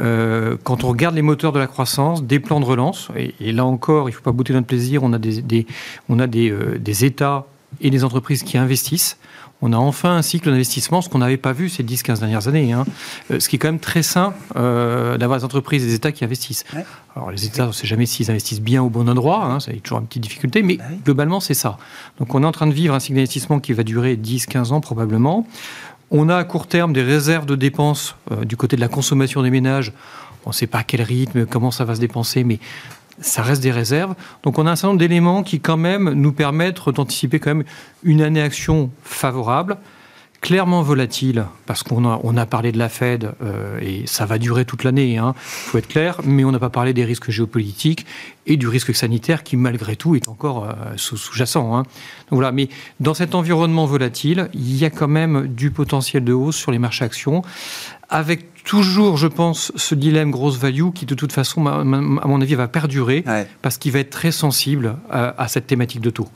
Euh, 0.00 0.56
quand 0.62 0.84
on 0.84 0.88
regarde 0.88 1.14
les 1.14 1.22
moteurs 1.22 1.52
de 1.52 1.58
la 1.58 1.66
croissance, 1.66 2.24
des 2.24 2.38
plans 2.38 2.60
de 2.60 2.64
relance, 2.64 3.08
et, 3.16 3.52
là 3.52 3.64
encore, 3.64 4.08
il 4.08 4.12
ne 4.12 4.16
faut 4.16 4.22
pas 4.22 4.32
bouter 4.32 4.52
notre 4.52 4.66
plaisir, 4.66 5.02
on 5.02 5.12
a 5.12 5.18
des, 5.18 5.42
euh, 6.10 6.78
des, 6.78 7.04
États 7.04 7.46
et 7.80 7.90
des 7.90 8.04
entreprises 8.04 8.42
qui 8.42 8.58
investissent. 8.58 9.16
On 9.62 9.74
a 9.74 9.76
enfin 9.76 10.16
un 10.16 10.22
cycle 10.22 10.50
d'investissement, 10.50 11.02
ce 11.02 11.10
qu'on 11.10 11.18
n'avait 11.18 11.36
pas 11.36 11.52
vu 11.52 11.68
ces 11.68 11.82
10-15 11.84 12.20
dernières 12.20 12.48
années. 12.48 12.72
Hein. 12.72 12.86
Euh, 13.30 13.40
ce 13.40 13.48
qui 13.48 13.56
est 13.56 13.58
quand 13.58 13.68
même 13.68 13.78
très 13.78 14.02
sain 14.02 14.32
d'avoir 14.54 15.38
des 15.38 15.44
entreprises 15.44 15.84
et 15.84 15.86
des 15.86 15.94
États 15.94 16.12
qui 16.12 16.24
investissent. 16.24 16.64
Alors 17.14 17.30
les 17.30 17.44
États, 17.44 17.64
on 17.64 17.68
ne 17.68 17.72
sait 17.72 17.86
jamais 17.86 18.06
s'ils 18.06 18.30
investissent 18.30 18.62
bien 18.62 18.82
au 18.82 18.88
bon 18.88 19.08
endroit, 19.08 19.44
hein, 19.44 19.60
ça 19.60 19.72
a 19.72 19.74
toujours 19.74 19.98
une 19.98 20.06
petite 20.06 20.22
difficulté, 20.22 20.62
mais 20.62 20.76
bah 20.76 20.84
globalement 21.04 21.40
c'est 21.40 21.54
ça. 21.54 21.76
Donc 22.18 22.34
on 22.34 22.42
est 22.42 22.46
en 22.46 22.52
train 22.52 22.66
de 22.66 22.72
vivre 22.72 22.94
un 22.94 23.00
cycle 23.00 23.16
d'investissement 23.16 23.60
qui 23.60 23.72
va 23.72 23.82
durer 23.82 24.16
10-15 24.16 24.72
ans 24.72 24.80
probablement. 24.80 25.46
On 26.10 26.28
a 26.28 26.36
à 26.36 26.44
court 26.44 26.66
terme 26.66 26.92
des 26.92 27.02
réserves 27.02 27.46
de 27.46 27.54
dépenses 27.54 28.16
euh, 28.32 28.44
du 28.44 28.56
côté 28.56 28.76
de 28.76 28.80
la 28.80 28.88
consommation 28.88 29.42
des 29.42 29.50
ménages. 29.50 29.92
On 30.44 30.50
ne 30.50 30.54
sait 30.54 30.66
pas 30.66 30.78
à 30.78 30.82
quel 30.82 31.02
rythme, 31.02 31.46
comment 31.46 31.70
ça 31.70 31.84
va 31.84 31.94
se 31.94 32.00
dépenser, 32.00 32.44
mais 32.44 32.58
ça 33.20 33.42
reste 33.42 33.62
des 33.62 33.70
réserves. 33.70 34.14
Donc 34.42 34.58
on 34.58 34.66
a 34.66 34.70
un 34.70 34.76
certain 34.76 34.88
nombre 34.88 35.00
d'éléments 35.00 35.42
qui 35.42 35.60
quand 35.60 35.76
même 35.76 36.12
nous 36.12 36.32
permettent 36.32 36.88
d'anticiper 36.88 37.38
quand 37.38 37.54
même 37.54 37.64
une 38.02 38.22
année 38.22 38.42
action 38.42 38.90
favorable 39.02 39.78
clairement 40.40 40.82
volatile, 40.82 41.44
parce 41.66 41.82
qu'on 41.82 42.08
a, 42.08 42.18
on 42.22 42.36
a 42.36 42.46
parlé 42.46 42.72
de 42.72 42.78
la 42.78 42.88
Fed, 42.88 43.32
euh, 43.42 43.78
et 43.80 44.06
ça 44.06 44.24
va 44.24 44.38
durer 44.38 44.64
toute 44.64 44.84
l'année, 44.84 45.12
il 45.12 45.18
hein, 45.18 45.34
faut 45.36 45.76
être 45.78 45.88
clair, 45.88 46.20
mais 46.24 46.44
on 46.44 46.50
n'a 46.50 46.58
pas 46.58 46.70
parlé 46.70 46.94
des 46.94 47.04
risques 47.04 47.30
géopolitiques 47.30 48.06
et 48.46 48.56
du 48.56 48.66
risque 48.66 48.94
sanitaire 48.94 49.42
qui, 49.42 49.56
malgré 49.56 49.96
tout, 49.96 50.14
est 50.14 50.28
encore 50.28 50.64
euh, 50.64 50.96
sous-jacent. 50.96 51.76
Hein. 51.76 51.82
Voilà, 52.30 52.52
mais 52.52 52.68
dans 53.00 53.14
cet 53.14 53.34
environnement 53.34 53.84
volatile, 53.84 54.48
il 54.54 54.76
y 54.76 54.84
a 54.84 54.90
quand 54.90 55.08
même 55.08 55.46
du 55.46 55.70
potentiel 55.70 56.24
de 56.24 56.32
hausse 56.32 56.56
sur 56.56 56.72
les 56.72 56.78
marchés 56.78 57.04
actions, 57.04 57.42
avec 58.08 58.49
toujours, 58.64 59.16
je 59.16 59.26
pense, 59.26 59.72
ce 59.76 59.94
dilemme 59.94 60.30
grosse 60.30 60.58
value 60.58 60.90
qui, 60.94 61.06
de 61.06 61.14
toute 61.14 61.32
façon, 61.32 61.66
à 61.66 61.84
mon 61.84 62.40
avis, 62.40 62.54
va 62.54 62.68
perdurer, 62.68 63.24
parce 63.62 63.78
qu'il 63.78 63.92
va 63.92 64.00
être 64.00 64.10
très 64.10 64.32
sensible 64.32 64.96
à, 65.10 65.42
à 65.42 65.48
cette 65.48 65.66
thématique 65.66 66.00
de 66.00 66.10
taux. 66.10 66.28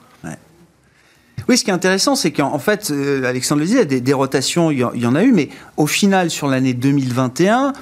Oui, 1.48 1.58
ce 1.58 1.64
qui 1.64 1.70
est 1.70 1.74
intéressant, 1.74 2.14
c'est 2.14 2.30
qu'en 2.30 2.58
fait, 2.58 2.90
euh, 2.90 3.24
Alexandre 3.24 3.60
le 3.60 3.66
disait, 3.66 3.84
des, 3.84 4.12
rotations, 4.12 4.70
il 4.70 4.78
y, 4.78 5.06
en 5.06 5.14
a 5.14 5.22
eu, 5.22 5.32
mais 5.32 5.48
au 5.76 5.86
final, 5.86 6.30
sur 6.30 6.48
l'année 6.48 6.74
2021, 6.74 7.72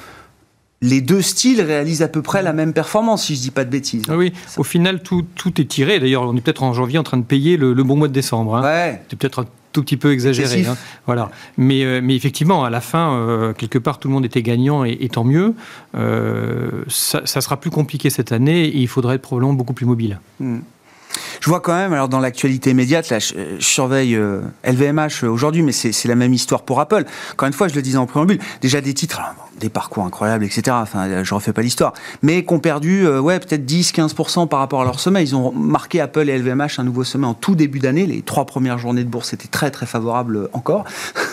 les 0.80 1.00
deux 1.00 1.22
styles 1.22 1.60
réalisent 1.60 2.02
à 2.02 2.08
peu 2.08 2.22
près 2.22 2.42
la 2.42 2.52
même 2.52 2.72
performance, 2.72 3.26
si 3.26 3.34
je 3.34 3.40
ne 3.40 3.42
dis 3.44 3.50
pas 3.52 3.64
de 3.64 3.70
bêtises. 3.70 4.02
Ah 4.08 4.16
oui, 4.16 4.32
au 4.56 4.64
final, 4.64 5.02
tout, 5.02 5.24
tout 5.36 5.60
est 5.60 5.66
tiré. 5.66 6.00
D'ailleurs, 6.00 6.22
on 6.22 6.36
est 6.36 6.40
peut-être 6.40 6.64
en 6.64 6.72
janvier 6.72 6.98
en 6.98 7.04
train 7.04 7.18
de 7.18 7.24
payer 7.24 7.56
le, 7.56 7.74
bon 7.84 7.96
mois 7.96 8.08
de 8.08 8.12
décembre. 8.12 8.56
Hein. 8.56 8.62
Ouais. 8.62 9.02
C'est 9.08 9.18
peut-être 9.18 9.46
tout 9.72 9.82
petit 9.82 9.96
peu 9.96 10.12
exagéré. 10.12 10.66
Hein. 10.66 10.76
Voilà. 11.06 11.30
Mais, 11.56 11.84
euh, 11.84 12.00
mais 12.02 12.14
effectivement, 12.14 12.64
à 12.64 12.70
la 12.70 12.80
fin, 12.80 13.14
euh, 13.14 13.52
quelque 13.52 13.78
part, 13.78 13.98
tout 13.98 14.08
le 14.08 14.14
monde 14.14 14.24
était 14.24 14.42
gagnant 14.42 14.84
et, 14.84 15.08
tant 15.08 15.24
mieux. 15.24 15.54
ça, 16.88 17.26
sera 17.26 17.60
plus 17.60 17.70
compliqué 17.70 18.10
cette 18.10 18.32
année 18.32 18.64
et 18.64 18.78
il 18.78 18.88
faudra 18.88 19.14
être 19.14 19.22
probablement 19.22 19.54
beaucoup 19.54 19.74
plus 19.74 19.86
mobile. 19.86 20.20
Hmm. 20.40 20.60
Je 21.40 21.48
vois 21.48 21.60
quand 21.60 21.74
même, 21.74 21.92
alors 21.92 22.08
dans 22.08 22.20
l'actualité 22.20 22.70
immédiate, 22.70 23.08
là, 23.10 23.18
je, 23.18 23.34
surveille 23.58 24.18
LVMH 24.64 25.24
aujourd'hui, 25.24 25.62
mais 25.62 25.72
c'est 25.72 26.08
la 26.08 26.14
même 26.14 26.32
histoire 26.32 26.62
pour 26.62 26.80
Apple. 26.80 27.04
Encore 27.32 27.46
une 27.46 27.52
fois, 27.52 27.68
je 27.68 27.74
le 27.74 27.82
disais 27.82 27.98
en 27.98 28.06
préambule, 28.06 28.38
déjà 28.60 28.80
des 28.80 28.94
titres, 28.94 29.20
des 29.58 29.68
parcours 29.68 30.04
incroyables, 30.04 30.44
etc. 30.44 30.76
Enfin, 30.80 31.24
je 31.24 31.34
refais 31.34 31.52
pas 31.52 31.62
l'histoire. 31.62 31.92
Mais 32.22 32.44
qui 32.44 32.52
ont 32.54 32.58
perdu, 32.58 33.06
ouais, 33.08 33.38
peut-être 33.40 33.64
10-15% 33.64 34.48
par 34.48 34.60
rapport 34.60 34.82
à 34.82 34.84
leur 34.84 35.00
sommet. 35.00 35.22
Ils 35.22 35.36
ont 35.36 35.52
marqué 35.52 36.00
Apple 36.00 36.28
et 36.28 36.38
LVMH 36.38 36.78
un 36.78 36.84
nouveau 36.84 37.04
sommet 37.04 37.26
en 37.26 37.34
tout 37.34 37.54
début 37.54 37.78
d'année. 37.78 38.06
Les 38.06 38.22
trois 38.22 38.44
premières 38.44 38.78
journées 38.78 39.04
de 39.04 39.08
bourse 39.08 39.32
étaient 39.32 39.48
très 39.48 39.70
très 39.70 39.86
favorables 39.86 40.48
encore. 40.52 40.84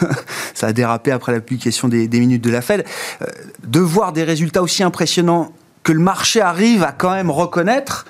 Ça 0.53 0.68
a 0.68 0.74
dérapé 0.74 1.12
après 1.12 1.32
la 1.32 1.39
publication 1.39 1.88
des 1.88 2.08
minutes 2.20 2.43
de 2.43 2.51
la 2.51 2.62
Fed. 2.62 2.86
de 3.66 3.80
voir 3.80 4.14
des 4.14 4.24
résultats 4.24 4.62
aussi 4.62 4.84
impressionnants 4.84 5.51
que 5.84 5.91
le 5.91 5.99
marché 5.99 6.41
arrive 6.41 6.84
à 6.84 6.91
quand 6.91 7.12
même 7.12 7.32
reconnaître, 7.32 8.06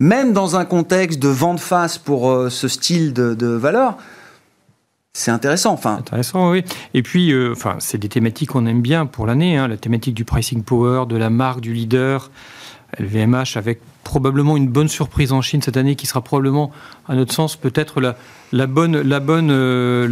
même 0.00 0.32
dans 0.32 0.56
un 0.56 0.64
contexte 0.64 1.18
de 1.20 1.28
vente 1.28 1.60
face 1.60 1.98
pour 1.98 2.30
euh, 2.30 2.50
ce 2.50 2.68
style 2.68 3.12
de, 3.12 3.46
valeur, 3.46 3.96
c'est 5.12 5.30
intéressant. 5.30 5.78
Intéressant, 5.84 6.50
oui. 6.50 6.64
Et 6.92 7.02
puis, 7.02 7.32
euh, 7.32 7.54
c'est 7.78 7.98
des 7.98 8.08
thématiques 8.08 8.50
qu'on 8.50 8.66
aime 8.66 8.82
bien 8.82 9.06
pour 9.06 9.26
l'année. 9.26 9.56
Hein, 9.56 9.68
la 9.68 9.76
thématique 9.76 10.14
du 10.14 10.24
pricing 10.24 10.64
power, 10.64 11.06
de 11.06 11.16
la 11.16 11.30
marque, 11.30 11.60
du 11.60 11.72
leader, 11.72 12.30
LVMH 12.98 13.56
avec 13.56 13.80
probablement 14.04 14.56
une 14.56 14.68
bonne 14.68 14.88
surprise 14.88 15.32
en 15.32 15.42
Chine 15.42 15.62
cette 15.62 15.76
année 15.76 15.96
qui 15.96 16.06
sera 16.06 16.20
probablement, 16.20 16.70
à 17.08 17.14
notre 17.14 17.32
sens, 17.32 17.56
peut-être 17.56 18.00
la, 18.00 18.66
bonne, 18.66 18.94
euh, 19.50 20.08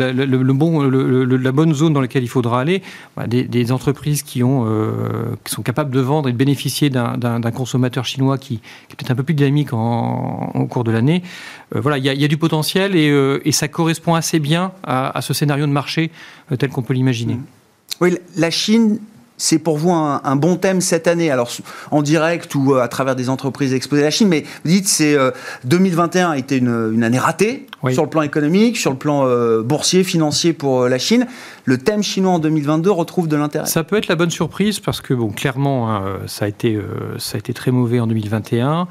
zone 1.75 1.93
dans 1.93 2.01
laquelle 2.01 2.25
il 2.25 2.29
faudra 2.29 2.61
aller. 2.61 2.83
Bah, 3.17 3.27
des, 3.27 3.73
entreprises 3.73 4.25
euh, 4.37 5.37
qui 5.45 5.53
sont 5.55 5.63
capables 5.63 5.91
de 5.91 6.01
vendre 6.01 6.29
et 6.29 6.33
de 6.33 6.37
bénéficier 6.37 6.91
d'un 6.91 7.51
consommateur 7.55 8.05
chinois 8.05 8.39
qui, 8.39 8.55
est 8.91 8.97
peut-être 8.97 9.11
un 9.11 9.15
peu 9.15 9.23
plus 9.23 9.35
dynamique 9.35 9.73
au 9.73 10.67
cours 10.69 10.85
de 10.85 10.91
l'année. 10.91 11.23
Euh, 11.77 11.81
voilà, 11.81 11.99
il 11.99 12.05
y, 12.05 12.25
a 12.25 12.29
du 12.29 12.39
potentiel 12.39 12.97
et, 12.97 13.09
et, 13.45 13.53
ça 13.53 13.69
correspond 13.69 14.15
assez 14.15 14.39
bien 14.39 14.73
à, 14.83 15.17
à 15.17 15.21
ce 15.21 15.35
scénario 15.35 15.67
de 15.67 15.73
marché 15.73 16.11
tel 16.59 16.71
qu'on 16.71 16.83
peut 16.83 16.95
l'imaginer. 16.95 17.39
Oui, 18.01 18.17
la 18.37 18.51
Chine 18.51 18.99
c'est 19.43 19.59
pour 19.59 19.77
vous 19.77 19.91
un, 19.91 20.37
bon 20.37 20.55
thème 20.55 20.81
cette 20.81 21.09
année 21.09 21.33
Alors 21.33 21.51
en 21.91 22.03
direct 22.03 22.55
ou 22.55 22.75
euh, 22.75 22.81
à 22.81 22.87
travers 22.87 23.17
des 23.17 23.29
entreprises 23.29 23.75
exposées 23.75 24.03
à 24.03 24.05
la 24.05 24.11
Chine, 24.13 24.29
mais 24.29 24.45
vous 24.65 24.71
dites 24.71 24.87
c'est 24.87 25.17
2021 25.65 26.29
euh, 26.29 26.33
a 26.33 26.39
été 26.39 26.59
une, 26.59 27.03
année 27.03 27.19
ratée 27.19 27.67
sur 27.91 28.05
le 28.05 28.09
plan 28.09 28.23
économique, 28.23 28.77
sur 28.77 28.93
le 28.93 28.97
plan 28.97 29.27
euh, 29.27 29.63
boursier, 29.63 30.05
financier 30.05 30.53
pour 30.53 30.89
la 30.89 30.99
Chine. 30.99 31.27
Le 31.65 31.77
thème 31.79 32.05
chinois 32.05 32.35
en 32.35 32.39
2022 32.39 32.93
retrouve 32.93 33.27
de 33.27 33.35
l'intérêt. 33.35 33.67
Ça 33.67 33.83
peut 33.83 33.97
être 33.97 34.07
la 34.07 34.15
bonne 34.15 34.31
surprise 34.31 34.79
parce 34.79 35.01
que 35.01 35.13
bon, 35.13 35.31
clairement, 35.31 35.91
hein, 35.91 36.03
ça 36.29 36.45
a 36.45 36.49
été 36.49 36.79
ça 37.19 37.35
a 37.35 37.39
été 37.39 37.53
très 37.53 37.73
mauvais 37.73 37.99
en 37.99 38.07
2021. 38.07 38.87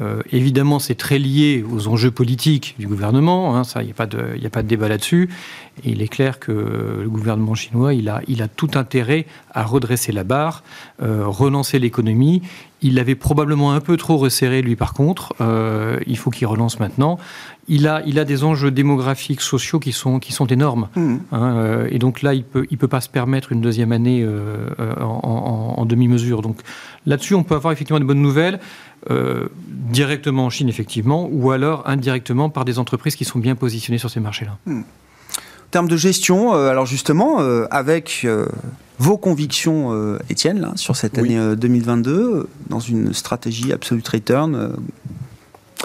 Euh, 0.00 0.22
évidemment, 0.32 0.78
c'est 0.78 0.96
très 0.96 1.18
lié 1.18 1.64
aux 1.70 1.86
enjeux 1.86 2.10
politiques 2.10 2.74
du 2.78 2.88
gouvernement, 2.88 3.56
hein, 3.56 3.64
ça, 3.64 3.82
il 3.82 3.86
n'y 3.86 3.92
a, 3.92 3.94
pas 3.94 4.06
de, 4.06 4.44
a 4.44 4.50
pas 4.50 4.62
de 4.62 4.68
débat 4.68 4.88
là-dessus. 4.88 5.28
Et 5.84 5.90
il 5.90 6.02
est 6.02 6.08
clair 6.08 6.38
que 6.38 6.52
le 7.02 7.08
gouvernement 7.08 7.54
chinois, 7.54 7.94
il 7.94 8.08
a, 8.08 8.20
il 8.28 8.42
a 8.42 8.48
tout 8.48 8.70
intérêt 8.74 9.26
à 9.52 9.64
redresser 9.64 10.12
la 10.12 10.24
barre, 10.24 10.62
euh, 11.02 11.24
relancer 11.26 11.78
l'économie. 11.78 12.42
Il 12.82 12.94
l'avait 12.94 13.14
probablement 13.14 13.72
un 13.72 13.80
peu 13.80 13.96
trop 13.96 14.16
resserré, 14.16 14.62
lui, 14.62 14.76
par 14.76 14.94
contre. 14.94 15.34
Euh, 15.40 15.98
il 16.06 16.18
faut 16.18 16.30
qu'il 16.30 16.46
relance 16.46 16.78
maintenant. 16.80 17.18
Il 17.66 17.88
a, 17.88 18.02
il 18.06 18.18
a 18.18 18.24
des 18.24 18.44
enjeux 18.44 18.70
démographiques, 18.70 19.40
sociaux 19.40 19.80
qui 19.80 19.92
sont, 19.92 20.18
qui 20.18 20.32
sont 20.32 20.46
énormes. 20.46 20.88
Mmh. 20.94 21.16
Hein, 21.32 21.86
et 21.88 21.98
donc 21.98 22.22
là, 22.22 22.34
il 22.34 22.40
ne 22.40 22.42
peut, 22.42 22.66
il 22.70 22.78
peut 22.78 22.88
pas 22.88 23.00
se 23.00 23.08
permettre 23.08 23.52
une 23.52 23.60
deuxième 23.60 23.90
année 23.90 24.24
en, 25.00 25.74
en 25.76 25.86
demi-mesure. 25.86 26.42
Donc 26.42 26.58
là-dessus, 27.06 27.34
on 27.34 27.42
peut 27.42 27.54
avoir 27.54 27.72
effectivement 27.72 28.00
de 28.00 28.04
bonnes 28.04 28.22
nouvelles. 28.22 28.60
Euh, 29.10 29.48
directement 29.68 30.46
en 30.46 30.50
Chine, 30.50 30.70
effectivement, 30.70 31.28
ou 31.30 31.50
alors 31.50 31.82
indirectement 31.86 32.48
par 32.48 32.64
des 32.64 32.78
entreprises 32.78 33.16
qui 33.16 33.26
sont 33.26 33.38
bien 33.38 33.54
positionnées 33.54 33.98
sur 33.98 34.08
ces 34.08 34.18
marchés-là. 34.18 34.56
Hmm. 34.64 34.80
En 34.80 35.70
termes 35.70 35.88
de 35.88 35.96
gestion, 35.98 36.54
euh, 36.54 36.70
alors 36.70 36.86
justement, 36.86 37.42
euh, 37.42 37.66
avec 37.70 38.26
vos 38.98 39.18
convictions, 39.18 40.16
Étienne, 40.30 40.60
là, 40.60 40.72
sur 40.76 40.96
cette 40.96 41.18
année 41.18 41.38
2022, 41.54 42.48
dans 42.70 42.80
une 42.80 43.12
stratégie 43.12 43.72
absolute 43.72 44.08
return, 44.08 44.74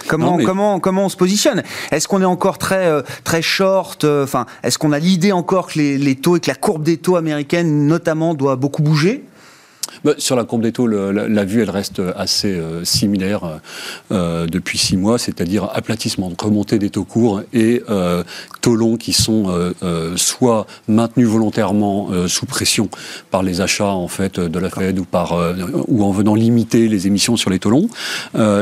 Comment, 0.08 0.38
comment, 0.38 0.80
comment 0.80 1.06
on 1.06 1.10
se 1.10 1.18
positionne? 1.18 1.62
Est-ce 1.92 2.08
qu'on 2.08 2.22
est 2.22 2.26
encore 2.26 2.58
très, 2.58 3.04
très 3.26 3.42
short 3.42 4.06
Enfin, 4.06 4.46
est-ce 4.64 4.78
qu'on 4.78 4.94
a 4.94 4.98
l'idée 4.98 5.34
encore 5.34 5.68
que 5.68 5.78
les, 5.78 5.98
les, 5.98 6.16
taux 6.16 6.38
et 6.38 6.40
que 6.40 6.48
la 6.48 6.56
courbe 6.56 6.84
des 6.84 6.98
taux 6.98 7.18
américaines, 7.18 7.86
notamment, 7.86 8.34
doit 8.34 8.56
beaucoup 8.56 8.82
bouger? 8.82 9.26
Bah, 10.04 10.14
sur 10.18 10.36
la 10.36 10.44
courbe 10.44 10.62
des 10.62 10.72
taux, 10.72 10.88
la, 10.88 11.46
vue, 11.46 11.62
elle 11.62 11.70
reste 11.70 12.02
assez 12.16 12.54
euh, 12.54 12.84
similaire 12.86 13.44
euh, 13.44 13.58
euh, 14.12 14.48
depuis 14.48 14.78
six 14.78 14.98
mois, 14.98 15.18
c'est-à-dire 15.18 15.70
aplatissement, 15.74 16.32
remontée 16.40 16.80
des 16.80 16.90
taux 16.90 17.04
courts 17.04 17.42
et 17.54 17.82
taux 18.62 18.76
longs 18.76 18.98
qui 18.98 19.14
sont 19.14 19.74
soit 20.16 20.68
maintenus 20.88 21.28
volontairement 21.28 22.10
sous 22.28 22.46
pression 22.46 22.90
par 23.32 23.44
les 23.44 23.62
achats 23.62 23.86
en 23.92 24.08
fait 24.08 24.40
de 24.40 24.60
la 24.60 24.70
Fed 24.70 25.00
ou 25.00 25.06
par 25.06 25.38
ou 25.88 26.04
en 26.04 26.12
venant 26.12 26.36
limiter 26.36 26.88
les 26.88 27.08
émissions 27.08 27.38
sur 27.38 27.50
les 27.50 27.60
taux 27.60 27.70
longs. 27.70 27.90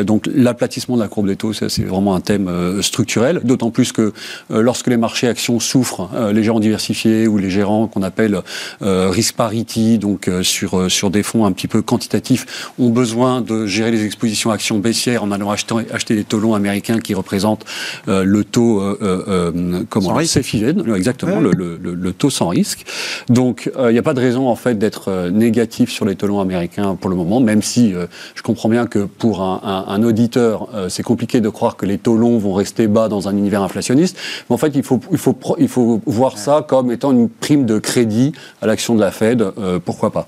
donc 0.04 0.30
l'aplatissement 0.34 0.96
de 0.96 1.02
la 1.02 1.08
courbe 1.08 1.28
des 1.28 1.36
taux, 1.36 1.54
c'est 1.54 1.84
vraiment 1.84 2.16
un 2.16 2.22
thème 2.22 2.82
structurel. 2.82 3.42
D'autant 3.44 3.72
plus 3.72 3.92
que 3.92 4.14
lorsque 4.50 4.88
les 4.88 4.98
marchés 4.98 5.28
actions 5.28 5.60
souffrent, 5.60 6.10
les 6.32 6.44
gérants 6.44 6.60
diversifiés 6.60 7.28
ou 7.28 7.38
les 7.38 7.50
gérants 7.50 7.88
qu'on 7.88 8.04
appelle 8.04 8.42
risk 8.82 9.36
parity, 9.36 9.98
donc 9.98 10.30
sur 10.42 10.92
sur 10.92 11.10
des 11.10 11.24
fonds 11.28 11.46
un 11.46 11.52
petit 11.52 11.68
peu 11.68 11.82
quantitatifs 11.82 12.72
ont 12.80 12.90
besoin 12.90 13.42
de 13.42 13.66
gérer 13.66 13.92
les 13.92 14.06
expositions 14.06 14.52
actions 14.52 14.80
baissières 14.80 15.24
en 15.24 15.32
allant 15.32 15.52
acheter, 15.52 15.76
acheter 15.92 16.16
des 16.16 16.24
taux 16.24 16.40
longs 16.40 16.54
américains 16.54 17.00
qui 17.00 17.14
représentent 17.14 17.66
euh, 18.08 18.24
le 18.24 18.44
taux 18.44 18.82
euh, 18.82 18.98
euh, 19.02 19.84
comment 19.90 20.20
exactement 20.20 21.40
le, 21.40 21.52
le, 21.52 21.78
le, 21.78 22.14
taux 22.14 22.30
sans 22.30 22.48
risque. 22.48 22.86
Donc 23.30 23.70
il 23.78 23.92
n'y 23.92 24.00
a 24.00 24.04
pas 24.04 24.14
de 24.14 24.22
raison 24.22 24.48
en 24.48 24.56
fait 24.56 24.76
d'être 24.80 25.30
négatif 25.30 25.92
sur 25.92 26.06
les 26.06 26.16
taux 26.16 26.28
longs 26.28 26.40
américains 26.40 26.96
pour 26.96 27.10
le 27.10 27.16
moment, 27.16 27.40
même 27.40 27.62
si 27.62 27.94
je 28.36 28.42
comprends 28.42 28.70
bien 28.70 28.88
que 28.88 29.00
pour 29.00 29.42
un, 29.42 29.60
un, 29.64 29.94
un 29.94 30.04
auditeur 30.04 30.70
c'est 30.90 31.04
compliqué 31.04 31.42
de 31.42 31.50
croire 31.50 31.76
que 31.76 31.86
les 31.86 31.98
taux 31.98 32.18
longs 32.18 32.38
vont 32.38 32.54
rester 32.54 32.88
bas 32.88 33.10
dans 33.10 33.28
un 33.28 33.36
univers 33.36 33.62
inflationniste. 33.62 34.18
Mais 34.50 34.54
en 34.54 34.58
fait 34.58 34.72
il 34.76 34.84
faut 34.84 35.00
il 35.12 35.18
faut 35.18 35.36
il 35.60 35.68
faut 35.68 36.02
voir 36.06 36.38
ça 36.38 36.66
comme 36.68 36.92
étant 36.92 37.12
une 37.12 37.30
prime 37.30 37.66
de 37.66 37.78
crédit 37.80 38.32
à 38.62 38.68
l'action 38.68 38.96
de 38.96 39.02
la 39.02 39.12
Fed. 39.12 39.44
pourquoi 39.86 40.12
pas 40.12 40.28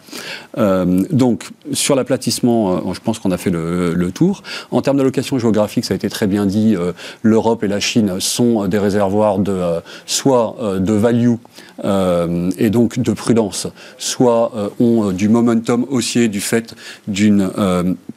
euh, 0.57 0.85
donc, 1.11 1.49
sur 1.73 1.95
l'aplatissement, 1.95 2.71
euh, 2.71 2.93
je 2.93 2.99
pense 2.99 3.19
qu'on 3.19 3.31
a 3.31 3.37
fait 3.37 3.49
le, 3.49 4.09
tour. 4.13 4.43
En 4.71 4.81
termes 4.81 4.97
d'allocation 4.97 5.37
géographique, 5.37 5.85
ça 5.85 5.93
a 5.93 5.95
été 5.95 6.09
très 6.09 6.27
bien 6.27 6.45
dit, 6.45 6.75
euh, 6.75 6.93
l'Europe 7.21 7.63
et 7.63 7.67
la 7.67 7.79
Chine 7.79 8.19
sont 8.19 8.67
des 8.67 8.79
réservoirs 8.79 9.39
de 9.39 9.59
soit 10.05 10.55
de 10.79 10.93
value 10.93 11.35
et 11.83 12.69
donc 12.69 12.99
de 12.99 13.13
prudence, 13.13 13.67
soit 13.97 14.51
ont 14.79 15.11
du 15.11 15.29
momentum 15.29 15.85
haussier 15.89 16.27
du 16.27 16.41
fait 16.41 16.75
d'une 17.07 17.49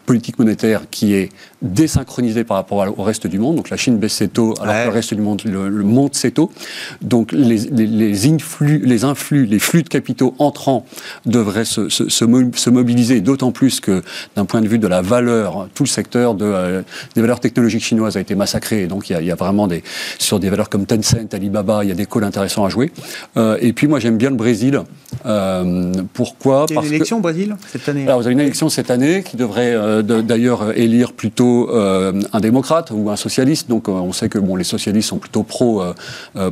politique 0.06 0.38
monétaire 0.38 0.82
qui 0.90 1.14
est 1.14 1.30
désynchronisée 1.62 2.44
par 2.44 2.56
rapport 2.56 2.86
au 2.98 3.02
reste 3.02 3.26
du 3.26 3.38
monde. 3.38 3.56
Donc 3.56 3.70
la 3.70 3.76
Chine 3.76 3.96
baisse 3.96 4.14
ses 4.14 4.28
taux 4.28 4.54
alors 4.60 4.74
que 4.74 4.88
le 4.88 4.94
reste 4.94 5.14
du 5.14 5.20
monde 5.20 5.42
le, 5.44 5.70
monte 5.84 6.14
ses 6.14 6.32
taux. 6.32 6.50
Donc 7.00 7.32
les, 7.32 7.58
les, 7.58 8.26
influx, 8.28 8.82
les 8.84 9.04
influx, 9.04 9.46
les 9.46 9.58
flux 9.58 9.82
de 9.82 9.88
capitaux 9.88 10.34
entrants 10.38 10.84
devraient 11.24 11.64
se, 11.64 11.88
se, 11.88 12.08
se, 12.08 12.70
mobiliser, 12.70 13.20
d'autant 13.20 13.52
plus 13.52 13.80
que 13.80 14.02
d'un 14.36 14.44
point 14.44 14.60
de 14.60 14.68
vue 14.68 14.78
de 14.78 14.86
la 14.86 15.02
valeur, 15.02 15.68
tout 15.74 15.84
le 15.84 15.88
secteur 15.88 16.34
de, 16.34 16.44
euh, 16.44 16.82
des 17.14 17.20
valeurs 17.20 17.40
technologiques 17.40 17.84
chinoises 17.84 18.16
a 18.16 18.20
été 18.20 18.34
massacré. 18.34 18.82
Et 18.82 18.86
donc 18.86 19.08
il 19.08 19.12
y, 19.12 19.16
a, 19.16 19.20
il 19.20 19.26
y, 19.26 19.30
a, 19.30 19.36
vraiment 19.36 19.66
des, 19.68 19.82
sur 20.18 20.40
des 20.40 20.50
valeurs 20.50 20.68
comme 20.68 20.86
Tencent, 20.86 21.32
Alibaba, 21.32 21.84
il 21.84 21.88
y 21.88 21.92
a 21.92 21.94
des 21.94 22.06
calls 22.06 22.24
intéressants 22.24 22.64
à 22.64 22.68
jouer. 22.68 22.90
Euh, 23.36 23.56
et 23.60 23.72
puis 23.72 23.86
moi 23.86 24.00
j'aime 24.00 24.16
bien 24.16 24.30
le 24.30 24.36
Brésil. 24.36 24.80
Euh, 25.26 25.92
pourquoi? 26.12 26.66
Il 26.70 26.74
y 26.74 26.78
a 26.78 26.82
une 26.82 26.92
élection 26.94 27.18
au 27.18 27.20
Brésil 27.20 27.56
cette 27.70 27.88
année? 27.88 28.04
Alors 28.04 28.18
vous 28.18 28.26
avez 28.26 28.32
une 28.32 28.40
élection 28.40 28.68
cette 28.68 28.90
année 28.90 29.22
qui 29.22 29.36
devrait 29.36 30.02
d'ailleurs 30.02 30.76
élire 30.76 31.12
plutôt 31.12 31.51
euh, 31.70 32.12
un 32.32 32.40
démocrate 32.40 32.90
ou 32.92 33.10
un 33.10 33.16
socialiste. 33.16 33.68
Donc 33.68 33.88
on 33.88 34.12
sait 34.12 34.28
que 34.28 34.38
bon 34.38 34.56
les 34.56 34.64
socialistes 34.64 35.08
sont 35.08 35.18
plutôt 35.18 35.42
pro 35.42 35.82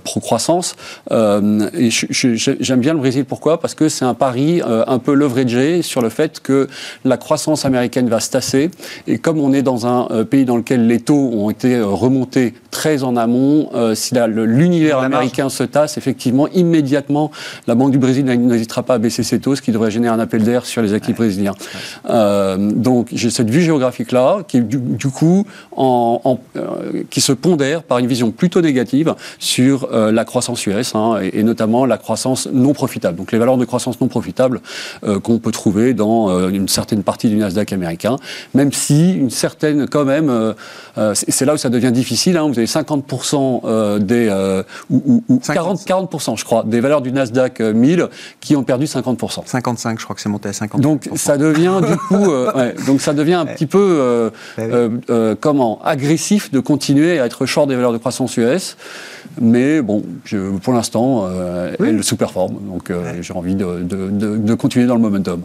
pro 0.05 0.21
croissance. 0.21 0.77
et 1.11 1.91
j'aime 1.91 2.81
bien 2.81 2.93
le 2.93 2.99
Brésil. 2.99 3.25
Pourquoi? 3.25 3.61
Parce 3.61 3.75
que 3.75 3.89
c'est 3.89 4.05
un 4.05 4.15
pari 4.15 4.61
un 4.65 4.99
peu 4.99 5.15
leveragé 5.15 5.83
sur 5.83 6.03
le 6.03 6.09
fait 6.09 6.41
que 6.41 6.69
la 7.05 7.17
croissance 7.17 7.65
américaine 7.65 8.09
va 8.09 8.21
se 8.21 8.31
tasser. 8.31 8.71
Et 9.07 9.19
comme 9.19 9.39
on 9.41 9.53
est 9.53 9.63
dans 9.63 9.87
un 9.87 10.25
pays 10.25 10.45
dans 10.45 10.57
lequel 10.57 10.87
les 10.87 11.01
taux 11.01 11.31
ont 11.35 11.51
été 11.51 11.81
remontés 11.81 12.55
très 12.71 13.03
en 13.03 13.17
amont, 13.17 13.71
si 13.95 14.15
l'univers 14.15 14.99
américain 14.99 15.49
se 15.49 15.65
tasse, 15.65 15.97
effectivement 15.99 16.49
immédiatement 16.49 17.31
la 17.67 17.75
Banque 17.75 17.93
du 17.93 17.99
Brésil 17.99 18.25
n'hésitera 18.25 18.83
pas 18.83 18.95
à 18.95 18.99
baisser 18.99 19.23
ses 19.23 19.41
taux, 19.41 19.55
ce 19.55 19.63
qui 19.63 19.73
devrait 19.73 19.91
générer 19.91 20.15
un 20.15 20.19
appel 20.19 20.43
d'air 20.43 20.67
sur 20.67 20.83
les 20.83 20.93
actifs 20.93 21.17
brésiliens. 21.17 21.55
Euh, 22.09 22.57
donc 22.59 23.09
j'ai 23.13 23.31
cette 23.31 23.51
vue 23.51 23.63
géographique-là, 23.63 24.39
qui 24.47 24.59
est 24.59 24.61
du 24.91 25.09
coup, 25.09 25.47
en, 25.77 26.39
qui 27.11 27.21
se 27.21 27.33
pondèrent 27.33 27.83
par 27.83 27.99
une 27.99 28.07
vision 28.07 28.31
plutôt 28.31 28.61
négative 28.61 29.15
sur 29.39 29.89
la 29.91 30.25
croissance 30.25 30.67
US, 30.67 30.95
hein, 30.95 31.19
et, 31.33 31.43
notamment 31.43 31.87
la 31.87 31.99
croissance 31.99 32.49
non 32.53 32.73
profitable. 32.73 33.17
Donc 33.17 33.33
les 33.33 33.39
valeurs 33.39 33.57
de 33.57 33.65
croissance 33.65 34.01
non 34.01 34.09
profitable 34.09 34.61
qu'on 35.23 35.39
peut 35.39 35.53
trouver 35.53 35.95
dans 35.95 36.49
une 36.49 36.69
certaine 36.69 37.03
partie 37.03 37.29
du 37.29 37.37
Nasdaq 37.37 37.73
américain, 37.73 38.17
même 38.55 38.73
si 38.73 39.13
une 39.13 39.31
certaine, 39.31 39.87
quand 39.89 40.05
même, 40.05 40.55
c'est 41.15 41.45
là 41.45 41.55
où 41.55 41.57
ça 41.57 41.71
devient 41.71 41.93
difficile, 41.93 42.37
hein, 42.37 42.49
vous 42.49 42.59
avez 42.59 42.67
50% 42.67 43.99
des, 44.01 44.31
ou, 44.91 45.23
ou 45.29 45.39
40, 45.39 45.81
40%, 45.81 46.39
je 46.39 46.45
crois, 46.45 46.65
des 46.67 46.81
valeurs 46.81 47.01
du 47.01 47.13
Nasdaq 47.13 47.61
1000 47.61 48.09
qui 48.41 48.57
ont 48.57 48.63
perdu 48.63 48.87
50%. 48.87 49.47
55, 49.47 49.99
je 49.99 50.05
crois 50.05 50.17
que 50.17 50.23
c'est 50.23 50.29
monté 50.29 50.49
à 50.49 50.53
50. 50.53 50.81
Donc 50.81 51.09
ça 51.15 51.37
devient 51.37 51.81
du 51.87 51.97
coup, 51.97 52.31
euh, 52.31 52.73
donc 52.87 53.01
ça 53.01 53.13
devient 53.13 53.35
un 53.35 53.47
petit 53.47 53.67
peu 53.67 54.31
euh, 54.89 55.01
euh, 55.11 55.35
comment 55.39 55.81
agressif 55.83 56.51
de 56.51 56.61
continuer 56.61 57.21
à 57.21 57.27
être 57.27 57.47
short 57.47 57.69
des 57.69 57.77
valeurs 57.77 57.93
de 57.93 57.99
croissance 57.99 58.37
US. 58.37 58.77
Mais 59.41 59.83
bon, 59.83 60.03
je, 60.25 60.57
pour 60.59 60.73
l'instant, 60.73 61.29
elle 61.79 62.03
sous-performe, 62.03 62.59
donc 62.69 62.93
j'ai 63.21 63.33
envie 63.33 63.55
de, 63.55 63.83
de, 63.83 64.55
continuer 64.55 64.87
dans 64.87 64.97
le 64.97 65.01
momentum. 65.01 65.43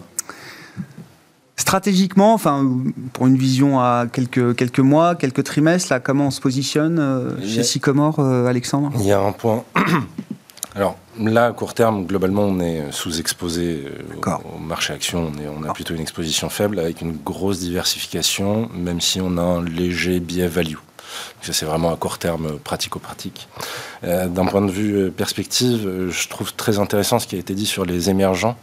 Stratégiquement, 1.56 2.34
enfin, 2.34 2.68
pour 3.14 3.28
une 3.28 3.38
vision 3.38 3.80
à 3.80 4.06
quelques, 4.12 4.56
quelques 4.56 4.80
mois, 4.80 5.16
quelques 5.16 5.44
trimestres, 5.44 5.92
là, 5.92 6.00
comment 6.00 6.28
on 6.28 6.32
se 6.32 6.42
positionne 6.42 7.36
chez 7.46 7.64
Sycomore, 7.64 8.20
Alexandre? 8.20 8.92
Il 9.00 9.06
y 9.06 9.12
a 9.12 9.22
un 9.22 9.32
point. 9.32 9.64
Alors, 10.76 10.98
Là, 11.20 11.48
à 11.48 11.52
court 11.54 11.74
terme, 11.74 12.06
globalement, 12.06 12.44
on 12.44 12.60
est 12.60 12.92
sous-exposé 12.92 13.86
euh, 13.86 14.32
au, 14.54 14.60
marché 14.60 14.94
action. 14.94 15.32
On, 15.34 15.42
est, 15.42 15.48
on 15.48 15.64
a 15.64 15.74
plutôt 15.74 15.94
une 15.94 16.02
exposition 16.02 16.50
faible 16.50 16.80
avec 16.80 17.02
une 17.02 17.14
grosse 17.14 17.60
diversification, 17.60 18.70
même 18.74 19.00
si 19.00 19.22
on 19.22 19.38
a 19.38 19.42
un 19.42 19.64
léger 19.64 20.20
biais 20.20 20.48
value. 20.48 20.76
Ça, 21.42 21.54
c'est 21.54 21.66
vraiment 21.66 21.94
à 21.94 21.96
court 21.96 22.18
terme 22.18 22.60
pratico-pratique. 22.60 23.48
Euh, 24.04 24.28
d'un 24.28 24.46
point 24.46 24.62
de 24.62 24.72
vue 24.72 24.96
euh, 24.96 25.10
perspective, 25.10 26.10
je 26.10 26.28
trouve 26.28 26.54
très 26.54 26.80
intéressant 26.80 27.20
ce 27.20 27.28
qui 27.28 27.36
a 27.36 27.40
été 27.40 27.54
dit 27.54 27.66
sur 27.66 27.86
les 27.86 28.10
émergents, 28.10 28.58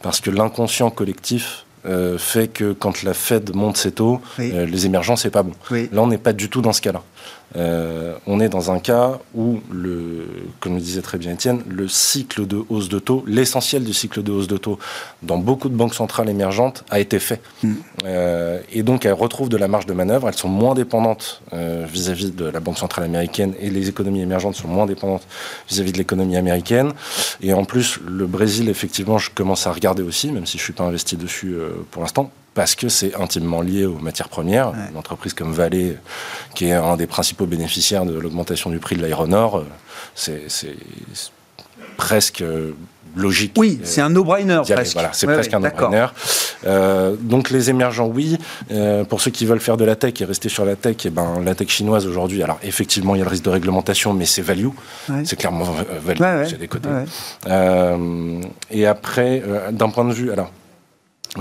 parce 0.00 0.20
que 0.20 0.30
l'inconscient 0.30 0.90
collectif 0.90 1.66
fait 2.16 2.48
que 2.48 2.72
quand 2.72 3.02
la 3.02 3.12
Fed 3.12 3.54
monte 3.54 3.76
ses 3.76 3.92
taux, 3.92 4.22
les 4.38 4.86
émergents, 4.86 5.16
c'est 5.16 5.28
pas 5.28 5.42
bon. 5.42 5.52
Là, 5.70 6.00
on 6.00 6.06
n'est 6.06 6.16
pas 6.16 6.32
du 6.32 6.48
tout 6.48 6.62
dans 6.62 6.72
ce 6.72 6.80
cas-là. 6.80 7.02
Euh, 7.56 8.14
on 8.26 8.40
est 8.40 8.48
dans 8.48 8.70
un 8.70 8.80
cas 8.80 9.18
où, 9.34 9.60
le, 9.72 10.26
comme 10.60 10.74
le 10.74 10.80
disait 10.80 11.02
très 11.02 11.18
bien 11.18 11.32
Étienne, 11.32 11.62
le 11.68 11.86
cycle 11.88 12.46
de 12.46 12.62
hausse 12.68 12.88
de 12.88 12.98
taux, 12.98 13.24
l'essentiel 13.26 13.84
du 13.84 13.94
cycle 13.94 14.22
de 14.22 14.32
hausse 14.32 14.48
de 14.48 14.56
taux 14.56 14.78
dans 15.22 15.38
beaucoup 15.38 15.68
de 15.68 15.76
banques 15.76 15.94
centrales 15.94 16.28
émergentes 16.28 16.84
a 16.90 16.98
été 16.98 17.18
fait. 17.18 17.40
Mm. 17.62 17.72
Euh, 18.04 18.60
et 18.72 18.82
donc 18.82 19.06
elles 19.06 19.12
retrouvent 19.12 19.48
de 19.48 19.56
la 19.56 19.68
marge 19.68 19.86
de 19.86 19.94
manœuvre, 19.94 20.28
elles 20.28 20.34
sont 20.34 20.48
moins 20.48 20.74
dépendantes 20.74 21.42
euh, 21.52 21.86
vis-à-vis 21.88 22.32
de 22.32 22.46
la 22.46 22.60
Banque 22.60 22.78
centrale 22.78 23.04
américaine 23.04 23.54
et 23.60 23.70
les 23.70 23.88
économies 23.88 24.22
émergentes 24.22 24.56
sont 24.56 24.68
moins 24.68 24.86
dépendantes 24.86 25.26
vis-à-vis 25.68 25.92
de 25.92 25.98
l'économie 25.98 26.36
américaine. 26.36 26.92
Et 27.40 27.52
en 27.52 27.64
plus, 27.64 28.00
le 28.06 28.26
Brésil, 28.26 28.68
effectivement, 28.68 29.18
je 29.18 29.30
commence 29.30 29.66
à 29.66 29.72
regarder 29.72 30.02
aussi, 30.02 30.32
même 30.32 30.46
si 30.46 30.58
je 30.58 30.62
ne 30.62 30.64
suis 30.64 30.72
pas 30.72 30.84
investi 30.84 31.16
dessus 31.16 31.54
pour 31.90 32.02
l'instant, 32.02 32.30
parce 32.54 32.76
que 32.76 32.88
c'est 32.88 33.14
intimement 33.16 33.60
lié 33.60 33.84
aux 33.84 33.98
matières 33.98 34.28
premières. 34.28 34.72
Une 34.90 34.96
entreprise 34.96 35.34
comme 35.34 35.52
Vallée, 35.52 35.96
qui 36.54 36.66
est 36.66 36.72
un 36.72 36.96
des 36.96 37.06
principaux 37.06 37.46
bénéficiaires 37.46 38.06
de 38.06 38.18
l'augmentation 38.18 38.70
du 38.70 38.78
prix 38.78 38.96
de 38.96 39.02
l'aéronord, 39.02 39.58
euh, 39.58 40.38
c'est 40.46 40.76
presque 41.96 42.44
logique. 43.16 43.52
Oui, 43.56 43.80
c'est 43.82 44.00
un 44.00 44.10
no-brainer 44.10 44.62
presque. 44.68 44.94
Voilà, 44.94 45.10
c'est 45.12 45.26
presque 45.26 45.52
un 45.52 45.60
no-brainer. 45.60 46.06
Euh, 46.66 47.16
donc 47.20 47.50
les 47.50 47.70
émergents, 47.70 48.06
oui. 48.06 48.38
Euh, 48.70 49.04
pour 49.04 49.20
ceux 49.20 49.30
qui 49.30 49.46
veulent 49.46 49.60
faire 49.60 49.76
de 49.76 49.84
la 49.84 49.96
tech 49.96 50.20
et 50.20 50.24
rester 50.24 50.48
sur 50.48 50.64
la 50.64 50.76
tech, 50.76 50.96
et 51.04 51.08
eh 51.08 51.10
ben, 51.10 51.40
la 51.44 51.54
tech 51.54 51.68
chinoise 51.68 52.06
aujourd'hui, 52.06 52.42
alors 52.42 52.58
effectivement, 52.62 53.14
il 53.14 53.18
y 53.18 53.20
a 53.20 53.24
le 53.24 53.30
risque 53.30 53.44
de 53.44 53.50
réglementation, 53.50 54.14
mais 54.14 54.26
c'est 54.26 54.42
value. 54.42 54.68
C'est 55.24 55.36
clairement 55.36 55.64
value, 56.04 56.48
c'est 56.48 56.58
des 56.58 56.68
côtés. 56.68 56.88
et 58.70 58.86
après, 58.86 59.42
d'un 59.72 59.88
point 59.90 60.04
de 60.04 60.12
vue, 60.12 60.30
alors 60.30 60.50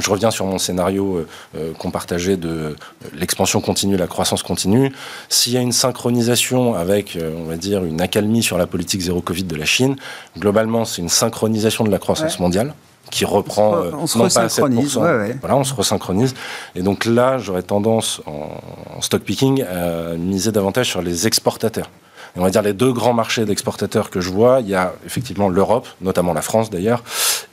je 0.02 0.10
reviens 0.10 0.32
sur 0.32 0.46
mon 0.46 0.58
scénario 0.58 1.18
euh, 1.18 1.28
euh, 1.56 1.74
qu'on 1.74 1.92
partageait 1.92 2.38
de 2.38 2.50
euh, 2.50 2.76
l'expansion 3.14 3.62
continue, 3.62 3.96
la 3.96 4.08
croissance 4.08 4.44
continue. 4.44 4.92
S'il 5.30 5.54
y 5.54 5.58
a 5.58 5.62
une 5.62 5.72
synchronisation 5.72 6.76
avec, 6.76 7.18
on 7.38 7.44
va 7.44 7.58
dire, 7.58 7.84
une 7.84 8.02
accalmie 8.02 8.44
sur 8.44 8.58
la 8.58 8.68
politique 8.68 9.02
zéro 9.02 9.22
Covid 9.22 9.44
de 9.44 9.56
la 9.56 9.66
Chine, 9.66 9.96
globalement, 10.38 10.86
c'est 10.86 11.02
une 11.02 11.10
synchronisation 11.10 11.84
de 11.84 11.92
la 11.92 12.00
croissance 12.00 12.40
mondiale 12.40 12.74
qui 13.12 13.26
reprend 13.26 13.76
on 13.94 14.08
se, 14.08 14.18
resynchronise, 14.18 14.96
Voilà, 14.96 15.56
on 15.56 15.64
se 15.64 15.74
resynchronise. 15.74 16.34
Et 16.74 16.82
donc 16.82 17.06
là, 17.06 17.38
j'aurais 17.38 17.62
tendance, 17.62 18.22
en, 18.26 19.02
stock 19.02 19.22
picking, 19.22 19.62
à 19.64 20.14
miser 20.16 20.52
davantage 20.52 20.90
sur 20.90 21.02
les 21.02 21.28
exportateurs. 21.28 21.90
Et 22.36 22.40
on 22.40 22.44
va 22.44 22.50
dire 22.50 22.64
les 22.64 22.74
deux 22.74 22.92
grands 22.92 23.14
marchés 23.14 23.46
d'exportateurs 23.46 24.10
que 24.10 24.22
je 24.22 24.32
vois, 24.32 24.62
il 24.62 24.70
y 24.70 24.76
a 24.76 24.94
effectivement 25.06 25.50
l'Europe, 25.50 25.88
notamment 26.02 26.34
la 26.34 26.42
France 26.42 26.72
d'ailleurs, 26.72 27.04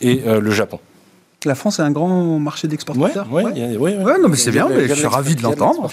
et 0.01 0.23
le 0.25 0.51
Japon. 0.51 0.81
La 1.47 1.55
France 1.55 1.79
est 1.79 1.83
un 1.83 1.91
grand 1.91 2.39
marché 2.39 2.69
d'exportateurs. 2.69 3.27
Oui, 3.31 3.45
oui, 3.47 3.77
oui. 3.79 4.13
non, 4.21 4.29
mais 4.29 4.37
c'est 4.37 4.51
bien, 4.51 4.69
je 4.71 4.93
suis 4.93 5.07
ravi 5.07 5.37
de 5.37 5.43
l'entendre. 5.43 5.91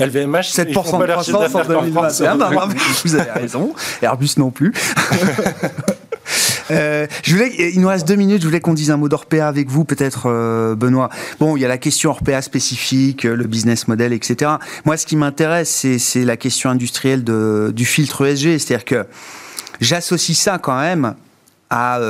LVMH, 0.00 0.40
7% 0.40 1.00
de 1.00 1.12
croissance 1.12 1.54
en 1.54 1.64
2021, 1.64 2.36
bah, 2.36 2.50
vous 3.04 3.14
avez 3.14 3.30
raison. 3.32 3.74
Airbus 4.02 4.30
non 4.38 4.50
plus. 4.50 4.72
Euh, 6.70 7.06
je 7.22 7.34
voulais, 7.34 7.72
il 7.74 7.78
nous 7.78 7.88
reste 7.88 8.08
deux 8.08 8.14
minutes. 8.14 8.40
Je 8.40 8.46
voulais 8.46 8.60
qu'on 8.60 8.72
dise 8.72 8.90
un 8.90 8.96
mot 8.96 9.10
d'Orpea 9.10 9.46
avec 9.46 9.68
vous, 9.68 9.84
peut-être, 9.84 10.30
euh, 10.30 10.74
Benoît. 10.74 11.10
Bon, 11.38 11.58
il 11.58 11.60
y 11.60 11.64
a 11.66 11.68
la 11.68 11.76
question 11.76 12.08
Orpea 12.08 12.40
spécifique, 12.40 13.26
euh, 13.26 13.36
le 13.36 13.44
business 13.44 13.86
model, 13.86 14.14
etc. 14.14 14.52
Moi, 14.86 14.96
ce 14.96 15.04
qui 15.04 15.16
m'intéresse, 15.16 15.86
c'est 15.98 16.24
la 16.24 16.38
question 16.38 16.70
industrielle 16.70 17.22
de, 17.22 17.70
du 17.76 17.84
filtre 17.84 18.24
ESG. 18.24 18.56
C'est-à-dire 18.58 18.86
que 18.86 19.06
j'associe 19.82 20.38
ça 20.38 20.56
quand 20.56 20.78
même 20.78 21.14
à 21.68 22.00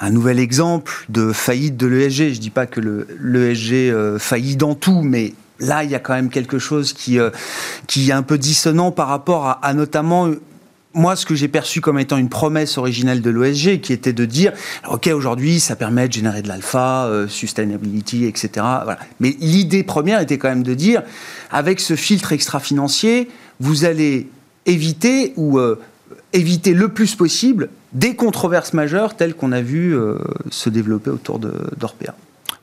un 0.00 0.10
nouvel 0.10 0.38
exemple 0.38 1.06
de 1.08 1.32
faillite 1.32 1.76
de 1.76 1.86
l'ESG. 1.86 2.16
Je 2.16 2.24
ne 2.24 2.40
dis 2.40 2.50
pas 2.50 2.66
que 2.66 2.80
l'ESG 2.80 3.72
euh, 3.72 4.18
faillit 4.18 4.56
dans 4.56 4.74
tout, 4.74 5.02
mais 5.02 5.34
là, 5.58 5.84
il 5.84 5.90
y 5.90 5.94
a 5.94 5.98
quand 5.98 6.14
même 6.14 6.28
quelque 6.28 6.58
chose 6.58 6.92
qui, 6.92 7.18
euh, 7.18 7.30
est 7.96 8.12
un 8.12 8.22
peu 8.22 8.38
dissonant 8.38 8.92
par 8.92 9.08
rapport 9.08 9.58
à, 9.62 9.74
notamment 9.74 10.28
moi, 10.92 11.14
ce 11.14 11.26
que 11.26 11.34
j'ai 11.34 11.48
perçu 11.48 11.82
comme 11.82 11.98
étant 11.98 12.16
une 12.16 12.30
promesse 12.30 12.78
originelle 12.78 13.20
de 13.20 13.28
l'OSG, 13.28 13.80
qui 13.82 13.92
était 13.92 14.14
de 14.14 14.24
dire, 14.24 14.52
OK, 14.88 15.06
aujourd'hui, 15.08 15.60
ça 15.60 15.76
permet 15.76 16.08
de 16.08 16.12
générer 16.14 16.40
de 16.40 16.48
l'alpha, 16.48 17.04
euh, 17.04 17.28
sustainability, 17.28 18.24
etc. 18.24 18.64
Mais 19.20 19.36
l'idée 19.38 19.82
première 19.82 20.20
était 20.20 20.38
quand 20.38 20.48
même 20.48 20.62
de 20.62 20.72
dire, 20.72 21.02
avec 21.50 21.80
ce 21.80 21.96
filtre 21.96 22.32
extra-financier, 22.32 23.28
vous 23.60 23.84
allez 23.84 24.28
éviter 24.64 25.34
ou 25.36 25.60
éviter 26.32 26.72
le 26.74 26.88
plus 26.88 27.14
possible 27.14 27.68
des 27.92 28.16
controverses 28.16 28.72
majeures 28.72 29.14
telles 29.14 29.34
qu'on 29.34 29.52
a 29.52 29.60
vu 29.60 29.96
euh, 29.96 30.18
se 30.50 30.70
développer 30.70 31.10
autour 31.10 31.38
d'Orpea. 31.38 32.14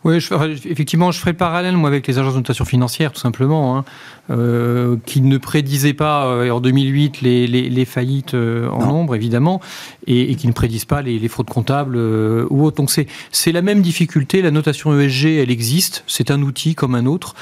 Oui, 0.04 0.18
effectivement, 0.66 1.12
je 1.12 1.20
ferai 1.20 1.32
le 1.32 1.38
parallèle 1.38 1.78
moi 1.78 1.88
avec 1.88 2.08
les 2.08 2.20
agences 2.20 2.34
de 2.34 2.40
notation 2.40 2.66
financière, 2.66 3.14
tout 3.14 3.22
simplement. 3.22 3.78
Hein. 3.78 3.86
Euh, 4.32 4.96
qui 5.06 5.20
ne 5.20 5.38
prédisait 5.38 5.94
pas 5.94 6.28
euh, 6.28 6.50
en 6.50 6.62
2008 6.62 7.20
les, 7.20 7.46
les, 7.46 7.86
faillites 7.86 8.36
euh, 8.36 8.70
en 8.70 8.86
nombre, 8.86 9.16
évidemment, 9.16 9.60
et, 10.08 10.36
qui 10.36 10.48
ne 10.48 10.54
prédisent 10.54 10.86
pas 10.86 11.02
les, 11.02 11.28
fraudes 11.28 11.50
comptables 11.50 11.98
ou 11.98 12.64
autres. 12.64 12.78
Donc 12.78 12.90
c'est 12.90 13.52
la 13.52 13.62
même 13.62 13.82
difficulté. 13.82 14.42
La 14.42 14.52
notation 14.52 14.98
ESG, 14.98 15.26
elle 15.26 15.52
existe. 15.52 16.06
C'est 16.08 16.32
un 16.32 16.42
outil 16.42 16.74
comme 16.74 16.96
un 16.96 17.06
autre. 17.06 17.36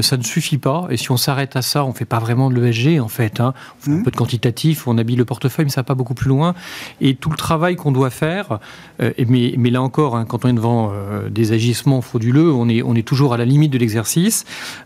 ça 0.00 0.16
ne 0.16 0.24
suffit 0.24 0.58
pas. 0.58 0.88
Et 0.90 0.96
si 0.96 1.12
on 1.12 1.16
s'arrête 1.16 1.54
à 1.54 1.62
ça, 1.62 1.84
on 1.84 1.90
ne 1.90 1.94
fait 1.94 2.04
pas 2.04 2.18
vraiment 2.18 2.50
de 2.50 2.60
l'ESG, 2.60 3.00
en 3.00 3.08
fait. 3.08 3.38
Hein. 3.38 3.54
On 3.78 3.84
fait 3.84 3.90
un 3.92 3.94
mmh. 3.94 4.02
peu 4.02 4.10
de 4.10 4.16
quantitatif, 4.16 4.88
on 4.88 4.98
habille 4.98 5.16
le 5.16 5.24
portefeuille, 5.24 5.66
mais 5.66 5.70
ça 5.70 5.82
va 5.82 5.84
pas 5.84 5.94
beaucoup 5.94 6.14
plus 6.14 6.28
loin. 6.28 6.54
Et 7.00 7.14
tout 7.14 7.30
le 7.30 7.36
travail 7.36 7.76
qu'on 7.76 7.92
doit 7.92 8.10
faire, 8.10 8.58
mais, 9.00 9.54
mais, 9.56 9.70
là 9.70 9.82
encore, 9.82 10.16
hein, 10.16 10.24
quand 10.24 10.44
on 10.44 10.48
est 10.48 10.52
devant 10.54 10.92
des 11.30 11.52
agissements 11.52 12.00
frauduleux, 12.04 12.52
on 12.52 12.68
est, 12.68 12.82
on 12.82 12.94
est 12.94 13.06
toujours 13.06 13.34
à 13.34 13.36
la 13.36 13.44
limite 13.44 13.72
de 13.72 13.78
l'exercice. 13.78 14.44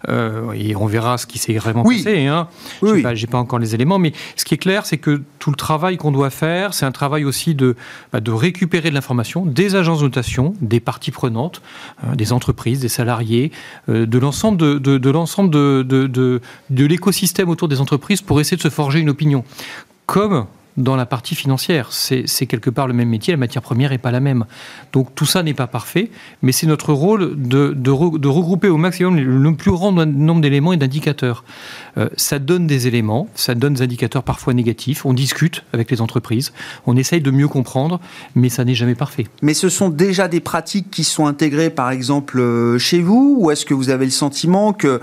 et 0.09 0.77
on 0.77 0.87
verra 0.87 1.19
ce 1.19 1.27
qui 1.27 1.39
c'est 1.39 1.55
vraiment 1.55 1.85
oui. 1.85 2.03
passé. 2.03 2.27
Hein. 2.27 2.49
Je 2.83 2.95
n'ai 2.95 3.27
pas, 3.27 3.39
encore 3.39 3.59
les 3.59 3.75
éléments, 3.75 3.99
mais 3.99 4.13
ce 4.37 4.45
qui 4.45 4.55
est 4.55 4.59
clair, 4.59 4.87
c'est 4.87 4.99
que 4.99 5.23
tout 5.39 5.51
le 5.51 5.57
travail 5.57 5.97
qu'on 5.97 6.11
doit 6.11 6.31
faire, 6.31 6.75
c'est 6.75 6.87
un 6.87 6.93
travail 6.93 7.25
aussi 7.25 7.55
de, 7.55 7.77
bah, 8.13 8.21
de 8.21 8.31
récupérer 8.31 8.91
de 8.91 8.95
l'information 8.95 9.45
des 9.47 9.77
agences 9.77 10.01
de 10.01 10.05
notation, 10.05 10.55
des 10.61 10.81
parties 10.81 11.11
prenantes, 11.11 11.63
hein, 12.03 12.15
des 12.17 12.33
entreprises, 12.33 12.81
des 12.81 12.89
salariés, 12.89 13.53
euh, 13.89 14.07
de 14.07 14.19
l'ensemble 14.19 14.59
de, 14.59 14.79
de, 14.79 14.99
de 14.99 15.11
l'ensemble 15.11 15.51
de, 15.51 15.83
de, 15.83 16.41
de 16.71 16.85
l'écosystème 16.87 17.49
autour 17.49 17.69
des 17.69 17.81
entreprises 17.81 18.23
pour 18.23 18.41
essayer 18.41 18.57
de 18.57 18.63
se 18.63 18.71
forger 18.71 19.01
une 19.01 19.11
opinion. 19.11 19.45
Comme 20.07 20.47
dans 20.79 20.97
la 20.97 21.07
partie 21.07 21.35
financière. 21.35 21.89
C'est 21.93 22.47
quelque 22.47 22.71
part 22.71 22.87
le 22.87 22.95
même 22.95 23.09
métier, 23.09 23.33
la 23.33 23.39
matière 23.39 23.63
première 23.63 23.91
n'est 23.91 23.99
pas 23.99 24.11
la 24.11 24.21
même. 24.21 24.47
Donc 24.93 25.15
tout 25.15 25.27
ça 25.27 25.43
n'est 25.43 25.55
pas 25.55 25.67
parfait, 25.67 26.11
mais 26.41 26.53
c'est 26.53 26.67
notre 26.67 26.93
rôle 26.93 27.35
de, 27.37 27.91
regrouper 27.91 28.69
au 28.69 28.77
maximum 28.77 29.19
le 29.19 29.55
plus 29.55 29.73
grand 29.73 29.93
nombre 29.93 30.41
d'éléments 30.41 30.73
et 30.73 30.77
d'indicateurs. 30.77 31.45
Euh, 31.97 32.09
ça 32.17 32.39
donne 32.39 32.67
des 32.67 32.87
éléments, 32.87 33.29
ça 33.35 33.55
donne 33.55 33.75
des 33.75 33.83
indicateurs 33.83 34.23
parfois 34.23 34.55
négatifs, 34.55 35.05
on 35.05 35.13
discute 35.13 35.65
avec 35.73 35.91
les 35.91 36.01
entreprises, 36.01 36.53
on 36.87 36.97
essaye 36.97 37.21
de 37.21 37.31
mieux 37.31 37.49
comprendre, 37.49 38.01
mais 38.35 38.49
ça 38.49 38.65
n'est 38.65 38.75
jamais 38.75 38.95
parfait. 38.95 39.27
Mais 39.43 39.55
ce 39.55 39.69
sont 39.69 39.89
déjà 39.89 40.29
des 40.29 40.41
pratiques 40.41 40.91
qui 40.91 41.05
sont 41.05 41.27
intégrées 41.27 41.71
par 41.71 41.91
exemple 41.91 42.39
euh, 42.39 42.79
chez 42.79 43.01
vous, 43.01 43.37
ou 43.41 43.51
est-ce 43.51 43.67
que 43.67 43.75
vous 43.75 43.91
avez 43.91 44.05
le 44.05 44.11
sentiment 44.11 44.73
que 44.73 45.01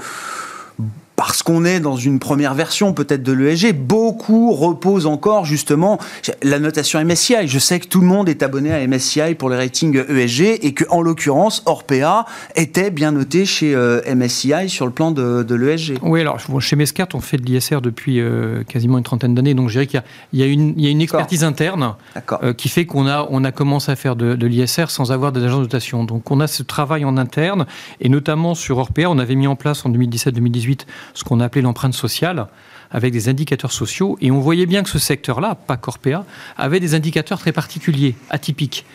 parce 1.15 1.43
qu'on 1.43 1.65
est 1.65 1.79
dans 1.79 1.95
une 1.95 2.19
première 2.19 2.53
version 2.53 2.93
peut-être 2.93 3.23
de 3.23 3.31
l'ESG, 3.31 3.73
beaucoup 3.73 4.51
reposent 4.53 5.05
encore 5.05 5.45
justement 5.45 5.99
la 6.43 6.59
notation 6.59 7.03
MSCI. 7.03 7.47
Je 7.47 7.59
sais 7.59 7.79
que 7.79 7.87
tout 7.87 8.01
le 8.01 8.07
monde 8.07 8.29
est 8.29 8.43
abonné 8.43 8.73
à 8.73 8.85
MSCI 8.85 9.35
pour 9.35 9.49
les 9.49 9.57
ratings 9.57 10.03
ESG 10.09 10.59
et 10.61 10.73
que 10.73 10.83
en 10.89 11.01
l'occurrence 11.01 11.63
Orpea 11.65 12.25
était 12.55 12.91
bien 12.91 13.11
noté 13.11 13.45
chez 13.45 13.73
euh, 13.75 14.01
MSCI 14.13 14.69
sur 14.69 14.85
le 14.85 14.91
plan 14.91 15.11
de, 15.11 15.55
l'ESG. 15.55 15.99
Oui, 16.01 16.21
alors 16.21 16.39
chez 16.59 16.75
Mescart, 16.75 17.07
on 17.13 17.21
fait 17.21 17.37
de 17.37 17.45
l'ISR 17.45 17.81
depuis 17.81 18.19
euh, 18.19 18.63
quasiment 18.63 18.97
une 18.97 19.03
trentaine 19.03 19.35
d'années, 19.35 19.53
donc 19.53 19.69
je 19.69 19.79
dirais 19.79 19.87
qu'il 19.87 20.03
y, 20.33 20.43
a 20.43 20.45
une 20.45 21.01
expertise 21.01 21.43
interne 21.43 21.95
euh, 22.43 22.53
qui 22.53 22.69
fait 22.69 22.85
qu'on 22.85 23.07
a, 23.07 23.27
on 23.29 23.43
a 23.43 23.51
commencé 23.51 23.91
à 23.91 23.95
faire 23.95 24.15
de, 24.15 24.35
de 24.35 24.47
l'ISR 24.47 24.89
sans 24.89 25.11
avoir 25.11 25.31
des 25.31 25.43
agents 25.43 25.57
de 25.57 25.63
notation. 25.63 26.03
Donc 26.03 26.29
on 26.31 26.39
a 26.39 26.47
ce 26.47 26.63
travail 26.63 27.05
en 27.05 27.17
interne 27.17 27.65
et 28.01 28.09
notamment 28.09 28.55
sur 28.55 28.77
Orpea, 28.77 29.05
on 29.07 29.19
avait 29.19 29.35
mis 29.35 29.47
en 29.47 29.55
place 29.55 29.85
en 29.85 29.89
2017-2018 29.89 30.85
ce 31.13 31.23
qu'on 31.23 31.39
appelait 31.39 31.61
l'empreinte 31.61 31.93
sociale 31.93 32.47
avec 32.91 33.11
des 33.11 33.29
indicateurs 33.29 33.71
sociaux. 33.71 34.17
Et 34.21 34.31
on 34.31 34.39
voyait 34.39 34.65
bien 34.65 34.83
que 34.83 34.89
ce 34.89 34.99
secteur-là, 34.99 35.55
pas 35.55 35.77
Corpea, 35.77 36.25
avait 36.57 36.79
des 36.79 36.95
indicateurs 36.95 37.39
très 37.39 37.51
particuliers, 37.51 38.15
atypiques. 38.29 38.85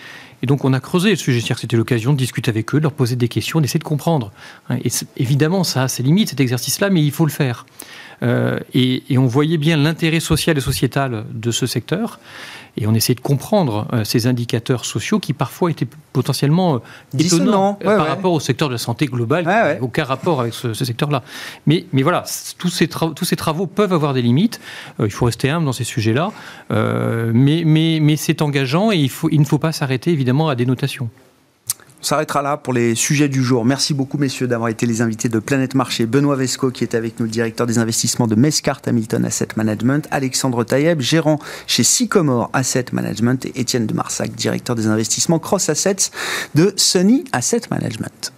Et 0.42 0.46
donc 0.46 0.64
on 0.64 0.72
a 0.72 0.80
creusé 0.80 1.10
le 1.10 1.16
sujet, 1.16 1.40
c'était 1.54 1.76
l'occasion 1.76 2.12
de 2.12 2.18
discuter 2.18 2.50
avec 2.50 2.74
eux, 2.74 2.78
de 2.78 2.84
leur 2.84 2.92
poser 2.92 3.16
des 3.16 3.28
questions, 3.28 3.60
d'essayer 3.60 3.78
de 3.78 3.84
comprendre. 3.84 4.32
Et 4.70 4.88
évidemment, 5.18 5.64
ça 5.64 5.82
a 5.82 5.88
ses 5.88 6.02
limites, 6.02 6.30
cet 6.30 6.40
exercice-là, 6.40 6.88
mais 6.88 7.02
il 7.02 7.10
faut 7.10 7.26
le 7.26 7.30
faire. 7.30 7.66
Euh, 8.22 8.58
et, 8.74 9.02
on 9.16 9.26
voyait 9.26 9.58
bien 9.58 9.76
l'intérêt 9.76 10.20
social 10.20 10.56
et 10.56 10.60
sociétal 10.60 11.24
de 11.32 11.50
ce 11.50 11.66
secteur. 11.66 12.20
Et 12.80 12.86
on 12.86 12.94
essayait 12.94 13.14
de 13.14 13.20
comprendre 13.20 13.86
euh, 13.92 14.04
ces 14.04 14.26
indicateurs 14.26 14.84
sociaux 14.84 15.20
qui 15.20 15.32
parfois 15.32 15.70
étaient 15.70 15.86
potentiellement 16.12 16.76
euh, 16.76 17.18
étonnants 17.18 17.74
par 17.74 18.06
rapport 18.06 18.32
au 18.32 18.40
secteur 18.40 18.68
de 18.68 18.74
la 18.74 18.78
santé 18.78 19.06
globale, 19.06 19.44
qui 19.44 19.82
aucun 19.82 20.04
rapport 20.04 20.40
avec 20.40 20.54
ce, 20.54 20.72
secteur-là. 20.72 21.22
Mais, 21.66 21.86
mais 21.92 22.02
voilà, 22.02 22.24
tous 22.58 22.70
ces, 22.70 22.88
tous 22.88 23.24
ces 23.24 23.36
travaux 23.36 23.66
peuvent 23.66 23.92
avoir 23.92 24.14
des 24.14 24.22
limites. 24.22 24.60
il 24.98 25.10
faut 25.10 25.26
rester 25.26 25.50
humble 25.50 25.66
dans 25.66 25.72
ces 25.72 25.84
sujets-là. 25.84 26.32
mais 26.70 27.62
mais, 27.64 27.98
mais 28.00 28.16
c'est 28.16 28.42
engageant 28.42 28.90
et 28.90 28.96
il, 28.96 29.10
faut, 29.10 29.28
il 29.30 29.40
ne 29.40 29.44
faut 29.44 29.58
pas 29.58 29.72
s'arrêter 29.72 30.10
évidemment 30.10 30.48
à 30.48 30.54
des 30.54 30.66
notations. 30.66 31.10
On 32.00 32.04
s'arrêtera 32.04 32.40
là 32.40 32.56
pour 32.56 32.72
les 32.72 32.94
sujets 32.94 33.28
du 33.28 33.44
jour. 33.44 33.66
Merci 33.66 33.92
beaucoup, 33.92 34.16
messieurs, 34.16 34.48
d'avoir 34.48 34.70
été 34.70 34.86
les 34.86 35.02
invités 35.02 35.28
de 35.28 35.38
Planète 35.38 35.74
Marché. 35.74 36.06
Benoît 36.06 36.34
Vesco, 36.34 36.70
qui 36.70 36.82
est 36.82 36.94
avec 36.94 37.20
nous, 37.20 37.26
le 37.26 37.30
directeur 37.30 37.66
des 37.66 37.76
investissements 37.78 38.26
de 38.26 38.34
Mescart 38.34 38.80
Hamilton 38.86 39.26
Asset 39.26 39.48
Management. 39.56 40.08
Alexandre 40.10 40.64
Taïeb, 40.64 41.00
gérant 41.02 41.38
chez 41.66 41.82
Sycomore 41.82 42.48
Asset 42.54 42.86
Management. 42.92 43.44
Et 43.44 43.60
Étienne 43.60 43.86
de 43.86 43.92
Marsac, 43.92 44.34
directeur 44.34 44.76
des 44.76 44.86
investissements 44.86 45.38
Cross 45.38 45.68
Assets 45.68 46.10
de 46.54 46.72
Sunny 46.76 47.24
Asset 47.32 47.62
Management. 47.70 48.32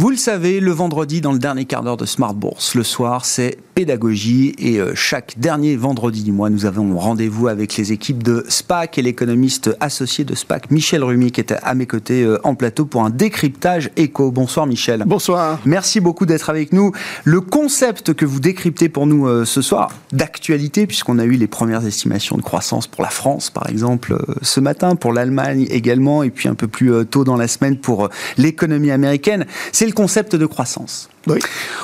Vous 0.00 0.08
le 0.08 0.16
savez, 0.16 0.60
le 0.60 0.70
vendredi, 0.70 1.20
dans 1.20 1.32
le 1.32 1.38
dernier 1.38 1.66
quart 1.66 1.82
d'heure 1.82 1.98
de 1.98 2.06
Smart 2.06 2.32
Bourse, 2.32 2.74
le 2.74 2.84
soir, 2.84 3.26
c'est 3.26 3.58
pédagogie. 3.74 4.54
Et 4.58 4.80
euh, 4.80 4.94
chaque 4.94 5.34
dernier 5.38 5.76
vendredi 5.76 6.22
du 6.22 6.32
mois, 6.32 6.48
nous 6.48 6.64
avons 6.64 6.96
rendez-vous 6.96 7.48
avec 7.48 7.76
les 7.76 7.92
équipes 7.92 8.22
de 8.22 8.46
SPAC 8.48 8.96
et 8.96 9.02
l'économiste 9.02 9.76
associé 9.78 10.24
de 10.24 10.34
SPAC, 10.34 10.70
Michel 10.70 11.04
Rumi, 11.04 11.32
qui 11.32 11.42
est 11.42 11.52
à 11.62 11.74
mes 11.74 11.86
côtés 11.86 12.22
euh, 12.22 12.38
en 12.44 12.54
plateau 12.54 12.86
pour 12.86 13.04
un 13.04 13.10
décryptage 13.10 13.90
éco. 13.98 14.30
Bonsoir 14.30 14.66
Michel. 14.66 15.04
Bonsoir. 15.06 15.58
Merci 15.66 16.00
beaucoup 16.00 16.24
d'être 16.24 16.48
avec 16.48 16.72
nous. 16.72 16.92
Le 17.24 17.42
concept 17.42 18.14
que 18.14 18.24
vous 18.24 18.40
décryptez 18.40 18.88
pour 18.88 19.06
nous 19.06 19.26
euh, 19.26 19.44
ce 19.44 19.60
soir, 19.60 19.92
d'actualité, 20.12 20.86
puisqu'on 20.86 21.18
a 21.18 21.24
eu 21.24 21.32
les 21.32 21.46
premières 21.46 21.84
estimations 21.84 22.38
de 22.38 22.42
croissance 22.42 22.86
pour 22.86 23.02
la 23.02 23.10
France, 23.10 23.50
par 23.50 23.68
exemple, 23.68 24.16
ce 24.40 24.60
matin, 24.60 24.96
pour 24.96 25.12
l'Allemagne 25.12 25.66
également, 25.68 26.22
et 26.22 26.30
puis 26.30 26.48
un 26.48 26.54
peu 26.54 26.68
plus 26.68 27.04
tôt 27.04 27.24
dans 27.24 27.36
la 27.36 27.48
semaine 27.48 27.76
pour 27.76 28.08
l'économie 28.38 28.92
américaine, 28.92 29.44
c'est 29.72 29.89
le 29.90 29.94
concept 29.94 30.36
de 30.36 30.46
croissance. 30.46 31.08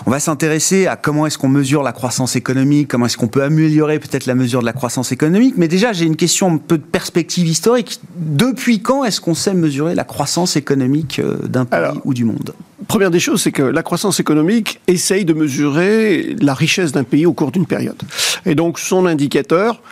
On 0.07 0.11
va 0.11 0.18
s'intéresser 0.18 0.86
à 0.86 0.96
comment 0.96 1.26
est-ce 1.26 1.36
qu'on 1.36 1.48
mesure 1.48 1.82
la 1.82 1.92
croissance 1.92 2.36
économique, 2.36 2.88
comment 2.88 3.07
est-ce 3.07 3.16
qu'on 3.16 3.28
peut 3.28 3.42
améliorer 3.42 3.98
peut-être 3.98 4.26
la 4.26 4.34
mesure 4.34 4.61
de 4.61 4.64
la 4.64 4.72
croissance 4.72 5.12
économique. 5.12 5.54
Mais 5.57 5.68
déjà, 5.68 5.92
j'ai 5.92 6.07
une 6.07 6.16
question 6.16 6.54
un 6.54 6.57
peu 6.57 6.78
de 6.78 6.82
perspective 6.82 7.46
historique. 7.46 8.00
Depuis 8.16 8.80
quand 8.80 9.04
est-ce 9.04 9.20
qu'on 9.20 9.34
sait 9.34 9.54
mesurer 9.54 9.94
la 9.94 10.04
croissance 10.04 10.57
économique 10.57 11.18
euh, 11.18 11.36
d'un 11.46 11.64
pays 11.64 11.80
ou 12.04 12.14
du 12.14 12.24
monde? 12.24 12.54
Première 12.88 13.11
des 13.11 13.20
choses, 13.20 13.42
c'est 13.42 13.52
que 13.52 13.62
la 13.62 13.82
croissance 13.82 14.20
économique 14.20 14.80
essaye 14.86 15.24
de 15.24 15.34
mesurer 15.34 16.36
la 16.40 16.54
richesse 16.54 16.92
d'un 16.92 17.04
pays 17.04 17.26
au 17.26 17.32
cours 17.32 17.50
d'une 17.50 17.66
période. 17.66 18.00
Et 18.44 18.54
donc, 18.54 18.78
son 18.78 19.07
indicateur, 19.07 19.82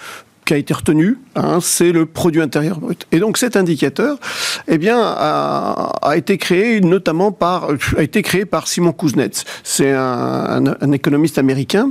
qui 0.45 0.55
a 0.55 0.57
été 0.57 0.75
retenu, 0.75 1.19
hein, 1.37 1.59
c'est 1.61 1.93
le 1.93 2.07
produit 2.07 2.43
intérieur 2.43 2.79
brut. 2.79 3.07
Et 3.13 3.19
donc 3.19 3.39
cet 3.39 3.57
indicateur, 3.57 4.19
eh 4.69 4.79
bien, 4.79 4.99
a, 5.01 6.15
été 6.17 6.39
créé 6.39 6.81
notamment 6.81 7.33
par, 7.33 7.69
a 7.97 8.03
été 8.03 8.23
créé 8.23 8.45
par 8.45 8.69
Simon 8.69 8.93
Kuznets. 8.93 9.45
C'est 9.63 9.93
un, 9.93 10.93
économiste 10.93 11.39
américain. 11.39 11.91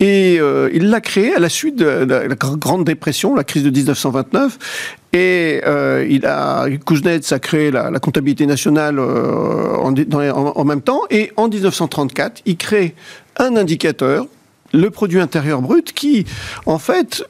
Et 0.00 0.38
euh, 0.40 0.68
il 0.74 0.90
l'a 0.90 1.00
créé 1.00 1.32
à 1.32 1.38
la 1.38 1.48
suite 1.48 1.76
de 1.76 1.84
la, 1.84 2.34
Grande 2.34 2.84
Dépression, 2.84 3.36
la 3.36 3.44
crise 3.44 3.62
de 3.62 3.70
1929. 3.70 4.98
Et 5.12 5.60
euh, 5.64 6.04
il 6.08 6.26
a, 6.26 6.66
Kuznets 6.84 7.32
a 7.32 7.38
créé 7.38 7.70
la, 7.70 7.90
comptabilité 8.00 8.46
nationale 8.46 8.98
euh, 8.98 9.76
en 9.76 10.64
même 10.64 10.82
temps. 10.82 11.02
Et 11.10 11.30
en 11.36 11.48
1934, 11.48 12.42
il 12.46 12.56
crée 12.56 12.94
un 13.36 13.56
indicateur 13.56 14.26
le 14.72 14.90
produit 14.90 15.20
intérieur 15.20 15.62
brut 15.62 15.92
qui, 15.92 16.26
en 16.66 16.78
fait, 16.78 17.24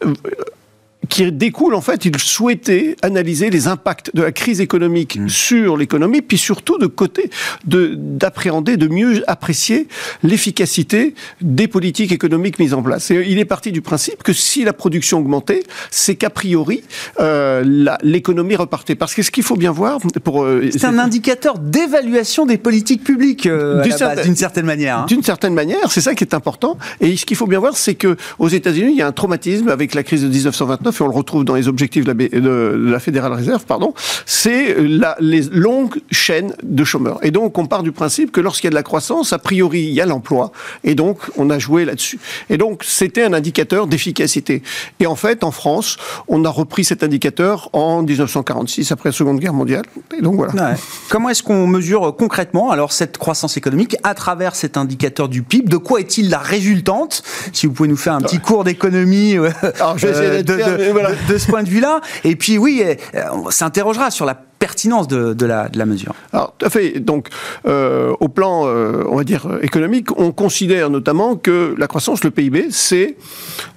qui 1.08 1.30
découle, 1.32 1.74
en 1.74 1.80
fait, 1.80 2.04
il 2.04 2.18
souhaitait 2.18 2.96
analyser 3.02 3.50
les 3.50 3.66
impacts 3.66 4.14
de 4.14 4.22
la 4.22 4.32
crise 4.32 4.60
économique 4.60 5.16
mmh. 5.16 5.28
sur 5.28 5.76
l'économie, 5.76 6.22
puis 6.22 6.38
surtout 6.38 6.78
de 6.78 6.86
côté, 6.86 7.30
d'appréhender, 7.64 8.76
de, 8.76 8.88
mieux 8.88 9.22
apprécier 9.26 9.88
l'efficacité 10.22 11.14
des 11.40 11.68
politiques 11.68 12.12
économiques 12.12 12.58
mises 12.58 12.74
en 12.74 12.82
place. 12.82 13.10
Et 13.10 13.24
il 13.28 13.38
est 13.38 13.44
parti 13.44 13.72
du 13.72 13.82
principe 13.82 14.22
que 14.22 14.32
si 14.32 14.64
la 14.64 14.72
production 14.72 15.18
augmentait, 15.18 15.62
c'est 15.90 16.14
qu'a 16.14 16.30
priori 16.30 16.82
euh, 17.20 17.96
l'économie 18.02 18.56
repartait. 18.56 18.94
Parce 18.94 19.14
que 19.14 19.22
ce 19.22 19.30
qu'il 19.30 19.42
faut 19.42 19.56
bien 19.56 19.72
voir, 19.72 19.98
pour 20.24 20.44
euh, 20.44 20.68
c'est 20.70 20.84
un 20.84 20.98
indicateur 20.98 21.58
d'évaluation 21.58 22.46
des 22.46 22.58
politiques 22.58 23.02
publiques 23.02 23.46
euh, 23.46 23.82
d'une 24.22 24.36
certaine 24.36 24.66
manière. 24.66 24.98
Hein. 24.98 25.06
D'une 25.08 25.22
certaine 25.22 25.54
manière, 25.54 25.90
c'est 25.90 26.00
ça 26.00 26.14
qui 26.14 26.24
est 26.24 26.34
important. 26.34 26.78
Et 27.00 27.16
ce 27.16 27.26
qu'il 27.26 27.36
faut 27.36 27.46
bien 27.46 27.58
voir, 27.58 27.76
c'est 27.76 27.94
que 27.94 28.16
aux 28.38 28.48
États-Unis, 28.48 28.92
il 28.92 28.98
y 28.98 29.02
a 29.02 29.06
un 29.06 29.12
traumatisme 29.12 29.68
avec 29.68 29.94
la 29.94 30.02
crise 30.02 30.22
de 30.22 30.28
1929 30.28 30.91
et 31.00 31.04
on 31.04 31.08
le 31.08 31.14
retrouve 31.14 31.44
dans 31.44 31.54
les 31.54 31.68
objectifs 31.68 32.04
de 32.04 32.12
la, 32.12 32.14
de 32.14 32.90
la 32.90 32.98
Fédérale 32.98 33.32
Réserve, 33.32 33.64
pardon, 33.64 33.94
c'est 34.26 34.76
les 35.20 35.42
longues 35.50 36.00
chaînes 36.10 36.54
de 36.62 36.84
chômeurs. 36.84 37.18
Et 37.22 37.30
donc, 37.30 37.58
on 37.58 37.66
part 37.66 37.82
du 37.82 37.92
principe 37.92 38.32
que 38.32 38.40
lorsqu'il 38.40 38.66
y 38.66 38.68
a 38.68 38.70
de 38.70 38.74
la 38.74 38.82
croissance, 38.82 39.32
a 39.32 39.38
priori, 39.38 39.82
il 39.82 39.92
y 39.92 40.00
a 40.00 40.06
l'emploi. 40.06 40.52
Et 40.84 40.94
donc, 40.94 41.18
on 41.36 41.50
a 41.50 41.58
joué 41.58 41.84
là-dessus. 41.84 42.18
Et 42.50 42.58
donc, 42.58 42.82
c'était 42.84 43.22
un 43.22 43.32
indicateur 43.32 43.86
d'efficacité. 43.86 44.62
Et 45.00 45.06
en 45.06 45.16
fait, 45.16 45.44
en 45.44 45.50
France, 45.50 45.96
on 46.28 46.44
a 46.44 46.50
repris 46.50 46.84
cet 46.84 47.02
indicateur 47.02 47.70
en 47.72 48.02
1946, 48.02 48.92
après 48.92 49.10
la 49.10 49.12
Seconde 49.12 49.40
Guerre 49.40 49.54
mondiale. 49.54 49.84
Et 50.16 50.22
donc, 50.22 50.36
voilà. 50.36 50.74
Comment 51.08 51.28
est-ce 51.28 51.42
qu'on 51.42 51.66
mesure 51.66 52.14
concrètement, 52.16 52.70
alors, 52.70 52.92
cette 52.92 53.18
croissance 53.18 53.56
économique 53.56 53.96
à 54.02 54.14
travers 54.14 54.54
cet 54.54 54.76
indicateur 54.76 55.28
du 55.28 55.42
PIB 55.42 55.68
De 55.68 55.76
quoi 55.76 56.00
est-il 56.00 56.30
la 56.30 56.38
résultante? 56.38 57.22
Si 57.52 57.66
vous 57.66 57.72
pouvez 57.72 57.88
nous 57.88 57.96
faire 57.96 58.14
un 58.14 58.20
petit 58.20 58.40
cours 58.40 58.64
d'économie. 58.64 59.36
alors, 59.36 59.98
je 59.98 60.06
vais 60.06 60.12
essayer 60.12 60.28
euh, 60.28 60.42
de, 60.42 60.81
de, 61.28 61.38
ce 61.38 61.46
point 61.46 61.62
de 61.62 61.68
vue-là. 61.68 62.00
Et 62.24 62.36
puis 62.36 62.58
oui, 62.58 62.82
euh, 62.84 63.22
on 63.32 63.50
s'interrogera 63.50 64.10
sur 64.10 64.24
la 64.24 64.34
pertinence 64.34 65.08
de, 65.08 65.44
la, 65.44 65.86
mesure. 65.86 66.14
Alors, 66.32 66.54
tout 66.56 66.66
à 66.66 66.70
fait. 66.70 67.00
Donc, 67.00 67.28
euh, 67.66 68.14
au 68.20 68.28
plan, 68.28 68.66
euh, 68.66 69.04
on 69.08 69.16
va 69.16 69.24
dire, 69.24 69.58
économique, 69.62 70.16
on 70.18 70.30
considère 70.30 70.88
notamment 70.88 71.36
que 71.36 71.74
la 71.76 71.88
croissance, 71.88 72.22
le 72.22 72.30
PIB, 72.30 72.68
c'est 72.70 73.16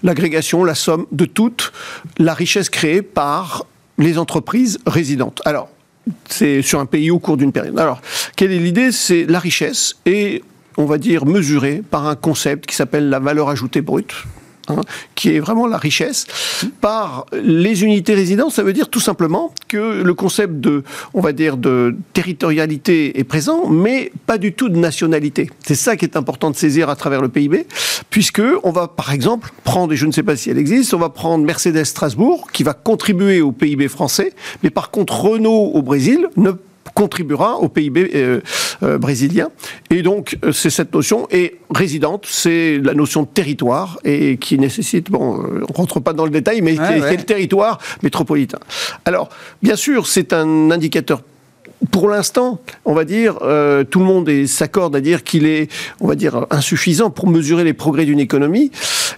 l'agrégation, 0.03 0.63
la 0.63 0.75
somme 0.75 1.07
de 1.11 1.25
toute 1.25 1.73
la 2.19 2.35
richesse 2.35 2.69
créée 2.69 3.01
par 3.01 3.65
les 3.97 4.19
entreprises 4.19 4.77
résidentes. 4.85 5.41
Alors, 5.45 5.69
c'est 6.29 6.61
sur 6.61 6.79
un 6.79 6.85
pays 6.85 7.09
au 7.09 7.17
cours 7.17 7.37
d'une 7.37 7.51
période. 7.51 7.79
Alors, 7.79 7.99
quelle 8.35 8.51
est 8.51 8.59
l'idée? 8.59 8.91
C'est 8.91 9.25
la 9.25 9.39
richesse 9.39 9.95
et 10.05 10.43
on 10.77 10.85
va 10.85 10.97
dire 10.97 11.25
mesurée 11.25 11.81
par 11.89 12.07
un 12.07 12.15
concept 12.15 12.65
qui 12.65 12.75
s'appelle 12.75 13.09
la 13.09 13.19
valeur 13.19 13.49
ajoutée 13.49 13.81
brute. 13.81 14.13
Hein, 14.67 14.81
qui 15.13 15.29
est 15.35 15.39
vraiment 15.39 15.67
la 15.67 15.77
richesse, 15.77 16.25
par 16.81 17.27
les 17.33 17.83
unités 17.83 18.15
résidentes, 18.15 18.51
ça 18.51 18.63
veut 18.63 18.73
dire 18.73 18.89
tout 18.89 18.99
simplement 18.99 19.53
que 19.67 20.01
le 20.01 20.13
concept 20.15 20.59
de, 20.59 20.83
on 21.13 21.21
va 21.21 21.33
dire, 21.33 21.57
de 21.57 21.95
territorialité 22.13 23.19
est 23.19 23.23
présent, 23.23 23.69
mais 23.69 24.11
pas 24.25 24.39
du 24.39 24.53
tout 24.53 24.69
de 24.69 24.77
nationalité. 24.77 25.51
C'est 25.63 25.75
ça 25.75 25.95
qui 25.95 26.05
est 26.05 26.17
important 26.17 26.49
de 26.49 26.55
saisir 26.55 26.89
à 26.89 26.95
travers 26.95 27.21
le 27.21 27.29
PIB, 27.29 27.67
puisque 28.09 28.41
on 28.63 28.71
va, 28.71 28.87
par 28.87 29.13
exemple, 29.13 29.51
prendre, 29.63 29.93
et 29.93 29.97
je 29.97 30.07
ne 30.07 30.11
sais 30.11 30.23
pas 30.23 30.35
si 30.35 30.49
elle 30.49 30.57
existe, 30.57 30.95
on 30.95 30.99
va 30.99 31.09
prendre 31.09 31.43
Mercedes 31.45 31.83
Strasbourg, 31.83 32.49
qui 32.51 32.63
va 32.63 32.73
contribuer 32.73 33.41
au 33.41 33.51
PIB 33.51 33.87
français, 33.87 34.33
mais 34.63 34.71
par 34.71 34.89
contre 34.89 35.13
Renault 35.13 35.71
au 35.73 35.81
Brésil 35.83 36.27
ne 36.37 36.51
contribuera 36.95 37.57
au 37.57 37.69
PIB 37.69 38.09
euh, 38.15 38.97
brésilien. 38.97 39.49
Et 39.91 40.01
donc, 40.01 40.37
c'est 40.51 40.71
cette 40.71 40.93
notion. 40.93 41.27
Et 41.29 41.59
résidente, 41.69 42.25
c'est 42.27 42.79
la 42.79 42.95
notion 42.95 43.23
de 43.23 43.27
territoire 43.27 43.99
et 44.03 44.37
qui 44.37 44.57
nécessite, 44.57 45.11
bon, 45.11 45.43
on 45.69 45.73
rentre 45.73 45.99
pas 45.99 46.13
dans 46.13 46.25
le 46.25 46.31
détail, 46.31 46.61
mais 46.61 46.75
qui 46.75 46.81
est 46.81 47.17
le 47.17 47.23
territoire 47.23 47.77
métropolitain. 48.01 48.59
Alors, 49.05 49.29
bien 49.61 49.75
sûr, 49.75 50.07
c'est 50.07 50.33
un 50.33 50.71
indicateur 50.71 51.21
pour 51.91 52.09
l'instant, 52.09 52.59
on 52.85 52.93
va 52.93 53.05
dire, 53.05 53.37
euh, 53.41 53.83
tout 53.83 53.99
le 53.99 54.05
monde 54.05 54.29
s'accorde 54.45 54.95
à 54.95 55.01
dire 55.01 55.23
qu'il 55.23 55.45
est, 55.45 55.71
on 55.99 56.07
va 56.07 56.15
dire, 56.15 56.45
insuffisant 56.49 57.09
pour 57.09 57.27
mesurer 57.27 57.63
les 57.63 57.73
progrès 57.73 58.05
d'une 58.05 58.19
économie. 58.19 58.71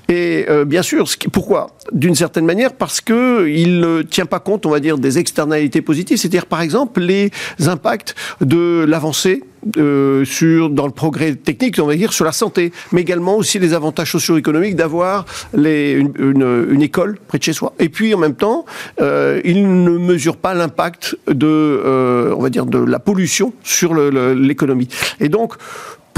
Et 0.09 0.45
euh, 0.49 0.65
bien 0.65 0.81
sûr, 0.81 1.07
pourquoi? 1.31 1.67
D'une 1.91 2.15
certaine 2.15 2.45
manière, 2.45 2.73
parce 2.73 3.01
que 3.01 3.47
il 3.47 3.79
ne 3.79 4.01
tient 4.01 4.25
pas 4.25 4.39
compte, 4.39 4.65
on 4.65 4.69
va 4.69 4.79
dire, 4.79 4.97
des 4.97 5.17
externalités 5.19 5.81
positives, 5.81 6.17
c'est-à-dire 6.17 6.45
par 6.45 6.61
exemple 6.61 7.01
les 7.01 7.31
impacts 7.65 8.15
de 8.41 8.85
l'avancée 8.87 9.43
euh, 9.77 10.23
sur 10.25 10.69
dans 10.69 10.85
le 10.85 10.91
progrès 10.91 11.35
technique, 11.35 11.77
on 11.79 11.87
va 11.87 11.95
dire, 11.95 12.13
sur 12.13 12.25
la 12.25 12.31
santé, 12.31 12.71
mais 12.91 13.01
également 13.01 13.35
aussi 13.35 13.59
les 13.59 13.73
avantages 13.73 14.11
socio-économiques 14.11 14.75
d'avoir 14.75 15.25
une, 15.53 16.13
une, 16.19 16.67
une, 16.69 16.81
école 16.81 17.17
près 17.27 17.37
de 17.37 17.43
chez 17.43 17.53
soi. 17.53 17.73
Et 17.79 17.89
puis 17.89 18.13
en 18.13 18.17
même 18.17 18.35
temps, 18.35 18.65
euh, 19.01 19.41
ne 19.43 19.97
mesure 19.97 20.37
pas 20.37 20.53
l'impact 20.53 21.17
de, 21.27 21.47
euh, 21.47 22.33
on 22.37 22.41
va 22.41 22.49
dire, 22.49 22.65
de 22.65 22.79
la 22.79 22.99
pollution 22.99 23.53
sur 23.63 23.93
l'économie. 23.95 24.87
Et 25.19 25.29
donc, 25.29 25.53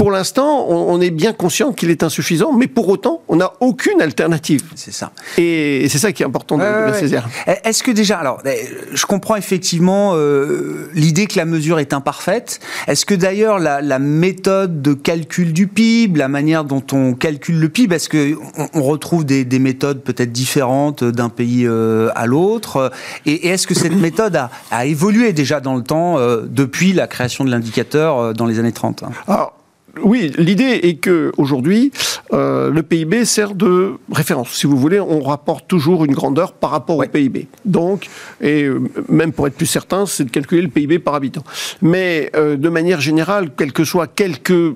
pour 0.00 0.10
l'instant, 0.10 0.64
on, 0.66 0.98
est 1.02 1.10
bien 1.10 1.34
conscient 1.34 1.74
qu'il 1.74 1.90
est 1.90 2.02
insuffisant, 2.02 2.54
mais 2.54 2.68
pour 2.68 2.88
autant, 2.88 3.20
on 3.28 3.36
n'a 3.36 3.52
aucune 3.60 4.00
alternative. 4.00 4.62
C'est 4.74 4.94
ça. 4.94 5.12
Et 5.36 5.86
c'est 5.90 5.98
ça 5.98 6.10
qui 6.12 6.22
est 6.22 6.26
important 6.26 6.56
de, 6.56 6.62
la 6.62 6.94
saisir. 6.94 7.28
Est-ce 7.64 7.82
que 7.82 7.90
déjà, 7.90 8.16
alors, 8.16 8.40
eh, 8.46 8.66
je 8.94 9.04
comprends 9.04 9.36
effectivement 9.36 10.12
euh, 10.14 10.88
l'idée 10.94 11.26
que 11.26 11.36
la 11.36 11.44
mesure 11.44 11.80
est 11.80 11.92
imparfaite. 11.92 12.60
Est-ce 12.86 13.04
que 13.04 13.14
d'ailleurs 13.14 13.58
la, 13.58 13.98
méthode 13.98 14.80
de 14.80 14.94
calcul 14.94 15.52
du 15.52 15.66
PIB, 15.66 16.18
la 16.18 16.28
manière 16.28 16.64
dont 16.64 16.82
on 16.92 17.12
calcule 17.12 17.60
le 17.60 17.68
PIB, 17.68 17.96
est-ce 17.96 18.08
que 18.08 18.38
on, 18.72 18.82
retrouve 18.82 19.26
des, 19.26 19.58
méthodes 19.58 20.00
peut-être 20.00 20.32
différentes 20.32 21.04
d'un 21.04 21.28
pays 21.28 21.66
euh, 21.66 22.08
à 22.14 22.24
l'autre? 22.24 22.90
Et, 23.26 23.48
est-ce 23.48 23.66
que 23.66 23.74
cette 23.74 23.96
méthode 24.00 24.40
a, 24.70 24.86
évolué 24.86 25.34
déjà 25.34 25.60
dans 25.60 25.76
le 25.76 25.82
temps 25.82 26.16
euh, 26.16 26.46
depuis 26.48 26.94
la 26.94 27.06
création 27.06 27.44
de 27.44 27.50
l'indicateur 27.50 28.32
dans 28.32 28.46
les 28.46 28.58
années 28.58 28.72
30 28.72 29.04
Alors, 29.28 29.59
oui, 30.02 30.32
l'idée 30.36 30.80
est 30.82 30.94
que 30.94 31.32
aujourd'hui, 31.36 31.92
euh, 32.32 32.70
le 32.70 32.82
PIB 32.82 33.24
sert 33.24 33.54
de 33.54 33.94
référence. 34.12 34.52
Si 34.52 34.66
vous 34.66 34.76
voulez, 34.76 35.00
on 35.00 35.20
rapporte 35.20 35.66
toujours 35.68 36.04
une 36.04 36.12
grandeur 36.12 36.52
par 36.52 36.70
rapport 36.70 36.98
au 36.98 37.04
PIB. 37.04 37.48
Donc, 37.64 38.08
et 38.40 38.64
euh, 38.64 38.80
même 39.08 39.32
pour 39.32 39.46
être 39.46 39.56
plus 39.56 39.66
certain, 39.66 40.06
c'est 40.06 40.24
de 40.24 40.30
calculer 40.30 40.62
le 40.62 40.68
PIB 40.68 40.98
par 40.98 41.14
habitant. 41.14 41.44
Mais 41.82 42.30
euh, 42.34 42.56
de 42.56 42.68
manière 42.68 43.00
générale, 43.00 43.50
quel 43.56 43.72
que 43.72 43.84
soit 43.84 44.06
quelques 44.06 44.74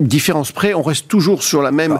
différences 0.00 0.52
près, 0.52 0.74
on 0.74 0.82
reste 0.82 1.06
toujours 1.06 1.42
sur 1.42 1.62
la 1.62 1.70
même 1.70 1.98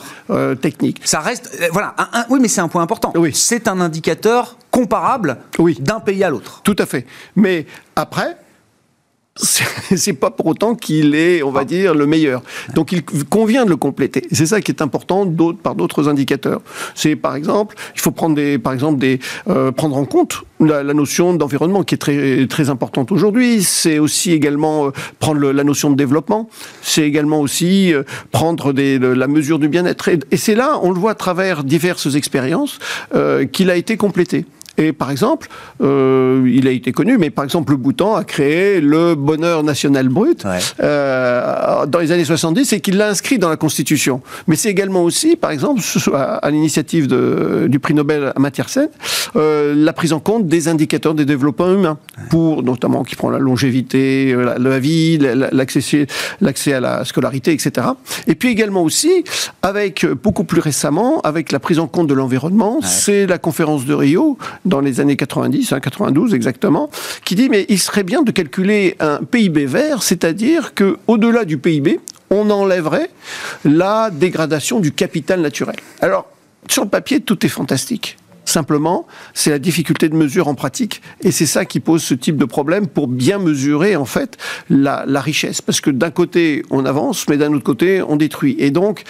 technique. 0.61 1.01
Ça 1.05 1.21
reste, 1.21 1.57
voilà, 1.73 1.95
oui, 2.31 2.41
mais 2.41 2.49
c'est 2.49 2.61
un 2.61 2.67
point 2.67 2.83
important. 2.83 3.13
Oui. 3.15 3.31
C'est 3.33 3.69
un 3.69 3.81
indicateur 3.81 4.57
comparable 4.73 5.37
oui. 5.59 5.77
d'un 5.79 6.01
pays 6.01 6.25
à 6.25 6.31
l'autre. 6.31 6.63
Tout 6.65 6.75
à 6.79 6.87
fait. 6.87 7.07
Mais 7.37 7.67
après, 7.95 8.37
c'est 9.37 10.13
pas 10.13 10.31
pour 10.31 10.47
autant 10.47 10.75
qu'il 10.75 11.15
est, 11.15 11.43
on 11.43 11.51
va 11.51 11.65
dire, 11.65 11.95
le 11.95 12.07
meilleur. 12.07 12.43
Donc 12.75 12.93
il 12.93 13.03
convient 13.25 13.65
de 13.65 13.71
le 13.71 13.77
compléter. 13.77 14.27
C'est 14.31 14.47
ça 14.47 14.61
qui 14.61 14.71
est 14.71 14.83
important 14.83 15.27
par 15.63 15.75
d'autres 15.75 16.09
indicateurs. 16.09 16.61
C'est 16.95 17.17
par 17.17 17.35
exemple, 17.35 17.75
il 17.95 18.01
faut 18.01 18.11
prendre 18.11 18.37
des, 18.37 18.59
par 18.59 18.75
exemple 18.75 18.99
des, 18.99 19.21
euh, 19.49 19.73
prendre 19.73 19.97
en 19.97 20.05
compte 20.05 20.43
la, 20.61 20.83
notion 20.93 21.35
d'environnement 21.35 21.83
qui 21.83 21.95
est 21.95 21.99
très 21.99 22.47
très 22.47 22.69
importante 22.69 23.11
aujourd'hui. 23.11 23.63
C'est 23.63 23.99
aussi 23.99 24.33
également 24.33 24.89
euh, 24.89 24.91
prendre 25.19 25.51
la 25.51 25.65
notion 25.65 25.91
de 25.91 25.97
développement. 25.97 26.51
C'est 26.83 27.03
également 27.03 27.41
aussi 27.41 27.95
euh, 27.95 28.03
prendre 28.33 28.75
des, 28.75 28.99
la 28.99 29.29
mesure 29.29 29.59
du 29.59 29.69
bien-être. 29.69 30.09
Et, 30.09 30.37
c'est 30.37 30.55
là, 30.55 30.79
on 30.83 30.91
le 30.93 30.99
voit 30.99 31.13
à 31.13 31.15
travers 31.15 31.65
diverses 31.65 32.15
expériences, 32.15 32.79
qu'il 33.53 33.71
a 33.71 33.77
été 33.77 33.97
complété. 33.97 34.45
Et 34.79 34.93
par 34.93 35.11
exemple, 35.11 35.49
euh, 35.83 36.49
il 36.51 36.67
a 36.67 36.71
été 36.71 36.93
connu, 36.93 37.19
mais 37.19 37.31
par 37.31 37.45
exemple, 37.45 37.73
le 37.73 37.79
Bhoutan 37.79 38.15
a 38.15 38.25
créé 38.25 38.81
le 38.81 39.15
bonheur 39.15 39.63
national 39.63 40.09
brut 40.09 40.47
euh, 40.81 41.87
dans 41.87 41.99
les 41.99 42.13
années 42.13 42.25
70 42.25 42.73
et 42.73 42.81
qu'il 42.81 42.97
l'a 42.97 43.09
inscrit 43.09 43.39
dans 43.39 43.51
la 43.51 43.57
Constitution. 43.57 44.23
Mais 44.47 44.57
c'est 44.57 44.71
également 44.71 45.03
aussi, 45.03 45.37
par 45.37 45.51
exemple, 45.51 45.83
à, 46.15 46.51
l'initiative 46.51 47.07
du 47.69 47.79
prix 47.79 47.95
Nobel 47.95 48.33
Amartya 48.35 48.63
euh, 49.37 49.75
la 49.75 49.93
prise 49.93 50.13
en 50.13 50.21
compte 50.21 50.47
des 50.47 50.69
indicateurs 50.69 51.15
des 51.15 51.25
développements 51.25 51.73
humains, 51.73 51.99
pour 52.31 52.63
notamment 52.63 53.03
qui 53.03 53.17
prend 53.17 53.31
la 53.31 53.39
longévité, 53.39 54.33
euh, 54.33 54.45
la, 54.45 54.59
la 54.59 54.79
vie, 54.79 55.19
l'accès 55.19 56.73
à 56.73 56.81
la 56.81 57.05
scolarité, 57.05 57.53
etc. 57.53 57.89
Et 58.27 58.35
puis 58.35 58.51
également 58.51 58.83
aussi, 58.83 59.25
avec 59.63 60.07
beaucoup 60.07 60.45
plus 60.45 60.61
récemment, 60.61 61.21
avec 61.23 61.51
la 61.53 61.61
prise 61.61 61.79
en 61.79 61.87
compte 61.87 62.07
de 62.07 62.15
l'environnement, 62.15 62.81
c'est 62.83 63.27
la 63.27 63.39
conférence 63.39 63.85
de 63.85 63.95
Rio 63.95 64.39
dans 64.65 64.81
les 64.81 65.01
années 65.01 65.17
90, 65.17 65.75
92 65.83 66.33
hein, 66.33 66.37
exactement, 66.37 66.91
qui 67.25 67.35
dit 67.35 67.49
mais 67.49 67.67
il 67.69 67.79
serait 67.79 68.05
bien 68.05 68.23
de 68.23 68.31
calculer 68.31 68.97
un 69.01 69.21
PIB 69.25 69.67
vert, 69.67 70.03
c'est-à-dire 70.03 70.75
que 70.75 70.99
au-delà 71.07 71.45
du 71.45 71.59
PIB, 71.59 72.01
on 72.31 72.51
enlèverait 72.51 73.11
la 73.65 74.11
dégradation 74.11 74.81
du 74.81 74.93
capital 74.93 75.41
naturel. 75.41 75.77
Alors, 76.01 76.27
sur 76.69 76.85
le 76.85 76.89
papier, 76.89 77.21
tout 77.21 77.45
est 77.45 77.51
fantastique. 77.51 78.17
Simplement, 78.45 79.07
c'est 79.35 79.51
la 79.51 79.59
difficulté 79.59 80.09
de 80.09 80.17
mesure 80.17 80.49
en 80.49 80.55
pratique, 80.55 81.01
et 81.23 81.31
c'est 81.31 81.47
ça 81.47 81.65
qui 81.65 81.79
pose 81.79 82.03
ce 82.03 82.15
type 82.15 82.37
de 82.37 82.45
problème 82.45 82.89
pour 82.89 83.07
bien 83.07 83.39
mesurer 83.39 83.95
en 83.95 84.05
fait 84.05 84.37
la, 84.69 85.05
la 85.07 85.21
richesse. 85.21 85.61
Parce 85.61 85.81
que 85.81 85.91
d'un 85.91 86.11
côté, 86.11 86.65
on 86.71 86.85
avance, 86.85 87.27
mais 87.29 87.37
d'un 87.37 87.53
autre 87.53 87.65
côté, 87.65 88.03
on 88.03 88.17
détruit. 88.17 88.57
Et 88.59 88.71
donc, 88.71 89.05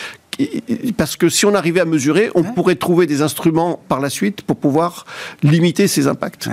parce 0.97 1.17
que 1.17 1.29
si 1.29 1.47
on 1.47 1.55
arrivait 1.55 1.81
à 1.81 1.85
mesurer, 1.85 2.31
on 2.35 2.43
pourrait 2.43 2.77
trouver 2.77 3.07
des 3.07 3.23
instruments 3.23 3.81
par 3.89 4.01
la 4.01 4.11
suite 4.11 4.43
pour 4.43 4.57
pouvoir 4.57 5.05
limiter 5.43 5.89
ces 5.89 6.07
impacts. 6.07 6.49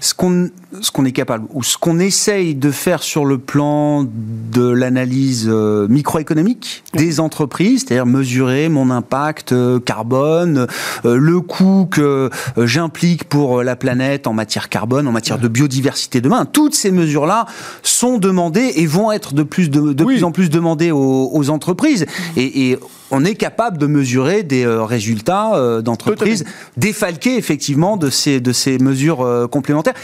Ce 0.00 0.14
qu'on 0.14 0.50
ce 0.80 0.90
qu'on 0.90 1.04
est 1.04 1.12
capable 1.12 1.46
ou 1.52 1.62
ce 1.62 1.78
qu'on 1.78 1.98
essaye 1.98 2.54
de 2.54 2.70
faire 2.70 3.02
sur 3.02 3.24
le 3.24 3.38
plan 3.38 4.04
de 4.04 4.68
l'analyse 4.68 5.46
euh, 5.48 5.86
microéconomique 5.88 6.82
des 6.94 7.20
entreprises, 7.20 7.84
c'est-à-dire 7.86 8.06
mesurer 8.06 8.68
mon 8.68 8.90
impact 8.90 9.52
euh, 9.52 9.78
carbone, 9.78 10.66
euh, 11.04 11.16
le 11.16 11.40
coût 11.40 11.86
que 11.90 12.30
j'implique 12.58 13.24
pour 13.24 13.62
la 13.62 13.76
planète 13.76 14.26
en 14.26 14.32
matière 14.32 14.68
carbone, 14.68 15.06
en 15.06 15.12
matière 15.12 15.38
de 15.38 15.48
biodiversité 15.48 16.20
demain, 16.20 16.44
toutes 16.44 16.74
ces 16.74 16.90
mesures-là 16.90 17.46
sont 17.82 18.18
demandées 18.18 18.72
et 18.76 18.86
vont 18.86 19.12
être 19.12 19.34
de 19.34 19.42
plus 19.42 19.70
de, 19.70 19.92
plus 19.92 20.24
en 20.24 20.32
plus 20.32 20.50
demandées 20.50 20.90
aux, 20.90 21.50
entreprises. 21.50 22.06
Et, 22.36 22.70
et 22.70 22.78
on 23.10 23.24
est 23.24 23.34
capable 23.34 23.78
de 23.78 23.86
mesurer 23.86 24.42
des 24.42 24.64
euh, 24.64 24.84
résultats 24.84 25.54
euh, 25.54 25.82
d'entreprise 25.82 26.44
défalqués 26.76 27.36
effectivement 27.36 27.96
de 27.96 28.10
ces, 28.10 28.40
de 28.40 28.52
ces 28.52 28.78
mesures 28.78 29.22
euh, 29.22 29.46
complémentaires. 29.46 29.94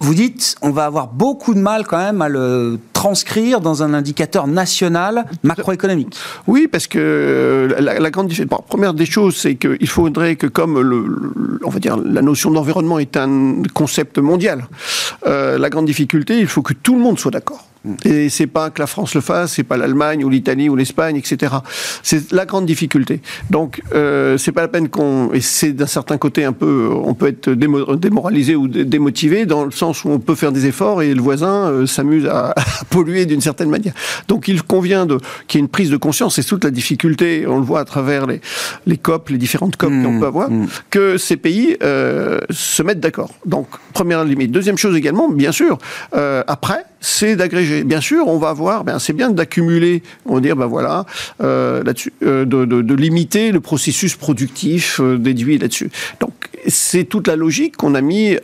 Vous 0.00 0.14
dites, 0.14 0.56
on 0.60 0.70
va 0.70 0.86
avoir 0.86 1.08
beaucoup 1.08 1.54
de 1.54 1.60
mal 1.60 1.86
quand 1.86 1.98
même 1.98 2.20
à 2.20 2.28
le 2.28 2.78
transcrire 3.04 3.60
dans 3.60 3.82
un 3.82 3.92
indicateur 3.92 4.46
national 4.46 5.26
macroéconomique. 5.42 6.16
Oui, 6.46 6.68
parce 6.72 6.86
que 6.86 7.68
la, 7.78 8.10
grande 8.10 8.32
première 8.66 8.94
des 8.94 9.04
choses, 9.04 9.36
c'est 9.36 9.56
qu'il 9.56 9.88
faudrait 9.88 10.36
que, 10.36 10.46
comme 10.46 10.80
le, 10.80 11.60
on 11.66 11.68
va 11.68 11.80
dire, 11.80 11.98
la 11.98 12.22
notion 12.22 12.50
d'environnement 12.50 12.98
est 12.98 13.18
un 13.18 13.62
concept 13.74 14.16
mondial, 14.16 14.64
la 15.26 15.68
grande 15.68 15.84
difficulté, 15.84 16.38
il 16.38 16.46
faut 16.46 16.62
que 16.62 16.72
tout 16.72 16.94
le 16.94 17.02
monde 17.02 17.18
soit 17.18 17.30
d'accord. 17.30 17.66
Et 18.04 18.30
c'est 18.30 18.46
pas 18.46 18.70
que 18.70 18.80
la 18.80 18.86
France 18.86 19.14
le 19.14 19.20
fasse, 19.20 19.54
c'est 19.54 19.62
pas 19.62 19.76
l'Allemagne 19.76 20.24
ou 20.24 20.30
l'Italie 20.30 20.70
ou 20.70 20.76
l'Espagne, 20.76 21.16
etc. 21.16 21.52
C'est 22.02 22.32
la 22.32 22.46
grande 22.46 22.64
difficulté. 22.64 23.20
Donc 23.50 23.82
euh, 23.94 24.38
c'est 24.38 24.52
pas 24.52 24.62
la 24.62 24.68
peine 24.68 24.88
qu'on 24.88 25.30
et 25.34 25.42
c'est 25.42 25.72
d'un 25.72 25.86
certain 25.86 26.16
côté 26.16 26.44
un 26.44 26.52
peu 26.52 26.88
on 26.90 27.12
peut 27.12 27.28
être 27.28 27.50
démoralisé 27.50 28.56
ou 28.56 28.68
démotivé 28.68 29.44
dans 29.44 29.66
le 29.66 29.70
sens 29.70 30.04
où 30.04 30.08
on 30.08 30.18
peut 30.18 30.34
faire 30.34 30.52
des 30.52 30.64
efforts 30.64 31.02
et 31.02 31.12
le 31.12 31.20
voisin 31.20 31.70
euh, 31.70 31.86
s'amuse 31.86 32.26
à, 32.26 32.54
d'une 33.02 33.40
certaine 33.40 33.70
manière. 33.70 33.94
Donc 34.28 34.48
il 34.48 34.62
convient 34.62 35.06
qu'il 35.48 35.58
y 35.58 35.62
ait 35.62 35.64
une 35.64 35.68
prise 35.68 35.90
de 35.90 35.96
conscience. 35.96 36.36
C'est 36.36 36.44
toute 36.44 36.64
la 36.64 36.70
difficulté. 36.70 37.46
On 37.46 37.58
le 37.58 37.64
voit 37.64 37.80
à 37.80 37.84
travers 37.84 38.26
les 38.26 38.40
les 38.86 38.96
COP, 38.96 39.30
les 39.30 39.38
différentes 39.38 39.76
COP 39.76 39.90
qu'on 39.90 40.12
mmh, 40.12 40.20
peut 40.20 40.26
avoir, 40.26 40.50
mmh. 40.50 40.66
que 40.90 41.18
ces 41.18 41.36
pays 41.36 41.76
euh, 41.82 42.40
se 42.50 42.82
mettent 42.82 43.00
d'accord. 43.00 43.30
Donc 43.46 43.68
première 43.92 44.24
limite. 44.24 44.52
Deuxième 44.52 44.78
chose 44.78 44.96
également, 44.96 45.28
bien 45.28 45.52
sûr. 45.52 45.78
Euh, 46.14 46.42
après 46.46 46.84
c'est 47.00 47.36
d'agréger. 47.36 47.84
Bien 47.84 48.00
sûr, 48.00 48.28
on 48.28 48.38
va 48.38 48.54
voir, 48.54 48.82
ben 48.82 48.98
c'est 48.98 49.12
bien 49.12 49.30
d'accumuler, 49.30 50.02
on 50.24 50.36
va 50.36 50.40
dire, 50.40 50.56
ben 50.56 50.64
voilà, 50.64 51.04
euh, 51.42 51.82
là-dessus, 51.82 52.14
de, 52.22 52.44
de, 52.44 52.64
de, 52.64 52.94
limiter 52.94 53.52
le 53.52 53.60
processus 53.60 54.16
productif 54.16 55.02
déduit 55.02 55.58
là-dessus. 55.58 55.90
Donc, 56.20 56.32
c'est 56.66 57.04
toute 57.04 57.28
la 57.28 57.36
logique 57.36 57.76
qu'on 57.76 57.94
a 57.94 58.00
mis 58.00 58.38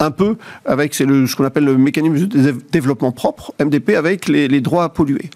un 0.00 0.10
peu 0.10 0.36
avec 0.64 0.94
c'est 0.94 1.04
ce 1.04 1.36
qu'on 1.36 1.44
appelle 1.44 1.64
le 1.64 1.76
mécanisme 1.76 2.26
de 2.26 2.54
développement 2.70 3.12
propre, 3.12 3.52
MDP, 3.60 3.90
avec 3.90 4.28
les, 4.28 4.48
les, 4.48 4.60
droits 4.60 4.84
à 4.84 4.88
polluer. 4.88 5.30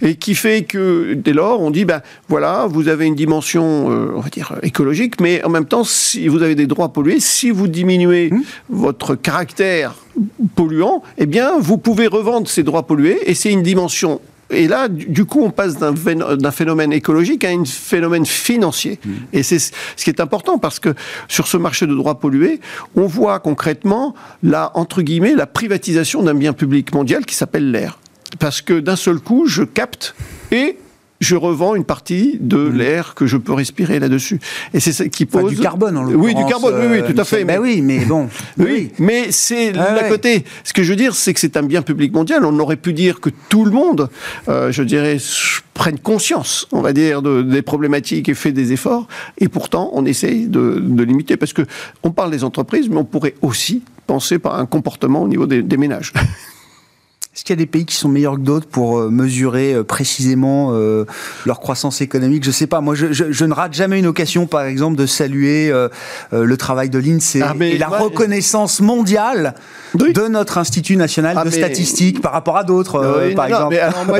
Et 0.00 0.16
qui 0.16 0.34
fait 0.34 0.64
que, 0.64 1.14
dès 1.14 1.32
lors, 1.32 1.60
on 1.60 1.70
dit, 1.70 1.84
ben 1.84 2.02
voilà, 2.28 2.66
vous 2.68 2.88
avez 2.88 3.06
une 3.06 3.14
dimension, 3.14 3.90
euh, 3.90 4.12
on 4.14 4.20
va 4.20 4.28
dire, 4.28 4.54
écologique, 4.62 5.20
mais 5.20 5.42
en 5.44 5.48
même 5.48 5.66
temps, 5.66 5.84
si 5.84 6.28
vous 6.28 6.42
avez 6.42 6.54
des 6.54 6.66
droits 6.66 6.86
à 6.86 6.88
polluer, 6.88 7.20
si 7.20 7.50
vous 7.50 7.68
diminuez 7.68 8.30
mmh. 8.30 8.42
votre 8.70 9.14
caractère 9.14 9.94
polluant, 10.54 11.02
eh 11.18 11.26
bien, 11.26 11.58
vous 11.58 11.78
pouvez 11.78 12.06
revendre 12.06 12.48
ces 12.48 12.62
droits 12.62 12.86
pollués, 12.86 13.18
et 13.26 13.34
c'est 13.34 13.50
une 13.50 13.62
dimension 13.62 14.20
et 14.52 14.68
là, 14.68 14.88
du 14.88 15.24
coup, 15.24 15.42
on 15.42 15.50
passe 15.50 15.76
d'un 15.76 16.50
phénomène 16.50 16.92
écologique 16.92 17.44
à 17.44 17.50
un 17.50 17.64
phénomène 17.64 18.26
financier. 18.26 18.98
Mmh. 19.04 19.10
Et 19.32 19.42
c'est 19.42 19.58
ce 19.58 19.72
qui 19.96 20.10
est 20.10 20.20
important 20.20 20.58
parce 20.58 20.78
que 20.78 20.94
sur 21.28 21.46
ce 21.46 21.56
marché 21.56 21.86
de 21.86 21.94
droits 21.94 22.18
pollués, 22.18 22.60
on 22.94 23.06
voit 23.06 23.40
concrètement 23.40 24.14
la, 24.42 24.70
entre 24.74 25.02
guillemets, 25.02 25.34
la 25.34 25.46
privatisation 25.46 26.22
d'un 26.22 26.34
bien 26.34 26.52
public 26.52 26.94
mondial 26.94 27.24
qui 27.24 27.34
s'appelle 27.34 27.70
l'air. 27.70 27.98
Parce 28.38 28.62
que 28.62 28.80
d'un 28.80 28.96
seul 28.96 29.18
coup, 29.18 29.46
je 29.46 29.62
capte 29.62 30.14
et 30.50 30.78
je 31.22 31.36
revends 31.36 31.76
une 31.76 31.84
partie 31.84 32.36
de 32.40 32.56
mmh. 32.56 32.76
l'air 32.76 33.14
que 33.14 33.26
je 33.26 33.36
peux 33.36 33.52
respirer 33.52 34.00
là-dessus. 34.00 34.40
Et 34.74 34.80
c'est 34.80 34.92
ça 34.92 35.06
qui 35.06 35.24
pose. 35.24 35.54
du 35.54 35.60
carbone, 35.60 35.96
en 35.96 36.04
Oui, 36.04 36.34
du 36.34 36.44
carbone, 36.46 36.74
oui, 36.80 36.98
oui, 37.00 37.14
tout 37.14 37.18
à 37.18 37.24
fait. 37.24 37.44
Ben 37.44 37.60
oui, 37.60 37.80
mais 37.80 38.04
bon. 38.04 38.28
oui, 38.58 38.90
mais 38.98 39.30
c'est 39.30 39.72
ah 39.78 39.94
l'à 39.94 40.08
côté. 40.08 40.44
Ce 40.64 40.72
que 40.72 40.82
je 40.82 40.90
veux 40.90 40.96
dire, 40.96 41.14
c'est 41.14 41.32
que 41.32 41.38
c'est 41.38 41.56
un 41.56 41.62
bien 41.62 41.82
public 41.82 42.12
mondial. 42.12 42.44
On 42.44 42.58
aurait 42.58 42.76
pu 42.76 42.92
dire 42.92 43.20
que 43.20 43.30
tout 43.48 43.64
le 43.64 43.70
monde, 43.70 44.10
euh, 44.48 44.72
je 44.72 44.82
dirais, 44.82 45.18
prenne 45.74 45.96
conscience, 45.96 46.66
on 46.72 46.80
va 46.80 46.92
dire, 46.92 47.22
de, 47.22 47.42
des 47.42 47.62
problématiques 47.62 48.28
et 48.28 48.34
fait 48.34 48.50
des 48.50 48.72
efforts. 48.72 49.06
Et 49.38 49.46
pourtant, 49.46 49.90
on 49.92 50.04
essaye 50.04 50.48
de, 50.48 50.80
de 50.80 51.04
limiter. 51.04 51.36
Parce 51.36 51.52
que 51.52 51.62
on 52.02 52.10
parle 52.10 52.32
des 52.32 52.42
entreprises, 52.42 52.88
mais 52.88 52.96
on 52.96 53.04
pourrait 53.04 53.34
aussi 53.42 53.84
penser 54.08 54.40
par 54.40 54.58
un 54.58 54.66
comportement 54.66 55.22
au 55.22 55.28
niveau 55.28 55.46
des, 55.46 55.62
des 55.62 55.76
ménages. 55.76 56.12
Est-ce 57.34 57.44
qu'il 57.44 57.56
y 57.56 57.58
a 57.58 57.64
des 57.64 57.66
pays 57.66 57.86
qui 57.86 57.96
sont 57.96 58.10
meilleurs 58.10 58.34
que 58.34 58.40
d'autres 58.40 58.66
pour 58.66 58.98
euh, 58.98 59.08
mesurer 59.08 59.72
euh, 59.72 59.84
précisément 59.84 60.72
euh, 60.72 61.06
leur 61.46 61.60
croissance 61.60 62.02
économique? 62.02 62.44
Je 62.44 62.50
ne 62.50 62.52
sais 62.52 62.66
pas. 62.66 62.82
Moi, 62.82 62.94
je, 62.94 63.10
je, 63.10 63.44
ne 63.46 63.54
rate 63.54 63.72
jamais 63.72 63.98
une 63.98 64.06
occasion, 64.06 64.46
par 64.46 64.64
exemple, 64.64 64.96
de 64.96 65.06
saluer 65.06 65.72
le 66.30 66.56
travail 66.58 66.90
de 66.90 66.98
l'INSEE 66.98 67.40
ah, 67.42 67.54
et 67.60 67.78
la 67.78 67.88
reconnaissance 67.88 68.80
mondiale 68.80 69.54
de 69.94 70.28
notre 70.28 70.58
Institut 70.58 70.96
national 70.96 71.36
ah, 71.38 71.44
de 71.44 71.50
statistique 71.50 72.20
par 72.20 72.32
rapport 72.32 72.58
à 72.58 72.64
d'autres, 72.64 73.32
par 73.34 73.46
exemple. 73.46 73.78
alors, 73.78 74.04
moi, 74.06 74.18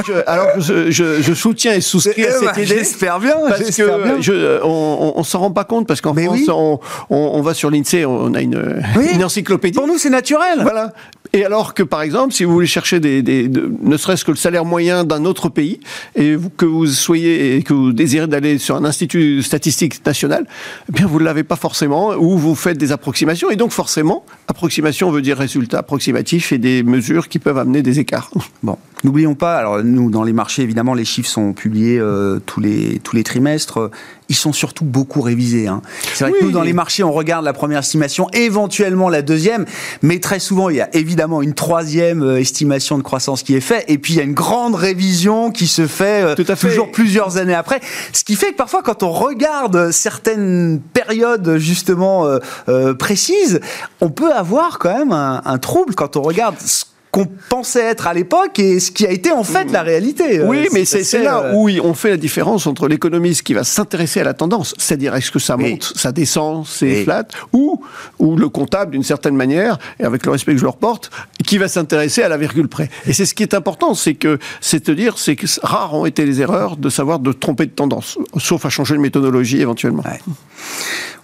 je, 0.58 0.90
je, 0.90 1.34
soutiens 1.34 1.74
et 1.74 1.82
souscris 1.82 2.24
à 2.24 2.32
cette 2.32 2.56
idée. 2.56 2.66
J'espère 2.66 3.20
bien. 3.20 3.34
Parce 3.46 3.76
que 3.76 4.60
on, 4.64 5.18
ne 5.18 5.22
s'en 5.22 5.40
rend 5.40 5.50
pas 5.50 5.64
compte 5.64 5.86
parce 5.86 6.00
qu'en 6.00 6.14
France, 6.14 6.48
on, 6.48 6.80
on, 7.10 7.42
va 7.42 7.52
sur 7.52 7.70
l'INSEE, 7.70 8.06
on 8.06 8.32
a 8.32 8.40
une, 8.40 8.82
une 9.12 9.24
encyclopédie. 9.24 9.76
Pour 9.76 9.86
nous, 9.86 9.98
c'est 9.98 10.10
naturel. 10.10 10.60
Voilà. 10.62 10.94
Et 11.34 11.44
alors 11.44 11.72
que, 11.72 11.82
par 11.82 12.02
exemple, 12.02 12.34
si 12.34 12.44
vous 12.44 12.52
voulez 12.52 12.66
chercher 12.66 13.00
ne 13.03 13.96
serait-ce 13.96 14.24
que 14.24 14.30
le 14.30 14.36
salaire 14.36 14.64
moyen 14.64 15.05
d'un 15.05 15.24
autre 15.24 15.48
pays, 15.48 15.80
et 16.14 16.36
que 16.57 16.64
vous 16.64 16.86
soyez 16.86 17.57
et 17.57 17.62
que 17.62 17.72
vous 17.72 17.92
désirez 17.92 18.26
d'aller 18.26 18.59
sur 18.59 18.76
un 18.76 18.84
institut 18.84 19.42
statistique 19.42 20.05
national, 20.07 20.46
eh 20.88 20.92
bien 20.92 21.07
vous 21.07 21.18
ne 21.18 21.24
l'avez 21.24 21.44
pas 21.44 21.57
forcément, 21.57 22.14
ou 22.14 22.36
vous 22.38 22.55
faites 22.55 22.78
des 22.78 22.92
approximations, 22.92 23.50
et 23.50 23.57
donc 23.57 23.72
forcément, 23.72 24.24
approximation 24.48 25.11
veut 25.11 25.22
dire 25.22 25.36
résultat 25.36 25.78
approximatif 25.78 26.53
et 26.53 26.59
des 26.59 26.82
mesures 26.82 27.28
qui 27.28 27.38
peuvent 27.38 27.59
amener 27.59 27.82
des 27.82 27.98
écarts. 27.98 28.30
Bon, 28.62 28.78
n'oublions 29.03 29.34
pas, 29.34 29.57
alors 29.57 29.82
nous, 29.82 30.09
dans 30.09 30.22
les 30.22 30.32
marchés, 30.32 30.62
évidemment, 30.62 30.94
les 30.94 31.05
chiffres 31.05 31.28
sont 31.28 31.53
publiés 31.53 31.98
euh, 31.98 32.38
tous 32.46 32.61
les 32.61 33.24
trimestres 33.24 33.90
ils 34.32 34.34
sont 34.34 34.54
surtout 34.54 34.86
beaucoup 34.86 35.20
révisés. 35.20 35.68
Hein. 35.68 35.82
C'est 36.14 36.24
vrai 36.24 36.32
que 36.32 36.42
nous, 36.42 36.52
dans 36.52 36.62
les 36.62 36.72
marchés, 36.72 37.04
on 37.04 37.12
regarde 37.12 37.44
la 37.44 37.52
première 37.52 37.80
estimation, 37.80 38.30
éventuellement 38.32 39.10
la 39.10 39.20
deuxième, 39.20 39.66
mais 40.00 40.20
très 40.20 40.38
souvent, 40.38 40.70
il 40.70 40.76
y 40.76 40.80
a 40.80 40.88
évidemment 40.96 41.42
une 41.42 41.52
troisième 41.52 42.22
euh, 42.22 42.40
estimation 42.40 42.96
de 42.96 43.02
croissance 43.02 43.42
qui 43.42 43.54
est 43.54 43.60
faite, 43.60 43.84
et 43.88 43.98
puis 43.98 44.14
il 44.14 44.16
y 44.16 44.20
a 44.20 44.22
une 44.22 44.32
grande 44.32 44.74
révision 44.74 45.50
qui 45.50 45.66
se 45.66 45.86
fait, 45.86 46.22
euh, 46.22 46.54
toujours 46.54 46.90
plusieurs 46.90 47.36
années 47.36 47.52
après. 47.52 47.80
Ce 48.14 48.24
qui 48.24 48.36
fait 48.36 48.52
que 48.52 48.56
parfois, 48.56 48.82
quand 48.82 49.02
on 49.02 49.12
regarde 49.12 49.90
certaines 49.90 50.80
périodes 50.94 51.58
justement 51.58 52.26
euh, 52.68 52.94
précises, 52.94 53.60
on 54.00 54.08
peut 54.08 54.32
avoir 54.32 54.78
quand 54.78 54.96
même 54.96 55.12
un, 55.12 55.42
un 55.44 55.58
trouble 55.58 55.94
quand 55.94 56.16
on 56.16 56.22
regarde 56.22 56.54
ce 56.58 56.86
qu'on 57.12 57.26
pensait 57.26 57.82
être 57.82 58.06
à 58.06 58.14
l'époque 58.14 58.58
et 58.58 58.80
ce 58.80 58.90
qui 58.90 59.06
a 59.06 59.10
été 59.10 59.30
en 59.32 59.44
fait 59.44 59.70
la 59.70 59.82
réalité. 59.82 60.40
Euh, 60.40 60.46
oui, 60.46 60.68
mais 60.72 60.86
c'est 60.86 61.22
là 61.22 61.42
euh, 61.44 61.52
où 61.54 61.68
on 61.84 61.92
fait 61.92 62.08
la 62.08 62.16
différence 62.16 62.66
entre 62.66 62.88
l'économiste 62.88 63.42
qui 63.42 63.52
va 63.52 63.64
s'intéresser 63.64 64.20
à 64.20 64.24
la 64.24 64.32
tendance, 64.32 64.74
c'est-à-dire 64.78 65.14
est-ce 65.14 65.30
que 65.30 65.38
ça 65.38 65.58
monte, 65.58 65.92
ça 65.94 66.10
descend, 66.10 66.66
c'est 66.66 67.04
flat, 67.04 67.28
ou, 67.52 67.82
ou 68.18 68.34
le 68.36 68.48
comptable 68.48 68.92
d'une 68.92 69.02
certaine 69.02 69.36
manière, 69.36 69.78
et 70.00 70.04
avec 70.04 70.24
le 70.24 70.32
respect 70.32 70.52
que 70.52 70.58
je 70.58 70.64
leur 70.64 70.78
porte, 70.78 71.10
qui 71.46 71.58
va 71.58 71.68
s'intéresser 71.68 72.22
à 72.22 72.30
la 72.30 72.38
virgule 72.38 72.68
près. 72.68 72.88
Et 73.06 73.12
c'est 73.12 73.26
ce 73.26 73.34
qui 73.34 73.42
est 73.42 73.52
important, 73.52 73.92
c'est 73.92 74.14
que, 74.14 74.38
c'est 74.62 74.86
de 74.88 74.94
dire, 74.94 75.18
c'est 75.18 75.36
que 75.36 75.46
rares 75.62 75.92
ont 75.92 76.06
été 76.06 76.24
les 76.24 76.40
erreurs 76.40 76.78
de 76.78 76.88
savoir 76.88 77.18
de 77.18 77.32
tromper 77.32 77.66
de 77.66 77.72
tendance, 77.72 78.16
sauf 78.38 78.64
à 78.64 78.70
changer 78.70 78.94
de 78.94 79.00
méthodologie 79.00 79.60
éventuellement. 79.60 80.02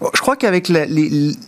Je 0.01 0.20
crois 0.20 0.36
qu'avec 0.36 0.70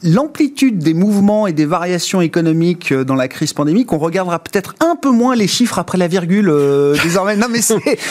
l'amplitude 0.03 0.79
des 0.79 0.95
mouvements 0.95 1.47
et 1.47 1.53
des 1.53 1.67
variations 1.67 2.21
économiques 2.21 2.91
euh, 2.91 3.05
dans 3.05 3.15
la 3.15 3.29
crise 3.29 3.53
pandémique, 3.53 3.93
on 3.93 3.99
peut-être 4.39 4.75
un 4.81 4.97
peu 4.97 5.11
moins 5.11 5.35
les 5.35 5.47
chiffres 5.49 5.79
après 5.79 5.99
la 5.99 6.09
virgule 6.09 6.49
euh, 6.49 6.97
désormais. 7.03 7.37
Non, 7.37 7.49
mais 7.51 7.61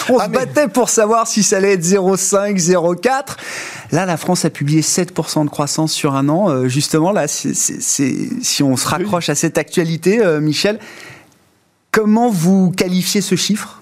on 0.10 0.18
ah, 0.20 0.26
se 0.26 0.30
battait 0.30 0.68
pour 0.68 0.90
savoir 0.90 1.28
si 1.28 1.44
ça 1.44 1.58
allait 1.58 1.74
être 1.74 1.84
0,5, 1.84 2.58
0,4. 2.58 3.38
Là, 3.92 4.06
la 4.06 4.18
France 4.18 4.46
a 4.46 4.50
publié 4.50 4.82
7% 4.82 5.46
de 5.46 5.50
croissance 5.50 5.92
sur 5.92 6.16
un 6.16 6.30
an. 6.30 6.50
Euh, 6.50 6.68
justement, 6.68 7.12
là, 7.12 7.28
si 7.28 8.64
on 8.64 8.78
se 8.78 8.88
raccroche 8.88 9.30
à 9.30 9.36
cette 9.36 9.58
actualité, 9.58 10.22
Michel, 10.42 10.80
comment 11.92 12.30
vous 12.30 12.72
qualifiez 12.72 13.22
ce 13.22 13.36
chiffre? 13.36 13.82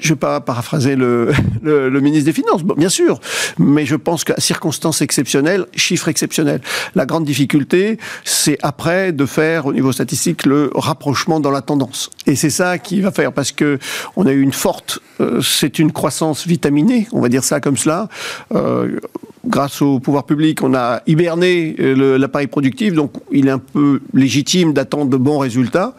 Je 0.00 0.08
ne 0.08 0.14
vais 0.14 0.18
pas 0.18 0.40
paraphraser 0.40 0.96
le, 1.00 1.32
le, 1.62 2.00
ministre 2.00 2.26
des 2.26 2.32
Finances, 2.32 2.64
bien 2.64 2.88
sûr, 2.88 3.20
mais 3.58 3.86
je 3.86 3.96
pense 3.96 4.24
qu'à 4.24 4.38
circonstances 4.38 5.02
exceptionnelles, 5.02 5.66
chiffres 5.74 6.08
exceptionnels. 6.08 6.60
La 6.94 7.06
grande 7.06 7.24
difficulté, 7.24 7.98
c'est 8.24 8.58
après 8.62 9.12
de 9.12 9.26
faire 9.26 9.66
au 9.66 9.72
niveau 9.72 9.92
statistique 9.92 10.46
le 10.46 10.70
rapprochement 10.74 11.40
dans 11.40 11.50
la 11.50 11.62
tendance. 11.62 12.10
Et 12.26 12.36
c'est 12.36 12.50
ça 12.50 12.78
qui 12.78 13.00
va 13.00 13.10
faire, 13.10 13.32
parce 13.32 13.52
que 13.52 13.78
on 14.16 14.26
a 14.26 14.32
eu 14.32 14.40
une 14.40 14.52
forte, 14.52 15.00
euh, 15.20 15.40
c'est 15.42 15.78
une 15.78 15.92
croissance 15.92 16.46
vitaminée, 16.46 17.08
on 17.12 17.20
va 17.20 17.28
dire 17.28 17.44
ça 17.44 17.60
comme 17.60 17.76
cela. 17.76 18.08
Euh, 18.54 18.98
grâce 19.44 19.82
au 19.82 20.00
pouvoir 20.00 20.24
public, 20.24 20.62
on 20.62 20.74
a 20.74 21.02
hiberné 21.06 21.74
euh, 21.80 22.18
l'appareil 22.18 22.46
productif, 22.46 22.94
donc 22.94 23.12
il 23.32 23.48
est 23.48 23.50
un 23.50 23.58
peu 23.58 24.00
légitime 24.14 24.72
d'attendre 24.72 25.10
de 25.10 25.16
bons 25.16 25.38
résultats. 25.38 25.94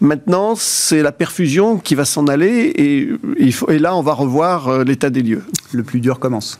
Maintenant, 0.00 0.54
c'est 0.56 1.02
la 1.02 1.12
perfusion 1.12 1.78
qui 1.78 1.94
va 1.94 2.04
s'en 2.04 2.26
aller 2.26 2.72
et, 2.76 3.08
et 3.68 3.78
là, 3.78 3.94
on 3.96 4.02
va 4.02 4.12
revoir 4.12 4.68
euh, 4.68 4.84
l'état 4.84 5.10
des 5.10 5.22
lieux. 5.22 5.44
Le 5.72 5.82
plus 5.82 6.00
dur 6.00 6.18
commence 6.18 6.58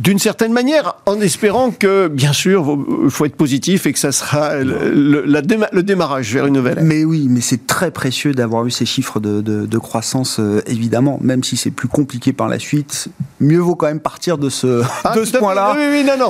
d'une 0.00 0.18
certaine 0.18 0.52
manière, 0.52 0.96
en 1.06 1.20
espérant 1.20 1.70
que, 1.70 2.08
bien 2.08 2.32
sûr, 2.32 2.78
il 3.04 3.10
faut 3.10 3.26
être 3.26 3.36
positif 3.36 3.86
et 3.86 3.92
que 3.92 3.98
ça 3.98 4.10
sera 4.10 4.56
le, 4.56 5.82
démarrage 5.82 6.34
vers 6.34 6.46
une 6.46 6.54
nouvelle 6.54 6.78
ère. 6.78 6.84
Mais 6.84 7.04
oui, 7.04 7.28
mais 7.30 7.40
c'est 7.40 7.66
très 7.66 7.90
précieux 7.92 8.32
d'avoir 8.32 8.66
eu 8.66 8.70
ces 8.70 8.86
chiffres 8.86 9.20
de, 9.20 9.78
croissance, 9.78 10.40
euh, 10.40 10.62
évidemment, 10.66 11.18
même 11.20 11.44
si 11.44 11.56
c'est 11.56 11.70
plus 11.70 11.88
compliqué 11.88 12.32
par 12.32 12.48
la 12.48 12.58
suite. 12.58 13.08
Mieux 13.40 13.58
vaut 13.58 13.76
quand 13.76 13.86
même 13.86 14.00
partir 14.00 14.38
de 14.38 14.48
ce, 14.48 14.82
ah, 15.04 15.14
ce 15.14 15.36
point-là 15.36 15.76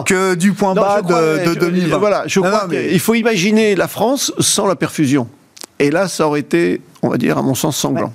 que 0.04 0.34
du 0.34 0.52
point 0.52 0.74
bas 0.74 1.00
de, 1.00 1.54
2020. 1.54 1.98
voilà, 1.98 2.24
je 2.26 2.40
crois 2.40 2.68
qu'il 2.68 3.00
faut 3.00 3.14
imaginer 3.14 3.76
la 3.76 3.88
France 3.88 4.32
sans 4.40 4.66
la 4.66 4.76
perfusion. 4.76 5.28
Et 5.78 5.90
là, 5.90 6.08
ça 6.08 6.26
aurait 6.26 6.40
été, 6.40 6.80
on 7.02 7.08
va 7.08 7.16
dire, 7.16 7.38
à 7.38 7.42
mon 7.42 7.54
sens, 7.54 7.76
sanglant. 7.76 8.12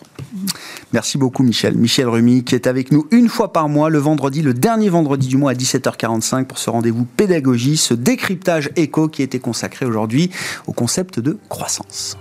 Merci 0.93 1.17
beaucoup 1.17 1.43
Michel. 1.43 1.75
Michel 1.77 2.07
Rumi 2.07 2.43
qui 2.43 2.55
est 2.55 2.67
avec 2.67 2.91
nous 2.91 3.07
une 3.11 3.29
fois 3.29 3.53
par 3.53 3.69
mois, 3.69 3.89
le 3.89 3.99
vendredi, 3.99 4.41
le 4.41 4.53
dernier 4.53 4.89
vendredi 4.89 5.27
du 5.27 5.37
mois 5.37 5.51
à 5.51 5.55
17h45 5.55 6.45
pour 6.45 6.57
ce 6.57 6.69
rendez-vous 6.69 7.05
pédagogie, 7.05 7.77
ce 7.77 7.93
décryptage 7.93 8.69
éco 8.75 9.07
qui 9.07 9.21
été 9.21 9.39
consacré 9.39 9.85
aujourd'hui 9.85 10.29
au 10.67 10.73
concept 10.73 11.19
de 11.19 11.37
croissance. 11.49 12.17